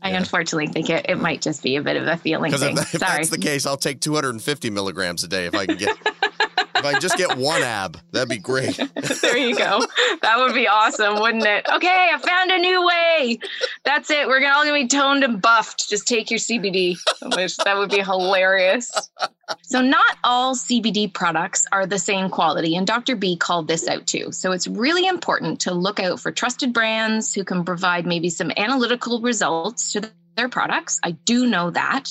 I 0.00 0.10
unfortunately 0.10 0.68
think 0.68 0.88
it, 0.88 1.06
it 1.08 1.16
might 1.16 1.42
just 1.42 1.62
be 1.62 1.76
a 1.76 1.82
bit 1.82 1.96
of 1.96 2.06
a 2.06 2.16
feeling 2.16 2.52
thing. 2.52 2.78
If, 2.78 2.94
if 2.94 3.00
Sorry. 3.00 3.16
that's 3.16 3.30
the 3.30 3.38
case, 3.38 3.66
I'll 3.66 3.76
take 3.76 4.00
250 4.00 4.70
milligrams 4.70 5.24
a 5.24 5.28
day 5.28 5.46
if 5.46 5.54
I 5.54 5.66
can 5.66 5.76
get 5.76 5.94
if 6.78 6.84
I 6.84 6.98
just 6.98 7.16
get 7.16 7.36
one 7.36 7.62
ab, 7.62 7.98
that'd 8.12 8.28
be 8.28 8.38
great. 8.38 8.76
there 9.22 9.36
you 9.36 9.56
go. 9.56 9.80
That 10.22 10.38
would 10.38 10.54
be 10.54 10.68
awesome, 10.68 11.20
wouldn't 11.20 11.44
it? 11.44 11.66
Okay, 11.72 12.10
I 12.12 12.18
found 12.18 12.50
a 12.50 12.58
new 12.58 12.86
way. 12.86 13.38
That's 13.84 14.10
it. 14.10 14.26
We're 14.26 14.46
all 14.48 14.64
gonna 14.64 14.72
be 14.72 14.88
toned 14.88 15.24
and 15.24 15.40
buffed. 15.40 15.88
Just 15.88 16.06
take 16.06 16.30
your 16.30 16.38
CBD. 16.38 16.98
That 17.64 17.76
would 17.76 17.90
be 17.90 18.00
hilarious. 18.00 18.90
So 19.62 19.80
not 19.80 20.16
all 20.24 20.54
CBD 20.54 21.12
products 21.12 21.66
are 21.72 21.86
the 21.86 21.98
same 21.98 22.28
quality, 22.28 22.76
and 22.76 22.86
Dr. 22.86 23.16
B 23.16 23.36
called 23.36 23.68
this 23.68 23.88
out 23.88 24.06
too. 24.06 24.32
So 24.32 24.52
it's 24.52 24.66
really 24.66 25.06
important 25.06 25.60
to 25.60 25.74
look 25.74 26.00
out 26.00 26.20
for 26.20 26.30
trusted 26.30 26.72
brands 26.72 27.34
who 27.34 27.44
can 27.44 27.64
provide 27.64 28.06
maybe 28.06 28.30
some 28.30 28.52
analytical 28.56 29.20
results 29.20 29.92
to 29.92 30.10
their 30.36 30.48
products. 30.48 31.00
I 31.02 31.12
do 31.12 31.46
know 31.46 31.70
that. 31.70 32.10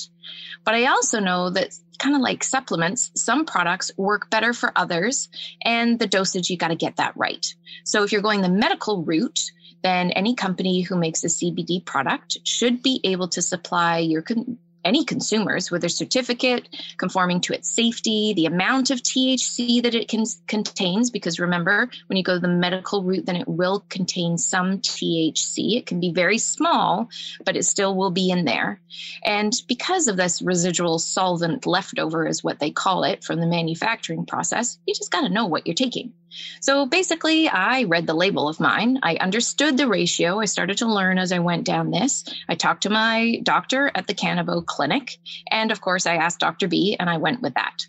But 0.64 0.74
I 0.74 0.86
also 0.86 1.20
know 1.20 1.50
that 1.50 1.74
kind 1.98 2.14
of 2.14 2.20
like 2.20 2.44
supplements, 2.44 3.10
some 3.14 3.44
products 3.44 3.90
work 3.96 4.30
better 4.30 4.52
for 4.52 4.72
others, 4.76 5.28
and 5.64 5.98
the 5.98 6.06
dosage, 6.06 6.50
you 6.50 6.56
got 6.56 6.68
to 6.68 6.76
get 6.76 6.96
that 6.96 7.16
right. 7.16 7.54
So 7.84 8.02
if 8.02 8.12
you're 8.12 8.22
going 8.22 8.42
the 8.42 8.48
medical 8.48 9.02
route, 9.02 9.50
then 9.82 10.10
any 10.12 10.34
company 10.34 10.80
who 10.80 10.96
makes 10.96 11.22
a 11.24 11.28
CBD 11.28 11.84
product 11.84 12.38
should 12.44 12.82
be 12.82 13.00
able 13.04 13.28
to 13.28 13.42
supply 13.42 13.98
your 13.98 14.22
any 14.84 15.04
consumers 15.04 15.70
with 15.70 15.84
a 15.84 15.88
certificate 15.88 16.68
conforming 16.96 17.40
to 17.42 17.54
its 17.54 17.68
safety, 17.68 18.32
the 18.34 18.46
amount 18.46 18.90
of 18.90 19.02
THC 19.02 19.82
that 19.82 19.94
it 19.94 20.08
can, 20.08 20.24
contains, 20.46 21.10
because 21.10 21.38
remember, 21.38 21.90
when 22.06 22.16
you 22.16 22.22
go 22.22 22.38
the 22.38 22.48
medical 22.48 23.02
route, 23.02 23.26
then 23.26 23.36
it 23.36 23.48
will 23.48 23.84
contain 23.88 24.38
some 24.38 24.78
THC. 24.78 25.76
It 25.76 25.86
can 25.86 26.00
be 26.00 26.12
very 26.12 26.38
small, 26.38 27.08
but 27.44 27.56
it 27.56 27.64
still 27.64 27.96
will 27.96 28.10
be 28.10 28.30
in 28.30 28.44
there. 28.44 28.80
And 29.24 29.52
because 29.66 30.08
of 30.08 30.16
this 30.16 30.42
residual 30.42 30.98
solvent 30.98 31.66
leftover, 31.66 32.26
is 32.26 32.44
what 32.44 32.58
they 32.58 32.70
call 32.70 33.04
it 33.04 33.24
from 33.24 33.40
the 33.40 33.46
manufacturing 33.46 34.26
process, 34.26 34.78
you 34.86 34.94
just 34.94 35.10
got 35.10 35.22
to 35.22 35.28
know 35.28 35.46
what 35.46 35.66
you're 35.66 35.74
taking. 35.74 36.12
So 36.60 36.86
basically, 36.86 37.48
I 37.48 37.84
read 37.84 38.06
the 38.06 38.14
label 38.14 38.48
of 38.48 38.60
mine. 38.60 38.98
I 39.02 39.16
understood 39.16 39.76
the 39.76 39.88
ratio. 39.88 40.40
I 40.40 40.44
started 40.44 40.78
to 40.78 40.86
learn 40.86 41.18
as 41.18 41.32
I 41.32 41.38
went 41.38 41.64
down 41.64 41.90
this. 41.90 42.24
I 42.48 42.54
talked 42.54 42.82
to 42.84 42.90
my 42.90 43.40
doctor 43.42 43.90
at 43.94 44.06
the 44.06 44.14
Cannabo 44.14 44.64
Clinic. 44.64 45.18
And 45.50 45.70
of 45.70 45.80
course, 45.80 46.06
I 46.06 46.16
asked 46.16 46.40
Dr. 46.40 46.68
B, 46.68 46.96
and 46.98 47.08
I 47.08 47.16
went 47.16 47.42
with 47.42 47.54
that. 47.54 47.86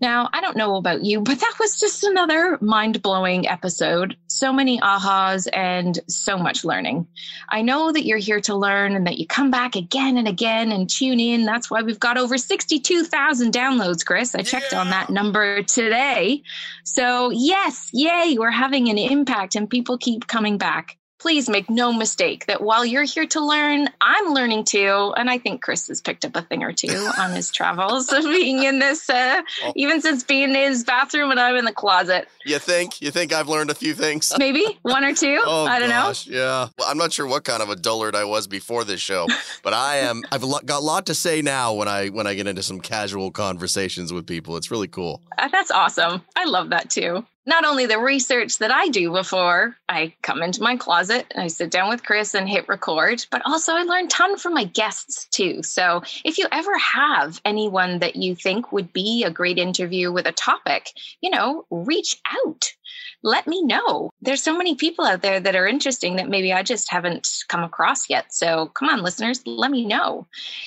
Now, 0.00 0.28
I 0.32 0.40
don't 0.40 0.56
know 0.56 0.76
about 0.76 1.04
you, 1.04 1.20
but 1.20 1.40
that 1.40 1.54
was 1.58 1.78
just 1.78 2.04
another 2.04 2.58
mind 2.60 3.02
blowing 3.02 3.48
episode. 3.48 4.16
So 4.28 4.52
many 4.52 4.78
ahas 4.80 5.48
and 5.52 5.98
so 6.08 6.38
much 6.38 6.64
learning. 6.64 7.06
I 7.48 7.62
know 7.62 7.90
that 7.92 8.04
you're 8.04 8.18
here 8.18 8.40
to 8.42 8.54
learn 8.54 8.94
and 8.94 9.06
that 9.06 9.18
you 9.18 9.26
come 9.26 9.50
back 9.50 9.74
again 9.74 10.16
and 10.16 10.28
again 10.28 10.70
and 10.70 10.88
tune 10.88 11.18
in. 11.18 11.44
That's 11.44 11.70
why 11.70 11.82
we've 11.82 11.98
got 11.98 12.18
over 12.18 12.38
62,000 12.38 13.52
downloads, 13.52 14.04
Chris. 14.04 14.34
I 14.34 14.42
checked 14.42 14.72
yeah. 14.72 14.80
on 14.80 14.90
that 14.90 15.10
number 15.10 15.62
today. 15.62 16.42
So, 16.84 17.30
yes, 17.30 17.90
yay, 17.92 18.36
we're 18.38 18.50
having 18.50 18.88
an 18.88 18.98
impact 18.98 19.56
and 19.56 19.68
people 19.68 19.98
keep 19.98 20.26
coming 20.26 20.58
back 20.58 20.97
please 21.18 21.48
make 21.48 21.68
no 21.68 21.92
mistake 21.92 22.46
that 22.46 22.60
while 22.60 22.84
you're 22.84 23.04
here 23.04 23.26
to 23.26 23.40
learn, 23.44 23.88
I'm 24.00 24.32
learning 24.32 24.64
too. 24.64 25.12
And 25.16 25.28
I 25.28 25.38
think 25.38 25.62
Chris 25.62 25.88
has 25.88 26.00
picked 26.00 26.24
up 26.24 26.36
a 26.36 26.42
thing 26.42 26.62
or 26.62 26.72
two 26.72 26.88
on 27.18 27.32
his 27.32 27.50
travels 27.50 28.12
of 28.12 28.24
being 28.24 28.62
in 28.62 28.78
this, 28.78 29.08
uh, 29.10 29.42
oh. 29.64 29.72
even 29.76 30.00
since 30.00 30.24
being 30.24 30.50
in 30.50 30.54
his 30.54 30.84
bathroom 30.84 31.30
and 31.30 31.40
I'm 31.40 31.56
in 31.56 31.64
the 31.64 31.72
closet. 31.72 32.28
You 32.44 32.58
think? 32.58 33.02
You 33.02 33.10
think 33.10 33.32
I've 33.32 33.48
learned 33.48 33.70
a 33.70 33.74
few 33.74 33.94
things? 33.94 34.32
Maybe 34.38 34.78
one 34.82 35.04
or 35.04 35.14
two. 35.14 35.40
oh, 35.44 35.66
I 35.66 35.78
don't 35.78 35.90
gosh, 35.90 36.26
know. 36.28 36.36
Yeah. 36.36 36.68
Well, 36.78 36.88
I'm 36.88 36.98
not 36.98 37.12
sure 37.12 37.26
what 37.26 37.44
kind 37.44 37.62
of 37.62 37.70
a 37.70 37.76
dullard 37.76 38.14
I 38.14 38.24
was 38.24 38.46
before 38.46 38.84
this 38.84 39.00
show, 39.00 39.26
but 39.62 39.74
I 39.74 39.96
am. 39.96 40.22
I've 40.30 40.42
got 40.64 40.78
a 40.80 40.84
lot 40.84 41.06
to 41.06 41.14
say 41.14 41.42
now 41.42 41.74
when 41.74 41.88
I 41.88 42.08
when 42.08 42.26
I 42.26 42.34
get 42.34 42.46
into 42.46 42.62
some 42.62 42.80
casual 42.80 43.30
conversations 43.30 44.12
with 44.12 44.26
people. 44.26 44.56
It's 44.56 44.70
really 44.70 44.88
cool. 44.88 45.22
Uh, 45.36 45.48
that's 45.48 45.70
awesome. 45.70 46.22
I 46.36 46.44
love 46.44 46.70
that 46.70 46.90
too. 46.90 47.24
Not 47.46 47.64
only 47.64 47.86
the 47.86 47.98
research 47.98 48.58
that 48.58 48.70
I 48.70 48.88
do 48.88 49.10
before 49.10 49.76
I 49.88 50.14
come 50.22 50.42
into 50.42 50.62
my 50.62 50.76
closet 50.76 51.26
and 51.30 51.42
I 51.42 51.46
sit 51.46 51.70
down 51.70 51.88
with 51.88 52.04
Chris 52.04 52.34
and 52.34 52.48
hit 52.48 52.68
record, 52.68 53.24
but 53.30 53.42
also 53.46 53.72
I 53.72 53.82
learn 53.82 54.08
ton 54.08 54.36
from 54.36 54.54
my 54.54 54.64
guests 54.64 55.26
too. 55.28 55.62
So 55.62 56.02
if 56.24 56.38
you 56.38 56.46
ever 56.52 56.76
have 56.78 57.40
anyone 57.44 58.00
that 58.00 58.16
you 58.16 58.34
think 58.34 58.70
would 58.70 58.92
be 58.92 59.24
a 59.24 59.30
great 59.30 59.58
interview 59.58 60.12
with 60.12 60.26
a 60.26 60.32
topic, 60.32 60.90
you 61.20 61.30
know, 61.30 61.64
reach 61.70 62.20
out 62.44 62.72
let 63.22 63.46
me 63.46 63.62
know. 63.62 64.10
There's 64.20 64.42
so 64.42 64.56
many 64.56 64.74
people 64.74 65.04
out 65.04 65.22
there 65.22 65.40
that 65.40 65.56
are 65.56 65.66
interesting 65.66 66.16
that 66.16 66.28
maybe 66.28 66.52
I 66.52 66.62
just 66.62 66.90
haven't 66.90 67.28
come 67.48 67.64
across 67.64 68.08
yet. 68.08 68.32
So 68.32 68.66
come 68.66 68.88
on, 68.88 69.02
listeners, 69.02 69.42
let 69.46 69.70
me 69.70 69.86
know. 69.86 70.26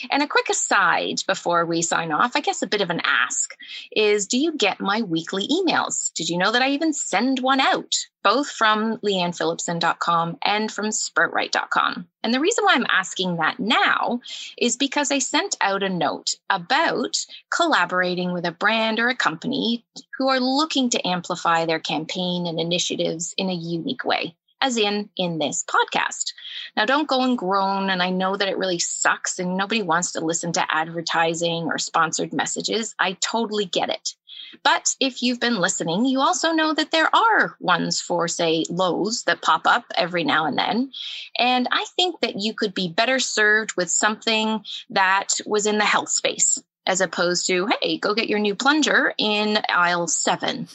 And 0.09 0.21
a 0.21 0.27
quick 0.27 0.49
aside 0.49 1.21
before 1.27 1.65
we 1.65 1.81
sign 1.81 2.11
off, 2.11 2.35
I 2.35 2.41
guess 2.41 2.61
a 2.61 2.67
bit 2.67 2.81
of 2.81 2.89
an 2.89 3.01
ask 3.03 3.51
is 3.91 4.27
do 4.27 4.37
you 4.37 4.55
get 4.57 4.81
my 4.81 5.01
weekly 5.01 5.47
emails? 5.47 6.11
Did 6.13 6.29
you 6.29 6.37
know 6.37 6.51
that 6.51 6.61
I 6.61 6.69
even 6.71 6.93
send 6.93 7.39
one 7.39 7.59
out? 7.59 7.93
Both 8.23 8.51
from 8.51 8.97
liannephillipson.com 8.97 10.37
and 10.43 10.71
from 10.71 10.87
sproutright.com. 10.87 12.07
And 12.23 12.33
the 12.33 12.39
reason 12.39 12.63
why 12.63 12.75
I'm 12.75 12.85
asking 12.87 13.37
that 13.37 13.59
now 13.59 14.21
is 14.57 14.77
because 14.77 15.11
I 15.11 15.19
sent 15.19 15.57
out 15.61 15.81
a 15.83 15.89
note 15.89 16.35
about 16.49 17.17
collaborating 17.55 18.31
with 18.31 18.45
a 18.45 18.51
brand 18.51 18.99
or 18.99 19.09
a 19.09 19.15
company 19.15 19.83
who 20.17 20.29
are 20.29 20.39
looking 20.39 20.89
to 20.91 21.07
amplify 21.07 21.65
their 21.65 21.79
campaign 21.79 22.45
and 22.45 22.59
initiatives 22.59 23.33
in 23.37 23.49
a 23.49 23.53
unique 23.53 24.05
way 24.05 24.35
as 24.61 24.77
in 24.77 25.09
in 25.17 25.39
this 25.39 25.63
podcast. 25.63 26.33
Now, 26.77 26.85
don't 26.85 27.07
go 27.07 27.23
and 27.23 27.37
groan. 27.37 27.89
And 27.89 28.01
I 28.01 28.09
know 28.09 28.37
that 28.37 28.47
it 28.47 28.57
really 28.57 28.79
sucks 28.79 29.39
and 29.39 29.57
nobody 29.57 29.81
wants 29.81 30.11
to 30.13 30.21
listen 30.21 30.53
to 30.53 30.65
advertising 30.69 31.65
or 31.65 31.77
sponsored 31.77 32.31
messages. 32.31 32.95
I 32.99 33.13
totally 33.13 33.65
get 33.65 33.89
it. 33.89 34.13
But 34.63 34.95
if 34.99 35.21
you've 35.21 35.39
been 35.39 35.59
listening, 35.59 36.05
you 36.05 36.19
also 36.19 36.51
know 36.51 36.73
that 36.73 36.91
there 36.91 37.13
are 37.15 37.55
ones 37.59 38.01
for, 38.01 38.27
say, 38.27 38.63
Lowe's 38.69 39.23
that 39.23 39.41
pop 39.41 39.65
up 39.65 39.85
every 39.95 40.23
now 40.23 40.45
and 40.45 40.57
then. 40.57 40.91
And 41.37 41.67
I 41.71 41.85
think 41.95 42.21
that 42.21 42.39
you 42.39 42.53
could 42.53 42.73
be 42.73 42.89
better 42.89 43.19
served 43.19 43.75
with 43.75 43.89
something 43.89 44.63
that 44.89 45.29
was 45.45 45.65
in 45.65 45.77
the 45.77 45.85
health 45.85 46.09
space 46.09 46.61
as 46.85 47.01
opposed 47.01 47.47
to, 47.47 47.69
hey, 47.81 47.97
go 47.97 48.13
get 48.13 48.29
your 48.29 48.39
new 48.39 48.55
plunger 48.55 49.13
in 49.17 49.59
aisle 49.69 50.07
seven. 50.07 50.67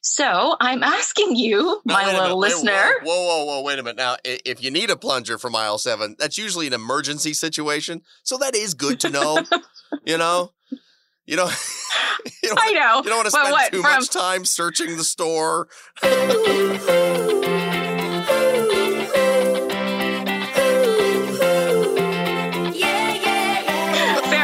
So 0.00 0.56
I'm 0.60 0.82
asking 0.82 1.36
you, 1.36 1.80
my 1.84 2.06
little 2.18 2.38
listener. 2.38 2.72
Whoa, 3.02 3.04
whoa, 3.04 3.26
whoa, 3.26 3.44
whoa, 3.44 3.62
wait 3.62 3.78
a 3.78 3.82
minute. 3.82 3.96
Now, 3.96 4.16
if 4.24 4.62
you 4.62 4.70
need 4.70 4.90
a 4.90 4.96
plunger 4.96 5.38
from 5.38 5.56
aisle 5.56 5.78
seven, 5.78 6.16
that's 6.18 6.38
usually 6.38 6.66
an 6.66 6.72
emergency 6.72 7.34
situation. 7.34 8.02
So 8.22 8.38
that 8.38 8.54
is 8.54 8.74
good 8.74 9.00
to 9.00 9.10
know, 9.10 9.42
you 10.06 10.16
know? 10.16 10.52
You 11.28 11.36
know, 11.36 11.44
you 12.42 12.54
I 12.56 12.72
know. 12.72 13.02
You 13.04 13.10
don't 13.10 13.18
want 13.18 13.26
to 13.26 13.30
spend 13.30 13.50
what, 13.50 13.70
too 13.70 13.82
from... 13.82 13.92
much 13.92 14.08
time 14.08 14.46
searching 14.46 14.96
the 14.96 15.04
store. 15.04 15.68
Fair 16.00 16.10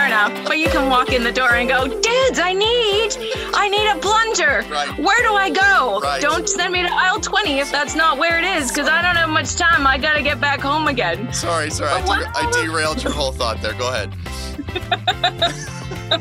enough. 0.05 0.47
But 0.47 0.59
you 0.59 0.69
can 0.69 0.91
walk 0.91 1.11
in 1.11 1.25
the 1.25 1.33
door 1.33 1.55
and 1.55 1.71
go, 1.71 1.89
dudes, 1.89 2.39
I 2.39 2.53
need, 2.53 3.17
I 3.55 3.71
need 3.71 3.89
a 3.89 3.99
plunger. 4.01 4.63
Right. 4.71 4.99
Where 4.99 5.23
do 5.23 5.33
I 5.33 5.49
go? 5.49 6.01
Right. 6.01 6.21
Don't 6.21 6.47
send 6.47 6.71
me 6.71 6.83
to 6.83 6.93
aisle 6.93 7.19
20 7.19 7.61
if 7.61 7.73
that's 7.73 7.95
not 7.95 8.19
where 8.19 8.39
it 8.39 8.45
is, 8.45 8.71
because 8.71 8.91
I 8.91 9.01
don't 9.01 9.17
have 9.17 9.31
much 9.31 9.55
time. 9.55 9.87
I 9.87 9.97
got 9.97 10.17
to 10.17 10.23
get 10.23 10.39
back 10.39 10.61
home 10.61 10.89
again. 10.89 11.33
Sorry, 11.33 11.71
sorry. 11.71 11.93
I, 11.93 12.05
der- 12.05 12.31
I 12.35 12.63
derailed 12.63 13.03
your 13.03 13.15
whole 13.15 13.33
thought 13.33 13.63
there. 13.63 13.73
Go 13.73 13.89
ahead. 13.89 14.13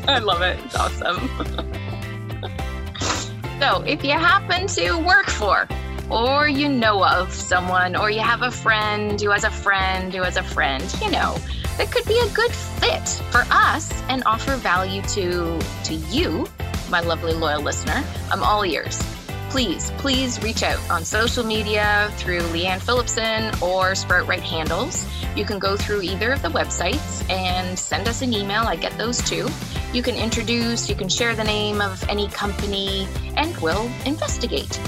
I 0.08 0.18
love 0.18 0.42
it. 0.42 0.58
It's 0.64 0.76
awesome. 0.76 1.28
so, 3.60 3.82
if 3.82 4.04
you 4.04 4.12
happen 4.12 4.66
to 4.68 4.98
work 4.98 5.26
for 5.26 5.68
or 6.10 6.48
you 6.48 6.68
know 6.68 7.04
of 7.04 7.32
someone 7.32 7.96
or 7.96 8.10
you 8.10 8.20
have 8.20 8.42
a 8.42 8.50
friend 8.50 9.20
who 9.20 9.30
has 9.30 9.44
a 9.44 9.50
friend 9.50 10.12
who 10.12 10.22
has 10.22 10.36
a 10.36 10.42
friend, 10.42 10.84
you 11.00 11.10
know, 11.10 11.36
that 11.78 11.90
could 11.90 12.04
be 12.06 12.18
a 12.18 12.28
good 12.34 12.52
fit 12.52 13.08
for 13.30 13.44
us 13.50 13.92
and 14.08 14.22
offer 14.26 14.56
value 14.56 15.02
to 15.02 15.58
to 15.84 15.94
you, 15.94 16.46
my 16.90 17.00
lovely 17.00 17.32
loyal 17.32 17.62
listener, 17.62 18.04
I'm 18.30 18.42
all 18.42 18.64
ears 18.64 19.02
please, 19.54 19.92
please 19.98 20.42
reach 20.42 20.64
out 20.64 20.80
on 20.90 21.04
social 21.04 21.44
media 21.44 22.10
through 22.16 22.40
Lianne 22.40 22.80
Phillipson 22.80 23.52
or 23.62 23.94
Sprout 23.94 24.26
Right 24.26 24.42
handles. 24.42 25.06
You 25.36 25.44
can 25.44 25.60
go 25.60 25.76
through 25.76 26.02
either 26.02 26.32
of 26.32 26.42
the 26.42 26.48
websites 26.48 27.22
and 27.30 27.78
send 27.78 28.08
us 28.08 28.20
an 28.20 28.32
email. 28.32 28.62
I 28.62 28.74
get 28.74 28.98
those 28.98 29.22
too. 29.22 29.48
You 29.92 30.02
can 30.02 30.16
introduce, 30.16 30.88
you 30.88 30.96
can 30.96 31.08
share 31.08 31.36
the 31.36 31.44
name 31.44 31.80
of 31.80 32.02
any 32.08 32.26
company, 32.30 33.06
and 33.36 33.56
we'll 33.58 33.88
investigate. 34.04 34.80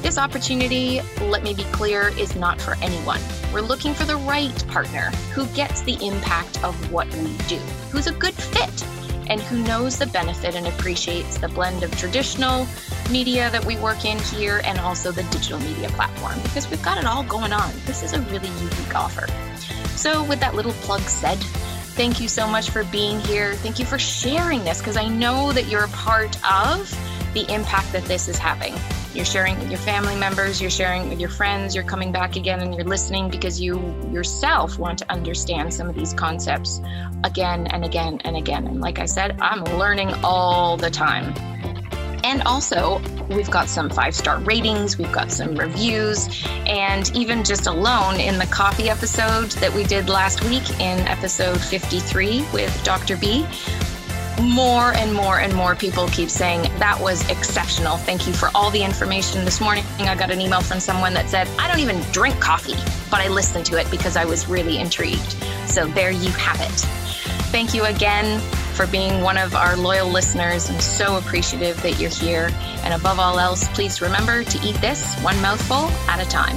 This 0.00 0.16
opportunity, 0.16 1.02
let 1.20 1.42
me 1.42 1.52
be 1.52 1.64
clear, 1.64 2.08
is 2.18 2.34
not 2.34 2.58
for 2.58 2.74
anyone. 2.80 3.20
We're 3.52 3.60
looking 3.60 3.92
for 3.92 4.04
the 4.04 4.16
right 4.16 4.66
partner 4.68 5.10
who 5.34 5.44
gets 5.48 5.82
the 5.82 6.02
impact 6.02 6.64
of 6.64 6.90
what 6.90 7.06
we 7.16 7.36
do, 7.48 7.58
who's 7.92 8.06
a 8.06 8.12
good 8.12 8.32
fit 8.32 8.95
and 9.28 9.40
who 9.40 9.62
knows 9.64 9.98
the 9.98 10.06
benefit 10.06 10.54
and 10.54 10.66
appreciates 10.66 11.38
the 11.38 11.48
blend 11.48 11.82
of 11.82 11.96
traditional 11.98 12.66
media 13.10 13.50
that 13.50 13.64
we 13.64 13.76
work 13.78 14.04
in 14.04 14.18
here 14.18 14.60
and 14.64 14.78
also 14.80 15.12
the 15.12 15.22
digital 15.24 15.58
media 15.60 15.88
platform 15.90 16.40
because 16.42 16.68
we've 16.70 16.82
got 16.82 16.98
it 16.98 17.04
all 17.04 17.22
going 17.24 17.52
on. 17.52 17.72
This 17.84 18.02
is 18.02 18.12
a 18.12 18.20
really 18.22 18.48
unique 18.48 18.94
offer. 18.94 19.26
So, 19.96 20.24
with 20.24 20.40
that 20.40 20.54
little 20.54 20.72
plug 20.72 21.00
said, 21.02 21.38
thank 21.96 22.20
you 22.20 22.28
so 22.28 22.46
much 22.46 22.70
for 22.70 22.84
being 22.84 23.20
here. 23.20 23.54
Thank 23.54 23.78
you 23.78 23.86
for 23.86 23.98
sharing 23.98 24.62
this 24.64 24.78
because 24.78 24.96
I 24.96 25.08
know 25.08 25.52
that 25.52 25.68
you're 25.68 25.84
a 25.84 25.88
part 25.88 26.36
of 26.44 26.90
the 27.32 27.50
impact 27.52 27.92
that 27.92 28.04
this 28.04 28.28
is 28.28 28.38
having. 28.38 28.74
You're 29.16 29.24
sharing 29.24 29.58
with 29.58 29.70
your 29.70 29.78
family 29.78 30.14
members, 30.14 30.60
you're 30.60 30.68
sharing 30.68 31.08
with 31.08 31.18
your 31.18 31.30
friends, 31.30 31.74
you're 31.74 31.84
coming 31.84 32.12
back 32.12 32.36
again 32.36 32.60
and 32.60 32.74
you're 32.74 32.84
listening 32.84 33.30
because 33.30 33.58
you 33.58 33.78
yourself 34.12 34.78
want 34.78 34.98
to 34.98 35.10
understand 35.10 35.72
some 35.72 35.88
of 35.88 35.94
these 35.94 36.12
concepts 36.12 36.82
again 37.24 37.66
and 37.68 37.82
again 37.82 38.20
and 38.24 38.36
again. 38.36 38.66
And 38.66 38.82
like 38.82 38.98
I 38.98 39.06
said, 39.06 39.40
I'm 39.40 39.64
learning 39.78 40.12
all 40.22 40.76
the 40.76 40.90
time. 40.90 41.32
And 42.24 42.42
also, 42.42 43.00
we've 43.30 43.50
got 43.50 43.70
some 43.70 43.88
five 43.88 44.14
star 44.14 44.38
ratings, 44.40 44.98
we've 44.98 45.12
got 45.12 45.32
some 45.32 45.54
reviews, 45.54 46.28
and 46.66 47.10
even 47.16 47.42
just 47.42 47.66
alone 47.66 48.20
in 48.20 48.36
the 48.36 48.46
coffee 48.46 48.90
episode 48.90 49.50
that 49.52 49.72
we 49.72 49.84
did 49.84 50.10
last 50.10 50.44
week 50.44 50.68
in 50.78 50.98
episode 51.08 51.58
53 51.58 52.44
with 52.52 52.84
Dr. 52.84 53.16
B, 53.16 53.46
more 54.40 54.92
and 54.94 55.12
more 55.12 55.40
and 55.40 55.54
more 55.54 55.74
people 55.74 56.08
keep 56.08 56.30
saying 56.30 56.62
that 56.78 56.98
was 57.00 57.28
exceptional. 57.30 57.96
Thank 57.96 58.26
you 58.26 58.32
for 58.32 58.50
all 58.54 58.70
the 58.70 58.82
information. 58.82 59.44
This 59.44 59.60
morning, 59.60 59.84
I 59.98 60.14
got 60.14 60.30
an 60.30 60.40
email 60.40 60.60
from 60.60 60.80
someone 60.80 61.14
that 61.14 61.28
said, 61.28 61.48
I 61.58 61.68
don't 61.68 61.80
even 61.80 62.00
drink 62.12 62.38
coffee, 62.40 62.76
but 63.10 63.20
I 63.20 63.28
listened 63.28 63.66
to 63.66 63.80
it 63.80 63.90
because 63.90 64.16
I 64.16 64.24
was 64.24 64.48
really 64.48 64.78
intrigued. 64.78 65.36
So 65.66 65.86
there 65.86 66.10
you 66.10 66.30
have 66.30 66.60
it. 66.60 66.80
Thank 67.50 67.74
you 67.74 67.84
again 67.84 68.40
for 68.74 68.86
being 68.86 69.22
one 69.22 69.38
of 69.38 69.54
our 69.54 69.76
loyal 69.76 70.08
listeners. 70.08 70.68
I'm 70.68 70.80
so 70.80 71.16
appreciative 71.16 71.80
that 71.82 71.98
you're 71.98 72.10
here. 72.10 72.50
And 72.84 72.92
above 72.92 73.18
all 73.18 73.38
else, 73.38 73.66
please 73.68 74.02
remember 74.02 74.44
to 74.44 74.66
eat 74.66 74.76
this 74.76 75.14
one 75.22 75.40
mouthful 75.40 75.88
at 76.08 76.20
a 76.20 76.28
time. 76.28 76.56